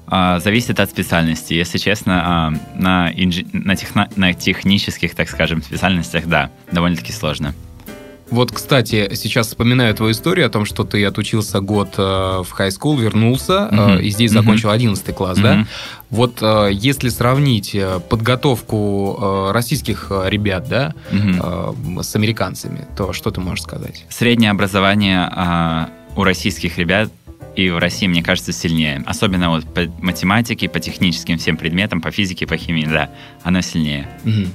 Uh, 0.08 0.40
зависит 0.40 0.80
от 0.80 0.90
специальности. 0.90 1.54
Если 1.54 1.78
честно, 1.78 2.50
uh, 2.52 2.80
на, 2.82 3.12
инж... 3.12 3.44
на, 3.52 3.76
техно... 3.76 4.08
на 4.16 4.34
технических, 4.34 5.14
так 5.14 5.28
скажем, 5.28 5.62
специальностях, 5.62 6.26
да, 6.26 6.50
довольно-таки 6.72 7.12
сложно. 7.12 7.54
Вот, 8.30 8.52
кстати, 8.52 9.14
сейчас 9.14 9.48
вспоминаю 9.48 9.94
твою 9.94 10.12
историю 10.12 10.46
о 10.46 10.50
том, 10.50 10.64
что 10.64 10.84
ты 10.84 11.04
отучился 11.04 11.60
год 11.60 11.94
э, 11.96 12.02
в 12.02 12.54
high 12.58 12.70
school, 12.70 13.00
вернулся 13.00 13.68
mm-hmm. 13.70 13.98
э, 13.98 14.02
и 14.02 14.10
здесь 14.10 14.32
закончил 14.32 14.70
11 14.70 15.14
класс, 15.14 15.38
mm-hmm. 15.38 15.42
да? 15.42 15.66
Вот 16.10 16.38
э, 16.42 16.70
если 16.72 17.08
сравнить 17.08 17.74
э, 17.74 18.00
подготовку 18.08 19.18
э, 19.20 19.52
российских 19.52 20.08
э, 20.10 20.28
ребят, 20.28 20.68
да, 20.68 20.94
mm-hmm. 21.10 22.00
э, 22.00 22.02
с 22.02 22.16
американцами, 22.16 22.86
то 22.96 23.12
что 23.12 23.30
ты 23.30 23.40
можешь 23.40 23.62
сказать? 23.62 24.04
Среднее 24.08 24.50
образование 24.50 25.30
э, 25.34 25.86
у 26.16 26.24
российских 26.24 26.78
ребят 26.78 27.10
и 27.56 27.70
в 27.70 27.78
России, 27.78 28.06
мне 28.06 28.22
кажется, 28.22 28.52
сильнее. 28.52 29.02
Особенно 29.06 29.50
вот 29.50 29.64
по 29.74 29.86
математике, 30.00 30.68
по 30.68 30.78
техническим 30.78 31.38
всем 31.38 31.56
предметам, 31.56 32.00
по 32.00 32.10
физике, 32.10 32.46
по 32.46 32.56
химии, 32.56 32.86
да, 32.86 33.10
оно 33.42 33.60
сильнее. 33.62 34.08
Угу. 34.24 34.48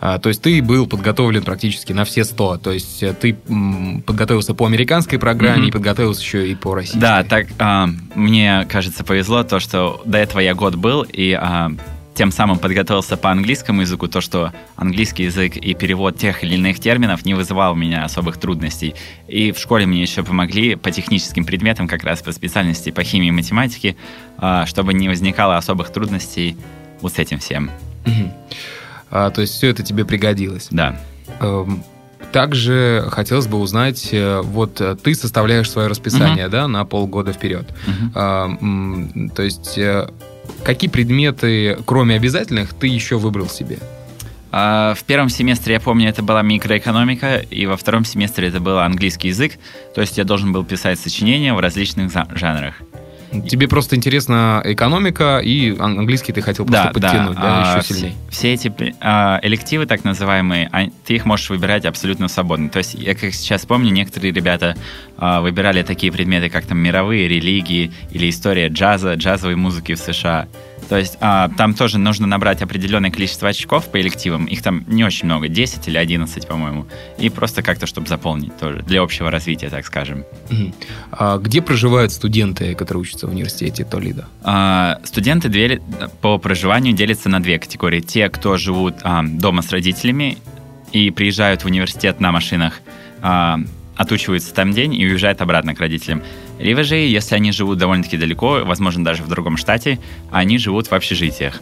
А, 0.00 0.18
то 0.18 0.28
есть 0.28 0.42
ты 0.42 0.60
был 0.60 0.86
подготовлен 0.86 1.42
практически 1.42 1.94
на 1.94 2.04
все 2.04 2.24
100. 2.24 2.58
То 2.58 2.72
есть 2.72 3.02
э, 3.02 3.14
ты 3.14 3.38
м, 3.48 4.02
подготовился 4.02 4.52
по 4.52 4.66
американской 4.66 5.18
программе 5.18 5.64
mm-hmm. 5.64 5.68
и 5.68 5.72
подготовился 5.72 6.20
еще 6.20 6.46
и 6.50 6.54
по 6.54 6.74
российской. 6.74 6.98
Да, 6.98 7.24
так 7.24 7.46
а, 7.58 7.88
мне 8.14 8.66
кажется 8.68 9.02
повезло 9.04 9.44
то, 9.44 9.60
что 9.60 10.02
до 10.04 10.18
этого 10.18 10.40
я 10.40 10.54
год 10.54 10.74
был, 10.74 11.06
и 11.10 11.32
а, 11.32 11.72
тем 12.14 12.30
самым 12.30 12.58
подготовился 12.58 13.16
по 13.16 13.30
английскому 13.30 13.82
языку, 13.82 14.08
то, 14.08 14.20
что 14.20 14.52
английский 14.76 15.24
язык 15.24 15.56
и 15.56 15.74
перевод 15.74 16.16
тех 16.16 16.44
или 16.44 16.54
иных 16.54 16.78
терминов 16.78 17.24
не 17.24 17.34
вызывал 17.34 17.72
у 17.72 17.76
меня 17.76 18.04
особых 18.04 18.38
трудностей. 18.38 18.94
И 19.26 19.52
в 19.52 19.58
школе 19.58 19.86
мне 19.86 20.02
еще 20.02 20.22
помогли 20.22 20.76
по 20.76 20.90
техническим 20.90 21.44
предметам, 21.44 21.88
как 21.88 22.04
раз 22.04 22.22
по 22.22 22.32
специальности 22.32 22.90
по 22.90 23.02
химии 23.02 23.28
и 23.28 23.32
математике, 23.32 23.96
а, 24.38 24.64
чтобы 24.66 24.94
не 24.94 25.08
возникало 25.08 25.56
особых 25.56 25.90
трудностей 25.90 26.56
вот 27.00 27.14
с 27.14 27.18
этим 27.18 27.38
всем. 27.38 27.70
А, 29.10 29.30
то 29.30 29.40
есть 29.40 29.54
все 29.54 29.68
это 29.68 29.82
тебе 29.82 30.04
пригодилось? 30.04 30.68
Да. 30.70 31.00
Эм, 31.40 31.84
также 32.32 33.06
хотелось 33.10 33.46
бы 33.46 33.58
узнать, 33.58 34.08
э, 34.12 34.40
вот 34.42 34.80
э, 34.80 34.96
ты 34.96 35.14
составляешь 35.14 35.70
свое 35.70 35.86
расписание, 35.88 36.46
uh-huh. 36.46 36.50
да, 36.50 36.68
на 36.68 36.84
полгода 36.84 37.32
вперед. 37.32 37.68
Uh-huh. 37.86 38.10
А, 38.14 39.28
то 39.34 39.42
есть 39.42 39.78
э, 39.78 40.08
какие 40.64 40.90
предметы, 40.90 41.78
кроме 41.84 42.16
обязательных, 42.16 42.74
ты 42.74 42.86
еще 42.86 43.18
выбрал 43.18 43.48
себе? 43.48 43.78
А, 44.56 44.94
в 44.94 45.02
первом 45.02 45.30
семестре, 45.30 45.74
я 45.74 45.80
помню, 45.80 46.08
это 46.08 46.22
была 46.22 46.42
микроэкономика, 46.42 47.38
и 47.38 47.66
во 47.66 47.76
втором 47.76 48.04
семестре 48.04 48.48
это 48.48 48.60
был 48.60 48.78
английский 48.78 49.28
язык. 49.28 49.54
То 49.94 50.00
есть 50.00 50.16
я 50.16 50.24
должен 50.24 50.52
был 50.52 50.64
писать 50.64 51.00
сочинения 51.00 51.52
в 51.54 51.58
различных 51.58 52.12
жанрах. 52.36 52.76
Тебе 53.42 53.68
просто 53.68 53.96
интересна 53.96 54.62
экономика, 54.64 55.38
и 55.38 55.76
английский 55.78 56.32
ты 56.32 56.40
хотел 56.42 56.64
просто 56.66 56.86
да, 56.86 56.90
подтянуть, 56.92 57.36
да, 57.36 57.42
да 57.42 57.74
а, 57.74 57.78
еще 57.78 57.94
сильнее. 57.94 58.14
Все, 58.30 58.56
все 58.56 58.68
эти 58.70 58.94
а, 59.00 59.40
элективы, 59.42 59.86
так 59.86 60.04
называемые, 60.04 60.68
а, 60.72 60.86
ты 61.04 61.14
их 61.14 61.24
можешь 61.24 61.50
выбирать 61.50 61.84
абсолютно 61.84 62.28
свободно. 62.28 62.68
То 62.68 62.78
есть, 62.78 62.94
я 62.94 63.14
как 63.14 63.34
сейчас 63.34 63.66
помню, 63.66 63.90
некоторые 63.90 64.32
ребята 64.32 64.76
а, 65.16 65.40
выбирали 65.40 65.82
такие 65.82 66.12
предметы, 66.12 66.50
как 66.50 66.66
там 66.66 66.78
мировые 66.78 67.28
религии 67.28 67.92
или 68.10 68.30
история 68.30 68.68
джаза, 68.68 69.14
джазовой 69.14 69.56
музыки 69.56 69.94
в 69.94 69.98
США. 69.98 70.48
То 70.88 70.98
есть 70.98 71.16
а, 71.20 71.48
там 71.56 71.74
тоже 71.74 71.98
нужно 71.98 72.26
набрать 72.26 72.62
определенное 72.62 73.10
количество 73.10 73.48
очков 73.48 73.90
по 73.90 74.00
элективам. 74.00 74.46
Их 74.46 74.62
там 74.62 74.84
не 74.86 75.04
очень 75.04 75.26
много, 75.26 75.48
10 75.48 75.88
или 75.88 75.96
11, 75.96 76.46
по-моему. 76.46 76.86
И 77.18 77.30
просто 77.30 77.62
как-то, 77.62 77.86
чтобы 77.86 78.06
заполнить 78.06 78.56
тоже, 78.58 78.82
для 78.82 79.02
общего 79.02 79.30
развития, 79.30 79.70
так 79.70 79.86
скажем. 79.86 80.24
А 81.10 81.38
где 81.38 81.62
проживают 81.62 82.12
студенты, 82.12 82.74
которые 82.74 83.02
учатся 83.02 83.26
в 83.26 83.30
университете 83.30 83.84
Толида? 83.84 84.26
А, 84.42 85.00
студенты 85.04 85.48
дели, 85.48 85.82
по 86.20 86.38
проживанию 86.38 86.94
делятся 86.94 87.28
на 87.28 87.42
две 87.42 87.58
категории. 87.58 88.00
Те, 88.00 88.28
кто 88.28 88.56
живут 88.56 88.96
а, 89.02 89.22
дома 89.22 89.62
с 89.62 89.70
родителями 89.70 90.38
и 90.92 91.10
приезжают 91.10 91.62
в 91.62 91.66
университет 91.66 92.20
на 92.20 92.30
машинах, 92.32 92.80
а, 93.22 93.58
отучиваются 93.96 94.52
там 94.54 94.72
день 94.72 94.94
и 94.94 95.06
уезжают 95.06 95.40
обратно 95.40 95.74
к 95.74 95.80
родителям. 95.80 96.22
Либо 96.58 96.84
же, 96.84 96.96
если 96.96 97.34
они 97.34 97.52
живут 97.52 97.78
довольно-таки 97.78 98.16
далеко, 98.16 98.62
возможно, 98.64 99.04
даже 99.04 99.22
в 99.22 99.28
другом 99.28 99.56
штате, 99.56 99.98
они 100.30 100.58
живут 100.58 100.88
в 100.88 100.92
общежитиях. 100.92 101.60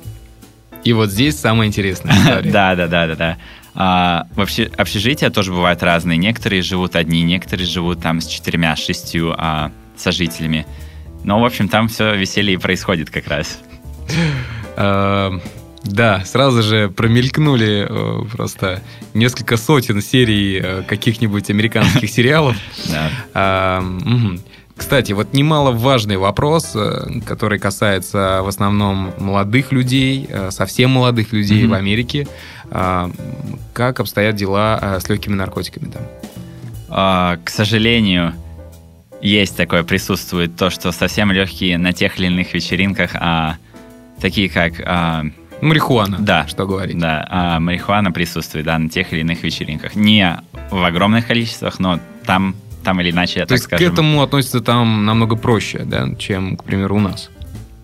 И 0.85 0.93
вот 0.93 1.11
здесь 1.11 1.39
самое 1.39 1.69
интересное. 1.69 2.43
Да, 2.43 2.75
да, 2.75 2.87
да, 2.89 3.07
да, 3.07 3.15
да. 3.15 3.39
А, 3.75 4.27
вообще 4.35 4.71
общежития 4.77 5.31
тоже 5.31 5.53
бывают 5.53 5.83
разные. 5.83 6.19
Некоторые 6.19 6.63
живут 6.63 6.97
одни, 6.97 7.23
некоторые 7.23 7.67
живут 7.67 8.03
там 8.03 8.21
с 8.21 8.27
четырьмя, 8.27 8.77
шестью 8.77 9.35
а, 9.37 9.71
сожителями. 9.97 10.67
Но, 11.25 11.41
в 11.41 11.45
общем, 11.45 11.69
там 11.69 11.89
все 11.89 12.15
веселье 12.15 12.55
и 12.55 12.59
происходит 12.59 13.11
как 13.11 13.29
раз. 13.29 13.59
А, 14.77 15.33
да, 15.85 16.25
сразу 16.25 16.63
же 16.63 16.89
промелькнули 16.91 17.87
э, 17.89 18.25
просто 18.37 18.83
несколько 19.15 19.57
сотен 19.57 20.01
серий 20.01 20.61
э, 20.63 20.83
каких-нибудь 20.87 21.51
американских 21.51 22.09
сериалов. 22.11 22.57
Кстати, 24.83 25.13
вот 25.13 25.33
немаловажный 25.33 26.17
вопрос, 26.17 26.73
э, 26.75 27.21
который 27.25 27.61
касается 27.61 28.41
в 28.43 28.49
основном 28.49 29.15
молодых 29.19 29.71
людей, 29.71 30.29
совсем 30.51 30.91
молодых 30.91 31.33
людей 31.33 31.63
mm-hmm. 31.63 31.69
в 31.69 31.75
Америке. 31.75 32.27
Как 33.73 34.01
обстоят 34.01 34.35
дела 34.35 34.99
с 35.01 35.09
легкими 35.09 35.35
наркотиками 35.35 35.89
там? 35.89 36.03
А, 36.89 37.39
к 37.45 37.49
сожалению, 37.49 38.35
есть 39.23 39.57
такое, 39.57 39.85
присутствует 39.85 40.57
то, 40.57 40.69
что 40.69 40.91
совсем 40.91 41.31
легкие 41.31 41.79
на 41.79 41.93
тех 41.93 42.19
или 42.19 42.27
иных 42.27 42.53
вечеринках, 42.53 43.13
а, 43.15 43.57
такие 44.21 44.51
как 44.51 44.75
а, 44.85 45.25
Марихуана. 45.63 46.19
Да. 46.19 46.47
Что 46.49 46.67
говорить. 46.67 46.99
Да, 46.99 47.25
а 47.31 47.61
марихуана 47.61 48.11
присутствует, 48.11 48.67
да, 48.67 48.79
на 48.79 48.89
тех 48.89 49.13
или 49.13 49.21
иных 49.21 49.45
вечеринках. 49.45 49.95
Не 49.95 50.39
в 50.71 50.85
огромных 50.85 51.29
количествах, 51.29 51.79
но 51.79 52.01
там, 52.27 52.57
там 52.85 53.01
или 53.01 53.11
иначе, 53.11 53.45
То 53.47 53.55
есть 53.55 53.65
скажем. 53.65 53.89
к 53.89 53.93
этому 53.93 54.23
относится 54.23 54.61
там 54.61 55.05
намного 55.05 55.37
проще, 55.37 55.81
да, 55.85 56.15
чем, 56.19 56.57
к 56.57 56.65
примеру, 56.65 56.97
у 56.97 57.01
нас? 57.01 57.31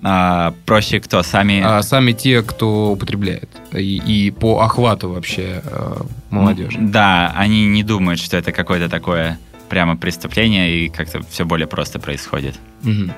А, 0.03 0.55
проще 0.65 1.01
кто? 1.01 1.23
Сами... 1.23 1.61
А, 1.65 1.83
сами 1.83 2.13
те, 2.13 2.43
кто 2.43 2.93
употребляет. 2.93 3.49
И, 3.73 3.97
и 3.97 4.31
по 4.31 4.61
охвату 4.61 5.11
вообще 5.11 5.63
э, 5.65 5.97
молодежи. 6.31 6.79
Да, 6.81 7.33
они 7.37 7.67
не 7.67 7.83
думают, 7.83 8.21
что 8.21 8.37
это 8.37 8.53
какое-то 8.53 8.89
такое 8.89 9.39
прямо 9.69 9.97
преступление, 9.97 10.85
и 10.85 10.89
как-то 10.89 11.21
все 11.29 11.45
более 11.45 11.67
просто 11.67 11.99
происходит. 11.99 12.55
Угу. 12.85 13.13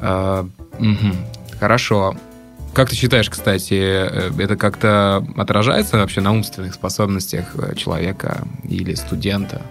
А, 0.00 0.48
угу. 0.78 1.16
Хорошо. 1.58 2.16
Как 2.72 2.88
ты 2.88 2.94
считаешь, 2.94 3.28
кстати, 3.28 3.74
э, 3.74 4.30
это 4.38 4.56
как-то 4.56 5.26
отражается 5.36 5.98
вообще 5.98 6.20
на 6.20 6.32
умственных 6.32 6.74
способностях 6.74 7.56
э, 7.56 7.74
человека 7.74 8.44
или 8.62 8.94
студента? 8.94 9.62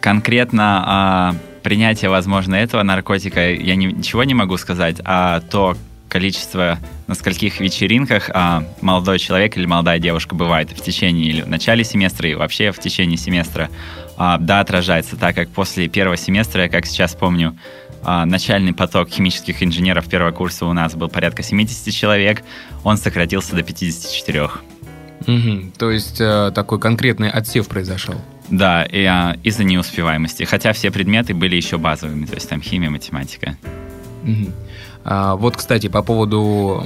Конкретно 0.00 0.84
а, 0.86 1.34
принятие, 1.62 2.10
возможно, 2.10 2.54
этого 2.54 2.82
наркотика 2.82 3.50
я 3.50 3.76
не, 3.76 3.86
ничего 3.86 4.24
не 4.24 4.34
могу 4.34 4.56
сказать, 4.56 4.96
а 5.04 5.40
то 5.40 5.76
количество, 6.08 6.78
на 7.06 7.14
скольких 7.14 7.60
вечеринках 7.60 8.30
а, 8.32 8.64
молодой 8.80 9.18
человек 9.18 9.56
или 9.56 9.66
молодая 9.66 9.98
девушка 9.98 10.34
бывает 10.34 10.70
в 10.70 10.82
течение 10.82 11.26
или 11.26 11.42
в 11.42 11.48
начале 11.48 11.84
семестра 11.84 12.28
и 12.28 12.34
вообще 12.34 12.72
в 12.72 12.78
течение 12.78 13.18
семестра, 13.18 13.68
а, 14.16 14.38
да, 14.38 14.60
отражается, 14.60 15.16
так 15.16 15.34
как 15.34 15.48
после 15.50 15.88
первого 15.88 16.16
семестра, 16.16 16.62
я 16.62 16.68
как 16.68 16.86
сейчас 16.86 17.14
помню, 17.14 17.56
а, 18.02 18.24
начальный 18.24 18.72
поток 18.72 19.10
химических 19.10 19.62
инженеров 19.62 20.08
первого 20.08 20.30
курса 20.30 20.66
у 20.66 20.72
нас 20.72 20.94
был 20.94 21.08
порядка 21.08 21.42
70 21.42 21.94
человек, 21.94 22.42
он 22.84 22.96
сократился 22.96 23.54
до 23.54 23.62
54. 23.62 24.48
Угу. 25.26 25.72
То 25.76 25.90
есть 25.90 26.20
э, 26.20 26.52
такой 26.54 26.78
конкретный 26.78 27.28
отсев 27.28 27.66
произошел? 27.66 28.14
Да, 28.50 28.84
и, 28.84 29.04
а, 29.04 29.36
из-за 29.42 29.64
неуспеваемости. 29.64 30.44
Хотя 30.44 30.72
все 30.72 30.90
предметы 30.90 31.34
были 31.34 31.56
еще 31.56 31.78
базовыми, 31.78 32.26
то 32.26 32.34
есть 32.34 32.48
там 32.48 32.62
химия, 32.62 32.90
математика. 32.90 33.56
Угу. 34.24 34.52
А, 35.04 35.36
вот, 35.36 35.56
кстати, 35.56 35.88
по 35.88 36.02
поводу, 36.02 36.84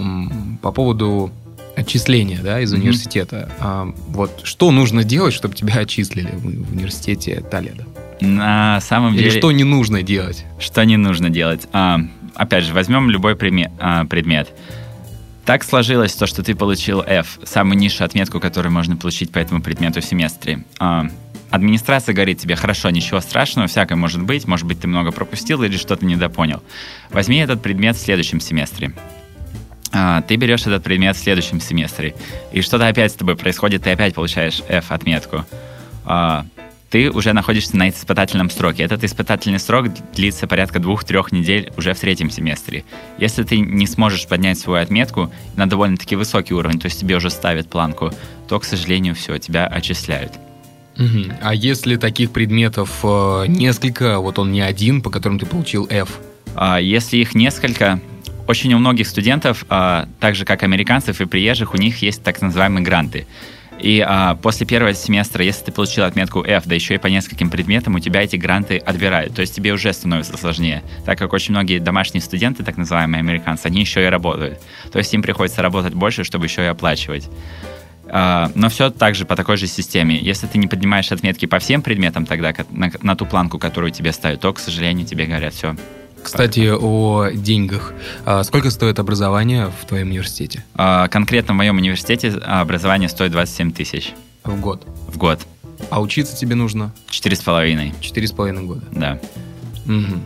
по 0.61 0.73
поводу 0.73 1.33
отчисления 1.75 2.41
да, 2.43 2.61
из 2.61 2.73
mm-hmm. 2.73 2.77
университета. 2.77 3.51
А, 3.59 3.93
вот 4.09 4.43
что 4.45 4.71
нужно 4.71 5.05
делать, 5.05 5.35
чтобы 5.35 5.55
тебя 5.55 5.81
отчислили 5.81 6.31
в, 6.33 6.43
в 6.43 6.73
университете 6.73 7.43
Толедо? 7.51 7.87
На 8.21 8.81
самом 8.81 9.15
Или 9.15 9.25
деле... 9.25 9.39
что 9.39 9.53
не 9.53 9.65
нужно 9.65 10.03
делать? 10.03 10.45
Что 10.59 10.85
не 10.85 10.97
нужно 10.97 11.31
делать? 11.31 11.67
А, 11.73 11.99
опять 12.35 12.65
же, 12.65 12.75
возьмем 12.75 13.11
любой 13.11 13.37
предмет, 13.37 13.73
а, 13.79 14.05
предмет. 14.05 14.51
Так 15.45 15.65
сложилось 15.65 16.15
то, 16.15 16.27
что 16.27 16.45
ты 16.45 16.55
получил 16.55 17.01
F, 17.01 17.41
самую 17.45 17.77
низшую 17.77 18.07
отметку, 18.07 18.39
которую 18.39 18.73
можно 18.73 18.97
получить 18.97 19.33
по 19.33 19.39
этому 19.39 19.61
предмету 19.61 20.01
в 20.01 20.05
семестре. 20.05 20.65
А, 20.79 21.09
администрация 21.53 22.15
говорит 22.15 22.39
тебе, 22.39 22.57
хорошо, 22.57 22.91
ничего 22.91 23.21
страшного, 23.21 23.69
всякое 23.69 23.95
может 23.95 24.23
быть, 24.23 24.47
может 24.47 24.67
быть, 24.67 24.81
ты 24.81 24.89
много 24.89 25.13
пропустил 25.13 25.63
или 25.63 25.77
что-то 25.77 26.05
недопонял. 26.05 26.63
Возьми 27.11 27.37
этот 27.37 27.63
предмет 27.63 27.97
в 27.97 28.01
следующем 28.01 28.41
семестре. 28.41 28.93
А, 29.93 30.23
ты 30.23 30.37
берешь 30.37 30.63
этот 30.63 30.83
предмет 30.83 31.15
в 31.15 31.21
следующем 31.21 31.61
семестре, 31.61 32.15
и 32.51 32.63
что-то 32.63 32.89
опять 32.89 33.13
с 33.13 33.15
тобой 33.15 33.37
происходит, 33.37 33.85
ты 33.85 33.91
опять 33.91 34.15
получаешь 34.15 34.63
F 34.67 34.91
отметку. 34.91 35.45
А, 36.07 36.47
ты 36.89 37.11
уже 37.11 37.33
находишься 37.33 37.77
на 37.77 37.89
испытательном 37.89 38.51
сроке. 38.51 38.83
Этот 38.83 39.03
испытательный 39.05 39.59
срок 39.59 39.89
длится 40.15 40.47
порядка 40.47 40.79
двух-трех 40.79 41.33
недель 41.33 41.73
уже 41.79 41.95
в 41.95 42.01
третьем 42.01 42.31
семестре. 42.31 42.85
Если 43.19 43.45
ты 43.45 43.61
не 43.61 43.87
сможешь 43.87 44.27
поднять 44.27 44.59
свою 44.59 44.83
отметку 44.83 45.33
на 45.57 45.67
довольно-таки 45.67 46.17
высокий 46.17 46.53
уровень, 46.53 46.79
то 46.79 46.87
есть 46.87 47.01
тебе 47.01 47.17
уже 47.17 47.31
ставят 47.31 47.71
планку, 47.71 48.11
то, 48.47 48.59
к 48.61 48.65
сожалению, 48.65 49.15
все, 49.15 49.39
тебя 49.39 49.67
отчисляют. 49.67 50.33
Угу. 50.99 51.33
А 51.41 51.55
если 51.55 51.97
таких 51.97 52.33
предметов 52.33 53.01
э, 53.03 53.45
несколько, 53.49 54.19
вот 54.19 54.39
он 54.39 54.53
не 54.53 54.61
один, 54.61 55.01
по 55.03 55.11
которым 55.11 55.39
ты 55.39 55.47
получил 55.47 55.87
F? 55.91 56.19
А, 56.55 56.79
если 56.79 57.17
их 57.17 57.35
несколько, 57.35 58.01
очень 58.47 58.75
у 58.75 58.79
многих 58.79 59.09
студентов, 59.09 59.65
а, 59.69 60.09
так 60.21 60.35
же 60.35 60.45
как 60.45 60.63
американцев 60.63 61.21
и 61.21 61.25
приезжих, 61.25 61.75
у 61.75 61.77
них 61.77 62.03
есть 62.03 62.23
так 62.23 62.43
называемые 62.43 62.85
гранты. 62.85 63.27
И 63.79 64.05
а, 64.07 64.37
после 64.37 64.67
первого 64.67 64.95
семестра, 64.95 65.45
если 65.45 65.65
ты 65.65 65.73
получил 65.73 66.05
отметку 66.05 66.45
F, 66.45 66.65
да 66.67 66.75
еще 66.75 66.95
и 66.95 66.99
по 66.99 67.09
нескольким 67.09 67.51
предметам, 67.51 67.95
у 67.95 67.99
тебя 67.99 68.23
эти 68.23 68.37
гранты 68.37 68.77
отбирают. 68.77 69.35
То 69.35 69.41
есть 69.41 69.55
тебе 69.55 69.73
уже 69.73 69.93
становится 69.93 70.37
сложнее, 70.37 70.83
так 71.05 71.19
как 71.19 71.33
очень 71.33 71.53
многие 71.53 71.79
домашние 71.79 72.23
студенты, 72.23 72.63
так 72.63 72.77
называемые 72.77 73.21
американцы, 73.21 73.67
они 73.67 73.81
еще 73.81 74.05
и 74.05 74.07
работают. 74.07 74.61
То 74.93 74.99
есть 74.99 75.13
им 75.15 75.23
приходится 75.23 75.63
работать 75.63 75.95
больше, 75.95 76.23
чтобы 76.23 76.47
еще 76.47 76.63
и 76.63 76.67
оплачивать. 76.67 77.29
Uh, 78.05 78.51
но 78.55 78.69
все 78.69 78.91
так 78.91 79.15
же 79.15 79.25
по 79.25 79.37
такой 79.37 79.57
же 79.57 79.67
системе. 79.67 80.19
Если 80.19 80.47
ты 80.47 80.59
не 80.59 80.67
поднимаешь 80.67 81.13
отметки 81.13 81.47
по 81.47 81.59
всем 81.59 81.83
предметам 81.83 82.27
тогда 82.27 82.53
на, 82.71 82.91
на 83.01 83.17
ту 83.17 83.27
планку, 83.27 83.59
которую 83.59 83.93
тебе 83.93 84.13
ставят, 84.13 84.41
то, 84.41 84.53
к 84.53 84.59
сожалению, 84.59 85.07
тебе 85.07 85.25
говорят, 85.25 85.55
все, 85.55 85.77
Кстати, 86.23 86.71
о 86.73 87.31
деньгах. 87.33 87.93
А 88.25 88.43
сколько 88.45 88.71
стоит 88.71 88.99
образование 88.99 89.71
в 89.81 89.87
твоем 89.87 90.11
университете? 90.11 90.65
А, 90.75 91.09
конкретно 91.09 91.55
в 91.55 91.57
моем 91.57 91.77
университете 91.77 92.31
образование 92.31 93.09
стоит 93.09 93.33
27 93.33 93.73
тысяч. 93.73 94.13
В 94.45 94.61
год? 94.61 94.87
В 95.09 95.17
год. 95.17 95.41
А 95.91 96.01
учиться 96.01 96.37
тебе 96.37 96.55
нужно? 96.55 96.93
Четыре 97.09 97.37
с 97.37 97.41
половиной. 97.41 97.93
Четыре 98.01 98.29
с 98.29 98.33
половиной 98.33 98.65
года? 98.65 98.83
Да. 98.93 99.19
Угу. 99.87 100.21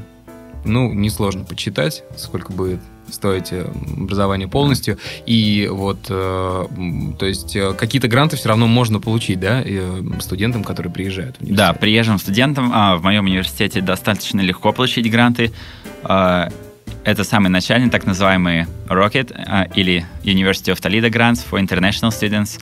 Ну, 0.65 0.93
несложно 0.93 1.45
почитать, 1.45 2.03
сколько 2.17 2.53
будет 2.53 2.81
стоить 3.11 3.53
э, 3.53 3.67
образование 3.97 4.49
полностью. 4.49 4.99
И 5.27 5.69
вот, 5.71 6.07
э, 6.09 6.67
то 7.19 7.27
есть, 7.27 7.57
э, 7.57 7.73
какие-то 7.75 8.09
гранты 8.09 8.37
все 8.37 8.49
равно 8.49 8.67
можно 8.67 9.01
получить, 9.01 9.41
да, 9.41 9.63
э, 9.65 10.03
студентам, 10.21 10.65
которые 10.65 10.93
приезжают 10.93 11.37
в? 11.39 11.55
Да, 11.55 11.73
приезжим 11.73 12.19
студентам 12.19 12.71
а, 12.75 12.97
в 12.97 13.03
моем 13.03 13.27
университете 13.27 13.81
достаточно 13.81 14.41
легко 14.41 14.73
получить 14.73 15.11
гранты. 15.11 15.53
А, 16.03 16.49
это 17.05 17.23
самый 17.23 17.49
начальный, 17.49 17.89
так 17.89 18.05
называемый 18.05 18.67
Rocket 18.89 19.33
а, 19.37 19.69
или 19.75 20.05
University 20.25 20.75
of 20.75 20.81
Toledo 20.81 21.11
Grants 21.11 21.45
for 21.49 21.61
International 21.61 22.11
Students. 22.11 22.61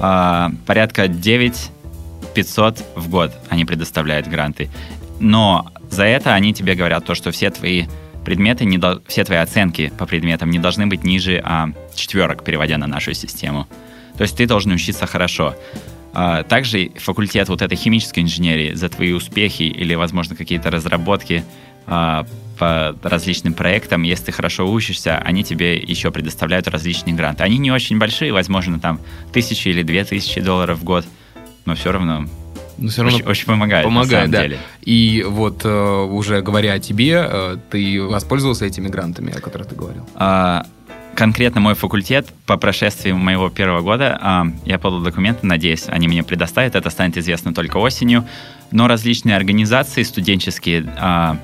А, 0.00 0.50
порядка 0.66 1.08
9 1.08 1.70
500 2.34 2.84
в 2.96 3.08
год 3.08 3.32
они 3.48 3.64
предоставляют 3.64 4.26
гранты. 4.26 4.68
Но 5.20 5.72
за 5.90 6.04
это 6.04 6.34
они 6.34 6.52
тебе 6.52 6.74
говорят 6.74 7.06
то, 7.06 7.14
что 7.14 7.30
все 7.30 7.50
твои 7.50 7.86
предметы, 8.26 8.64
не 8.64 8.76
до... 8.76 9.00
все 9.06 9.22
твои 9.22 9.38
оценки 9.38 9.92
по 9.96 10.04
предметам 10.04 10.50
не 10.50 10.58
должны 10.58 10.88
быть 10.88 11.04
ниже 11.04 11.40
а, 11.44 11.70
четверок, 11.94 12.42
переводя 12.42 12.76
на 12.76 12.88
нашу 12.88 13.14
систему. 13.14 13.68
То 14.18 14.22
есть 14.22 14.36
ты 14.36 14.46
должен 14.46 14.72
учиться 14.72 15.06
хорошо. 15.06 15.54
А, 16.12 16.42
также 16.42 16.90
факультет 16.96 17.48
вот 17.48 17.62
этой 17.62 17.76
химической 17.76 18.20
инженерии 18.20 18.74
за 18.74 18.88
твои 18.88 19.12
успехи 19.12 19.62
или, 19.62 19.94
возможно, 19.94 20.34
какие-то 20.34 20.72
разработки 20.72 21.44
а, 21.86 22.26
по 22.58 22.96
различным 23.04 23.54
проектам, 23.54 24.02
если 24.02 24.24
ты 24.24 24.32
хорошо 24.32 24.68
учишься, 24.68 25.18
они 25.18 25.44
тебе 25.44 25.76
еще 25.76 26.10
предоставляют 26.10 26.66
различные 26.66 27.14
гранты. 27.14 27.44
Они 27.44 27.58
не 27.58 27.70
очень 27.70 27.98
большие, 27.98 28.32
возможно, 28.32 28.80
там 28.80 29.00
тысячи 29.32 29.68
или 29.68 29.84
две 29.84 30.04
тысячи 30.04 30.40
долларов 30.40 30.80
в 30.80 30.84
год, 30.84 31.06
но 31.64 31.76
все 31.76 31.92
равно 31.92 32.26
но 32.78 32.88
все 32.88 33.02
равно 33.02 33.18
очень, 33.18 33.26
очень 33.26 33.46
помогает. 33.46 33.84
Помогает, 33.84 34.30
да. 34.30 34.42
деле. 34.42 34.58
И 34.82 35.24
вот 35.26 35.62
э, 35.64 35.68
уже 36.10 36.42
говоря 36.42 36.74
о 36.74 36.78
тебе, 36.78 37.26
э, 37.28 37.56
ты 37.70 38.02
воспользовался 38.02 38.66
этими 38.66 38.88
грантами, 38.88 39.36
о 39.36 39.40
которых 39.40 39.68
ты 39.68 39.74
говорил? 39.74 40.06
А, 40.14 40.66
конкретно 41.14 41.60
мой 41.60 41.74
факультет 41.74 42.28
по 42.44 42.56
прошествии 42.56 43.12
моего 43.12 43.48
первого 43.48 43.80
года 43.80 44.18
а, 44.20 44.46
я 44.64 44.78
подал 44.78 45.00
документы, 45.00 45.46
надеюсь, 45.46 45.84
они 45.88 46.06
мне 46.06 46.22
предоставят. 46.22 46.76
Это 46.76 46.90
станет 46.90 47.16
известно 47.16 47.54
только 47.54 47.78
осенью. 47.78 48.26
Но 48.70 48.86
различные 48.86 49.36
организации 49.36 50.02
студенческие, 50.02 50.84
а, 50.98 51.38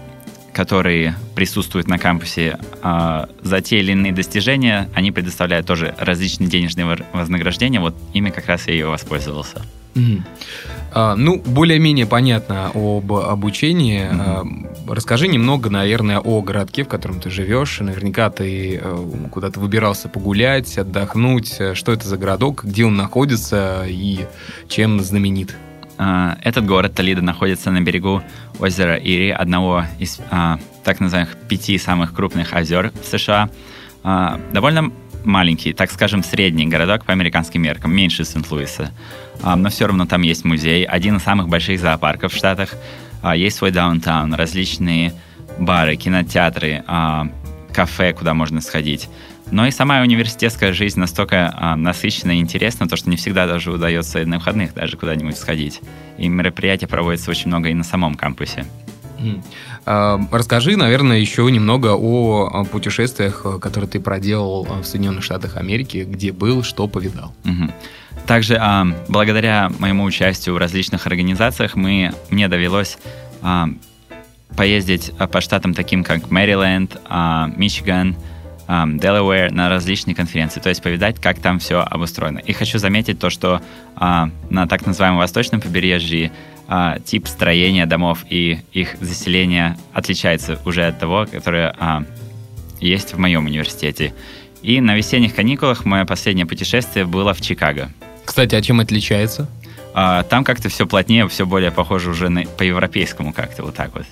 которые 0.53 1.17
присутствуют 1.35 1.89
на 1.89 1.99
кампусе 1.99 2.59
а, 2.83 3.29
за 3.41 3.61
те 3.63 3.79
или 3.81 3.93
иные 3.93 4.13
достижения, 4.13 4.89
они 4.95 5.11
предоставляют 5.11 5.67
тоже 5.67 5.95
различные 5.99 6.49
денежные 6.49 6.99
вознаграждения. 7.13 7.81
Вот 7.81 7.97
ими 8.13 8.31
как 8.31 8.47
раз 8.47 8.69
я 8.69 8.75
и 8.75 8.83
воспользовался. 8.83 9.63
Угу. 9.95 10.23
А, 10.95 11.17
ну, 11.17 11.39
более-менее 11.39 12.07
понятно 12.07 12.71
об 12.75 13.13
обучении. 13.13 14.09
А, 14.11 14.45
расскажи 14.87 15.27
немного, 15.29 15.71
наверное, 15.71 16.19
о 16.19 16.43
городке, 16.43 16.85
в 16.85 16.89
котором 16.89 17.21
ты 17.21 17.31
живешь. 17.31 17.81
Наверняка 17.81 18.31
ты 18.31 18.79
а, 18.83 19.29
куда-то 19.31 19.59
выбирался 19.61 20.09
погулять, 20.09 20.77
отдохнуть. 20.77 21.59
Что 21.75 21.93
это 21.93 22.07
за 22.07 22.17
городок, 22.17 22.65
где 22.65 22.85
он 22.85 22.97
находится 22.97 23.85
и 23.87 24.27
чем 24.69 25.01
знаменит? 25.01 25.57
А, 25.99 26.37
этот 26.43 26.67
город 26.67 26.95
Толидо 26.95 27.23
находится 27.23 27.71
на 27.71 27.81
берегу 27.81 28.23
озера 28.59 28.97
Ири, 28.97 29.31
одного 29.31 29.85
из 29.99 30.21
а, 30.31 30.59
так 30.85 31.01
называемых 31.01 31.37
пяти 31.49 31.79
самых 31.79 32.13
крупных 32.15 32.53
озер 32.53 32.93
в 33.01 33.07
США. 33.07 33.49
А, 34.03 34.41
довольно 34.53 34.93
маленький, 35.25 35.73
так 35.73 35.91
скажем, 35.91 36.23
средний 36.23 36.67
городок 36.67 37.05
по 37.05 37.13
американским 37.13 37.63
меркам, 37.63 37.95
меньше 37.95 38.25
Сент-Луиса. 38.25 38.91
А, 39.43 39.57
но 39.57 39.71
все 39.71 39.87
равно 39.87 40.07
там 40.07 40.23
есть 40.23 40.45
музей, 40.45 40.85
один 40.85 41.17
из 41.17 41.23
самых 41.23 41.49
больших 41.49 41.81
зоопарков 41.81 42.33
в 42.33 42.37
Штатах. 42.37 42.75
А, 43.23 43.37
есть 43.37 43.57
свой 43.57 43.71
даунтаун, 43.71 44.35
различные 44.35 45.15
бары, 45.59 45.97
кинотеатры, 45.97 46.85
а, 46.87 47.29
кафе, 47.73 48.13
куда 48.13 48.35
можно 48.35 48.61
сходить. 48.61 49.09
Но 49.51 49.67
и 49.67 49.71
сама 49.71 50.01
университетская 50.01 50.73
жизнь 50.73 50.99
настолько 50.99 51.75
насыщена 51.77 52.33
и 52.33 52.41
интересна, 52.41 52.89
то, 52.89 52.97
что 52.97 53.11
не 53.11 53.17
всегда 53.17 53.47
даже 53.47 53.71
удается 53.71 54.25
на 54.25 54.39
выходных 54.39 54.73
даже 54.73 54.97
куда-нибудь 54.97 55.37
сходить. 55.37 55.81
И 56.17 56.27
мероприятия 56.29 56.87
проводятся 56.87 57.31
очень 57.31 57.49
много 57.49 57.69
и 57.69 57.75
на 57.75 57.85
самом 57.85 58.15
кампусе. 58.15 58.65
А, 59.85 60.21
расскажи, 60.31 60.77
наверное, 60.77 61.19
еще 61.19 61.51
немного 61.51 61.95
о 61.95 62.65
путешествиях, 62.65 63.45
которые 63.61 63.89
ты 63.89 64.01
проделал 64.01 64.65
в 64.65 64.85
Соединенных 64.85 65.25
Штатах 65.25 65.57
Америки, 65.57 66.07
где 66.09 66.33
был, 66.33 66.63
что 66.63 66.89
повидал. 66.89 67.35
Также 68.27 68.57
а, 68.57 68.87
благодаря 69.09 69.71
моему 69.79 70.05
участию 70.05 70.55
в 70.55 70.59
различных 70.59 71.07
организациях 71.07 71.75
мы, 71.75 72.13
мне 72.31 72.49
довелось 72.49 72.99
а, 73.41 73.69
поездить 74.57 75.13
по 75.33 75.41
штатам 75.41 75.75
таким, 75.75 76.05
как 76.05 76.31
Мэриленд, 76.31 76.99
Мичиган, 77.57 78.17
Делавэр 78.69 79.51
на 79.51 79.69
различные 79.69 80.15
конференции, 80.15 80.61
то 80.61 80.69
есть 80.69 80.83
повидать, 80.83 81.21
как 81.21 81.41
там 81.41 81.59
все 81.59 81.81
обустроено. 81.81 82.39
И 82.39 82.53
хочу 82.53 82.79
заметить 82.79 83.19
то, 83.19 83.29
что 83.29 83.61
на 83.97 84.69
так 84.69 84.87
называемом 84.87 85.19
восточном 85.19 85.61
побережье 85.61 86.31
а, 86.75 86.99
тип 87.01 87.29
строения 87.29 87.85
домов 87.85 88.25
и 88.31 88.61
их 88.73 88.97
заселения 88.99 89.77
отличается 89.93 90.59
уже 90.65 90.87
от 90.87 90.99
того, 90.99 91.27
которое 91.31 91.77
а, 91.79 92.03
есть 92.81 93.13
в 93.13 93.19
моем 93.19 93.45
университете. 93.45 94.15
И 94.63 94.81
на 94.81 94.97
весенних 94.97 95.35
каникулах 95.35 95.85
мое 95.85 96.07
последнее 96.07 96.47
путешествие 96.47 97.05
было 97.05 97.35
в 97.35 97.43
Чикаго. 97.43 97.91
Кстати, 98.25 98.55
а 98.55 98.63
чем 98.63 98.81
отличается? 98.81 99.51
А, 99.93 100.23
там 100.23 100.45
как-то 100.45 100.71
все 100.71 100.87
плотнее, 100.87 101.29
все 101.29 101.45
более 101.45 101.73
похоже 101.73 102.09
уже 102.09 102.31
на, 102.31 102.45
по-европейскому 102.45 103.35
как-то 103.35 103.65
вот 103.65 103.75
так 103.75 103.91
вот. 103.93 104.07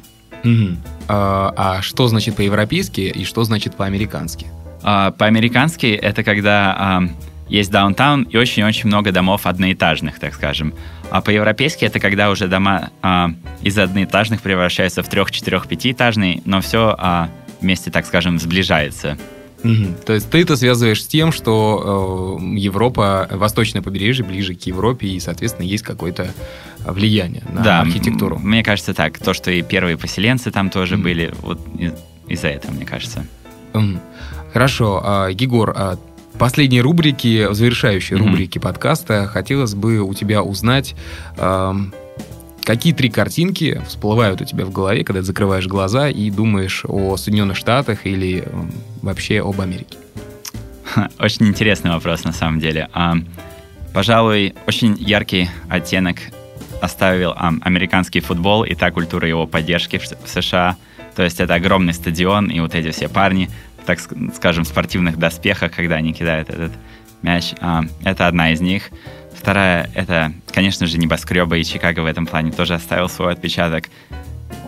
Угу. 0.44 0.76
А, 1.08 1.54
а 1.56 1.80
что 1.80 2.08
значит 2.08 2.36
по-европейски 2.36 3.00
и 3.00 3.24
что 3.24 3.42
значит 3.44 3.74
по-американски? 3.74 4.48
А, 4.82 5.12
по-американски 5.12 5.86
это 5.86 6.22
когда 6.22 6.76
а, 6.78 7.02
есть 7.50 7.70
даунтаун 7.70 8.22
и 8.22 8.36
очень-очень 8.36 8.86
много 8.86 9.12
домов 9.12 9.46
одноэтажных, 9.46 10.18
так 10.18 10.34
скажем. 10.34 10.72
А 11.10 11.20
по-европейски 11.20 11.84
это 11.84 11.98
когда 11.98 12.30
уже 12.30 12.46
дома 12.46 12.90
а, 13.02 13.30
из 13.62 13.76
одноэтажных 13.76 14.40
превращаются 14.40 15.02
в 15.02 15.08
трех, 15.08 15.32
четырех, 15.32 15.66
пятиэтажные, 15.66 16.42
но 16.44 16.60
все 16.60 16.94
а, 16.96 17.28
вместе, 17.60 17.90
так 17.90 18.06
скажем, 18.06 18.38
сближается. 18.38 19.18
Угу. 19.64 20.04
То 20.06 20.14
есть 20.14 20.30
ты 20.30 20.42
это 20.42 20.56
связываешь 20.56 21.02
с 21.02 21.06
тем, 21.06 21.32
что 21.32 22.38
э, 22.40 22.44
Европа, 22.56 23.28
восточное 23.30 23.82
побережье 23.82 24.24
ближе 24.24 24.54
к 24.54 24.62
Европе, 24.62 25.08
и, 25.08 25.20
соответственно, 25.20 25.66
есть 25.66 25.82
какое-то 25.82 26.32
влияние 26.78 27.42
на 27.52 27.62
да, 27.62 27.80
архитектуру. 27.80 28.38
Мне 28.38 28.62
кажется 28.62 28.94
так. 28.94 29.18
То, 29.18 29.34
что 29.34 29.50
и 29.50 29.60
первые 29.60 29.98
поселенцы 29.98 30.50
там 30.50 30.70
тоже 30.70 30.94
угу. 30.94 31.02
были, 31.02 31.34
вот 31.42 31.60
из- 31.76 32.40
за 32.40 32.48
этого, 32.48 32.72
мне 32.72 32.86
кажется. 32.86 33.26
Угу. 33.74 34.00
Хорошо. 34.52 35.02
А, 35.04 35.28
Егор, 35.28 35.74
а 35.76 35.98
последней 36.40 36.80
рубрики, 36.80 37.46
в 37.48 37.54
завершающей 37.54 38.16
mm-hmm. 38.16 38.18
рубрике 38.18 38.60
подкаста, 38.60 39.26
хотелось 39.26 39.74
бы 39.74 40.00
у 40.00 40.14
тебя 40.14 40.42
узнать, 40.42 40.96
э, 41.36 41.74
какие 42.64 42.94
три 42.94 43.10
картинки 43.10 43.82
всплывают 43.86 44.40
у 44.40 44.46
тебя 44.46 44.64
в 44.64 44.72
голове, 44.72 45.04
когда 45.04 45.20
ты 45.20 45.26
закрываешь 45.26 45.66
глаза 45.66 46.08
и 46.08 46.30
думаешь 46.30 46.86
о 46.88 47.18
Соединенных 47.18 47.58
Штатах 47.58 48.06
или 48.06 48.48
вообще 49.02 49.42
об 49.42 49.60
Америке? 49.60 49.98
Очень 51.18 51.48
интересный 51.48 51.90
вопрос 51.90 52.24
на 52.24 52.32
самом 52.32 52.58
деле. 52.58 52.88
А, 52.94 53.16
пожалуй, 53.92 54.54
очень 54.66 54.96
яркий 54.98 55.50
оттенок 55.68 56.16
оставил 56.80 57.32
а, 57.36 57.52
американский 57.60 58.20
футбол 58.20 58.64
и 58.64 58.74
та 58.74 58.90
культура 58.90 59.28
его 59.28 59.46
поддержки 59.46 59.98
в, 59.98 60.04
в 60.04 60.26
США. 60.26 60.78
То 61.14 61.22
есть 61.22 61.38
это 61.38 61.52
огромный 61.52 61.92
стадион 61.92 62.46
и 62.46 62.60
вот 62.60 62.74
эти 62.74 62.92
все 62.92 63.10
парни, 63.10 63.50
так 63.86 63.98
скажем, 64.34 64.64
спортивных 64.64 65.18
доспехах, 65.18 65.72
когда 65.72 65.96
они 65.96 66.12
кидают 66.12 66.50
этот 66.50 66.72
мяч. 67.22 67.54
А, 67.60 67.84
это 68.04 68.26
одна 68.26 68.52
из 68.52 68.60
них. 68.60 68.90
Вторая— 69.32 69.90
это, 69.94 70.32
конечно 70.52 70.86
же, 70.86 70.98
небоскребы, 70.98 71.60
и 71.60 71.64
Чикаго 71.64 72.00
в 72.00 72.06
этом 72.06 72.26
плане 72.26 72.52
тоже 72.52 72.74
оставил 72.74 73.08
свой 73.08 73.32
отпечаток. 73.32 73.86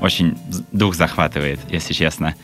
Очень 0.00 0.36
дух 0.72 0.94
захватывает, 0.94 1.60
если 1.68 1.92
честно. 1.92 2.34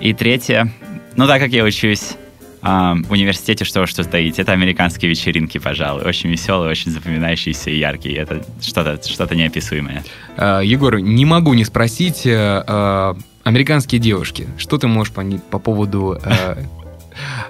И 0.00 0.12
третье, 0.12 0.72
ну 1.16 1.26
так 1.26 1.40
как 1.40 1.50
я 1.52 1.64
учусь 1.64 2.16
а, 2.60 2.94
в 2.94 3.12
университете, 3.12 3.64
что 3.64 3.86
что 3.86 4.04
таить, 4.04 4.38
это 4.38 4.52
американские 4.52 5.08
вечеринки, 5.08 5.58
пожалуй. 5.58 6.04
Очень 6.04 6.30
веселые, 6.30 6.70
очень 6.70 6.90
запоминающиеся 6.90 7.70
и 7.70 7.78
яркие. 7.78 8.16
Это 8.16 8.44
что-то 8.60 9.00
что 9.08 9.34
неописуемое. 9.34 10.04
А, 10.36 10.60
Егор, 10.60 10.98
не 10.98 11.24
могу 11.24 11.54
не 11.54 11.64
спросить, 11.64 12.22
а, 12.26 13.16
американские 13.46 14.00
девушки. 14.00 14.46
Что 14.58 14.76
ты 14.76 14.88
можешь 14.88 15.12
по, 15.14 15.22
по 15.50 15.58
поводу 15.58 16.20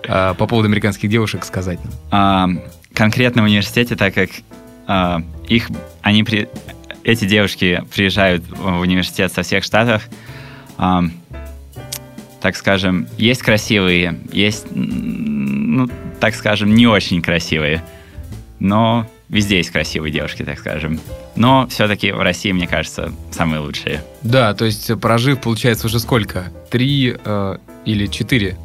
по 0.07 0.47
поводу 0.47 0.69
американских 0.69 1.09
девушек 1.09 1.45
сказать 1.45 1.81
нам? 2.11 2.61
конкретно 2.97 3.43
в 3.43 3.45
университете, 3.45 3.95
так 3.95 4.15
как 4.15 4.31
э, 4.89 5.19
их, 5.49 5.69
они 6.01 6.25
эти 7.05 7.25
девушки 7.27 7.85
приезжают 7.95 8.43
в 8.49 8.81
университет 8.81 9.33
со 9.33 9.43
всех 9.43 9.63
штатов, 9.65 10.09
э, 10.79 11.01
так 12.41 12.57
скажем, 12.57 13.07
есть 13.19 13.43
красивые, 13.43 14.19
есть, 14.33 14.67
ну, 14.71 15.91
так 16.21 16.35
скажем, 16.35 16.75
не 16.75 16.87
очень 16.87 17.21
красивые. 17.21 17.83
Но 18.61 19.07
везде 19.29 19.59
есть 19.59 19.71
красивые 19.71 20.13
девушки, 20.13 20.45
так 20.45 20.59
скажем. 20.59 21.01
Но 21.35 21.67
все-таки 21.69 22.13
в 22.13 22.21
России, 22.21 22.53
мне 22.53 22.67
кажется, 22.67 23.13
самые 23.31 23.61
лучшие. 23.61 24.03
Да, 24.23 24.55
то 24.55 24.65
есть 24.65 24.91
прожив, 25.01 25.41
получается, 25.41 25.87
уже 25.87 25.99
сколько? 25.99 26.53
Три 26.71 27.17
э, 27.25 27.59
или 27.85 28.07
четыре? 28.07 28.57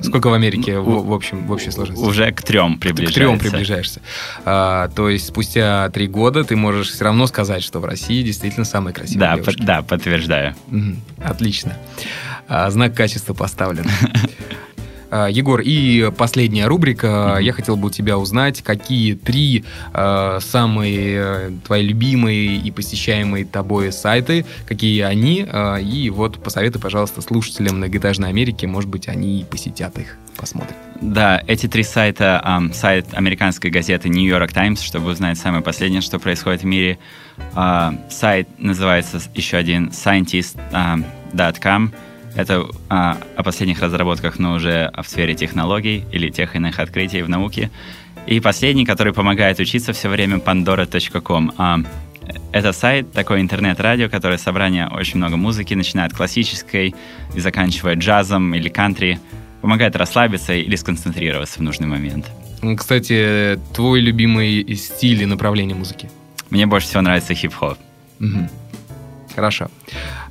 Сколько 0.00 0.28
в 0.28 0.34
Америке 0.34 0.78
в, 0.78 1.06
в 1.06 1.12
общем 1.12 1.46
в 1.46 1.52
общей 1.52 1.70
сложности? 1.70 2.04
Уже 2.04 2.30
к 2.30 2.42
трем 2.42 2.78
приближаешься. 2.78 3.14
К 3.14 3.22
трем 3.22 3.38
приближаешься. 3.38 4.00
А, 4.44 4.88
то 4.88 5.08
есть 5.08 5.26
спустя 5.26 5.88
три 5.88 6.06
года 6.06 6.44
ты 6.44 6.54
можешь 6.54 6.90
все 6.90 7.04
равно 7.04 7.26
сказать, 7.26 7.62
что 7.62 7.80
в 7.80 7.84
России 7.86 8.22
действительно 8.22 8.66
самые 8.66 8.92
красивые 8.92 9.20
да, 9.20 9.36
девушки. 9.36 9.60
По, 9.60 9.66
да, 9.66 9.82
подтверждаю. 9.82 10.54
Угу, 10.70 10.96
отлично. 11.24 11.78
А, 12.46 12.70
знак 12.70 12.94
качества 12.94 13.32
поставлен. 13.32 13.86
А, 15.10 15.28
Егор, 15.28 15.60
и 15.60 16.10
последняя 16.16 16.66
рубрика. 16.66 17.06
Mm-hmm. 17.06 17.42
Я 17.42 17.52
хотел 17.52 17.76
бы 17.76 17.88
у 17.88 17.90
тебя 17.90 18.18
узнать, 18.18 18.62
какие 18.62 19.14
три 19.14 19.64
э, 19.92 20.38
самые 20.40 21.18
э, 21.18 21.50
твои 21.64 21.86
любимые 21.86 22.56
и 22.56 22.70
посещаемые 22.70 23.44
тобой 23.44 23.92
сайты, 23.92 24.44
какие 24.66 25.02
они, 25.02 25.46
э, 25.46 25.82
и 25.82 26.10
вот 26.10 26.42
посоветуй, 26.42 26.80
пожалуйста, 26.80 27.22
слушателям 27.22 27.76
многоэтажной 27.76 28.28
Америки, 28.28 28.66
может 28.66 28.90
быть, 28.90 29.08
они 29.08 29.44
посетят 29.48 29.98
их, 29.98 30.16
посмотрят. 30.36 30.76
Да, 31.00 31.42
эти 31.46 31.68
три 31.68 31.82
сайта, 31.82 32.42
э, 32.44 32.72
сайт 32.72 33.06
американской 33.12 33.70
газеты 33.70 34.08
New 34.08 34.26
York 34.26 34.52
Times, 34.52 34.80
чтобы 34.80 35.10
узнать 35.10 35.38
самое 35.38 35.62
последнее, 35.62 36.00
что 36.00 36.18
происходит 36.18 36.62
в 36.62 36.66
мире, 36.66 36.98
э, 37.54 37.90
сайт 38.10 38.48
называется 38.58 39.20
еще 39.34 39.56
один 39.56 39.90
scientist.com, 39.90 41.92
это 42.36 42.68
а, 42.88 43.18
о 43.36 43.42
последних 43.42 43.80
разработках, 43.80 44.38
но 44.38 44.54
уже 44.54 44.92
в 44.96 45.08
сфере 45.08 45.34
технологий 45.34 46.04
или 46.12 46.30
тех 46.30 46.54
иных 46.54 46.78
открытий 46.78 47.22
в 47.22 47.28
науке. 47.28 47.70
И 48.26 48.40
последний, 48.40 48.84
который 48.84 49.12
помогает 49.12 49.58
учиться 49.60 49.92
все 49.92 50.08
время, 50.08 50.38
pandora.com. 50.38 51.52
А, 51.56 51.78
это 52.52 52.72
сайт, 52.72 53.12
такой 53.12 53.40
интернет-радио, 53.40 54.08
которое 54.08 54.38
собрание 54.38 54.88
очень 54.88 55.16
много 55.16 55.36
музыки, 55.36 55.74
начиная 55.74 56.06
от 56.06 56.12
классической 56.12 56.94
и 57.34 57.40
заканчивая 57.40 57.94
джазом 57.94 58.54
или 58.54 58.68
кантри. 58.68 59.18
Помогает 59.62 59.96
расслабиться 59.96 60.52
или 60.52 60.76
сконцентрироваться 60.76 61.58
в 61.58 61.62
нужный 61.62 61.86
момент. 61.86 62.26
Кстати, 62.76 63.58
твой 63.74 64.00
любимый 64.00 64.74
стиль 64.76 65.22
и 65.22 65.26
направление 65.26 65.76
музыки? 65.76 66.10
Мне 66.50 66.66
больше 66.66 66.86
всего 66.88 67.02
нравится 67.02 67.34
хип-хоп. 67.34 67.78
Угу. 68.20 68.48
Хорошо. 69.34 69.68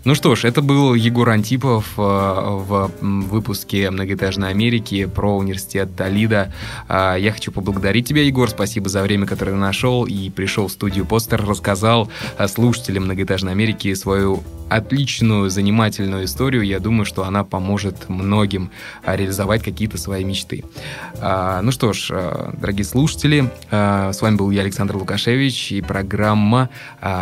Ну 0.06 0.14
что 0.14 0.36
ж, 0.36 0.46
это 0.46 0.62
был 0.62 0.94
Егор 0.94 1.28
Антипов 1.32 1.94
э, 1.98 2.02
в 2.02 2.92
выпуске 3.02 3.90
«Многоэтажной 3.90 4.50
Америки» 4.50 5.06
про 5.06 5.36
университет 5.36 5.96
Толида. 5.96 6.54
А, 6.88 7.16
я 7.16 7.32
хочу 7.32 7.52
поблагодарить 7.52 8.08
тебя, 8.08 8.22
Егор. 8.22 8.48
Спасибо 8.48 8.88
за 8.88 9.02
время, 9.02 9.26
которое 9.26 9.54
ты 9.54 9.58
нашел 9.58 10.06
и 10.06 10.30
пришел 10.30 10.68
в 10.68 10.72
студию 10.72 11.08
«Постер», 11.08 11.44
рассказал 11.44 12.12
слушателям 12.48 13.06
«Многоэтажной 13.06 13.54
Америки» 13.54 13.92
свою 13.96 14.44
отличную, 14.70 15.50
занимательную 15.50 16.26
историю. 16.26 16.64
Я 16.64 16.80
думаю, 16.80 17.06
что 17.06 17.24
она 17.24 17.44
поможет 17.44 18.08
многим 18.08 18.70
а, 19.04 19.16
реализовать 19.16 19.64
какие-то 19.64 19.98
свои 19.98 20.24
мечты. 20.24 20.66
А, 21.20 21.64
ну 21.64 21.72
что 21.72 21.94
ж, 21.94 22.12
дорогие 22.54 22.86
слушатели, 22.86 23.52
с 23.72 24.22
вами 24.22 24.36
был 24.36 24.52
я, 24.52 24.62
Александр 24.62 24.98
Лукашевич, 24.98 25.72
и 25.72 25.82
программа, 25.82 26.70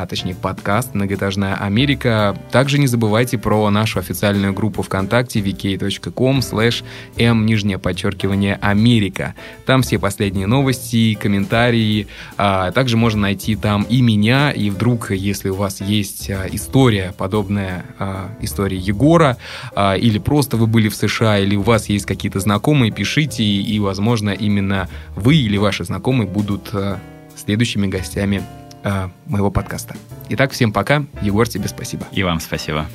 точнее 0.09 0.35
подкаст 0.35 0.93
«Многоэтажная 0.93 1.55
Америка». 1.55 2.37
Также 2.51 2.72
также 2.73 2.81
не 2.81 2.87
забывайте 2.87 3.37
про 3.37 3.69
нашу 3.69 3.99
официальную 3.99 4.51
группу 4.51 4.81
ВКонтакте 4.81 5.41
vk.com 5.41 6.39
slash 6.39 6.83
m 7.17 7.45
нижнее 7.45 7.77
подчеркивание 7.77 8.55
Америка. 8.63 9.35
Там 9.67 9.83
все 9.83 9.99
последние 9.99 10.47
новости, 10.47 11.13
комментарии. 11.13 12.07
А, 12.35 12.71
также 12.71 12.97
можно 12.97 13.21
найти 13.21 13.55
там 13.55 13.83
и 13.83 14.01
меня, 14.01 14.49
и 14.49 14.71
вдруг, 14.71 15.11
если 15.11 15.49
у 15.49 15.55
вас 15.55 15.81
есть 15.81 16.31
а, 16.31 16.47
история, 16.51 17.13
подобная 17.15 17.85
а, 17.99 18.31
истории 18.41 18.79
Егора, 18.79 19.37
а, 19.75 19.93
или 19.93 20.17
просто 20.17 20.57
вы 20.57 20.65
были 20.65 20.89
в 20.89 20.95
США, 20.95 21.37
или 21.37 21.55
у 21.55 21.61
вас 21.61 21.89
есть 21.89 22.07
какие-то 22.07 22.39
знакомые, 22.39 22.91
пишите, 22.91 23.43
и, 23.43 23.79
возможно, 23.79 24.31
именно 24.31 24.89
вы 25.15 25.35
или 25.35 25.57
ваши 25.57 25.83
знакомые 25.83 26.27
будут 26.27 26.69
а, 26.73 26.99
следующими 27.35 27.85
гостями 27.85 28.41
а, 28.83 29.11
моего 29.25 29.51
подкаста. 29.51 29.95
Итак, 30.29 30.51
всем 30.51 30.71
пока. 30.71 31.05
Егор, 31.21 31.47
тебе 31.47 31.67
спасибо. 31.67 32.05
И 32.11 32.23
вам 32.23 32.39
спасибо. 32.39 32.87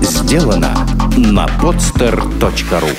Сделано 0.00 0.74
на 1.16 1.46
podster.ru 1.46 2.96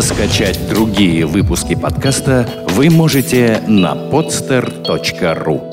Скачать 0.00 0.68
другие 0.68 1.26
выпуски 1.26 1.74
подкаста 1.74 2.48
вы 2.70 2.90
можете 2.90 3.62
на 3.66 3.94
podster.ru 3.94 5.69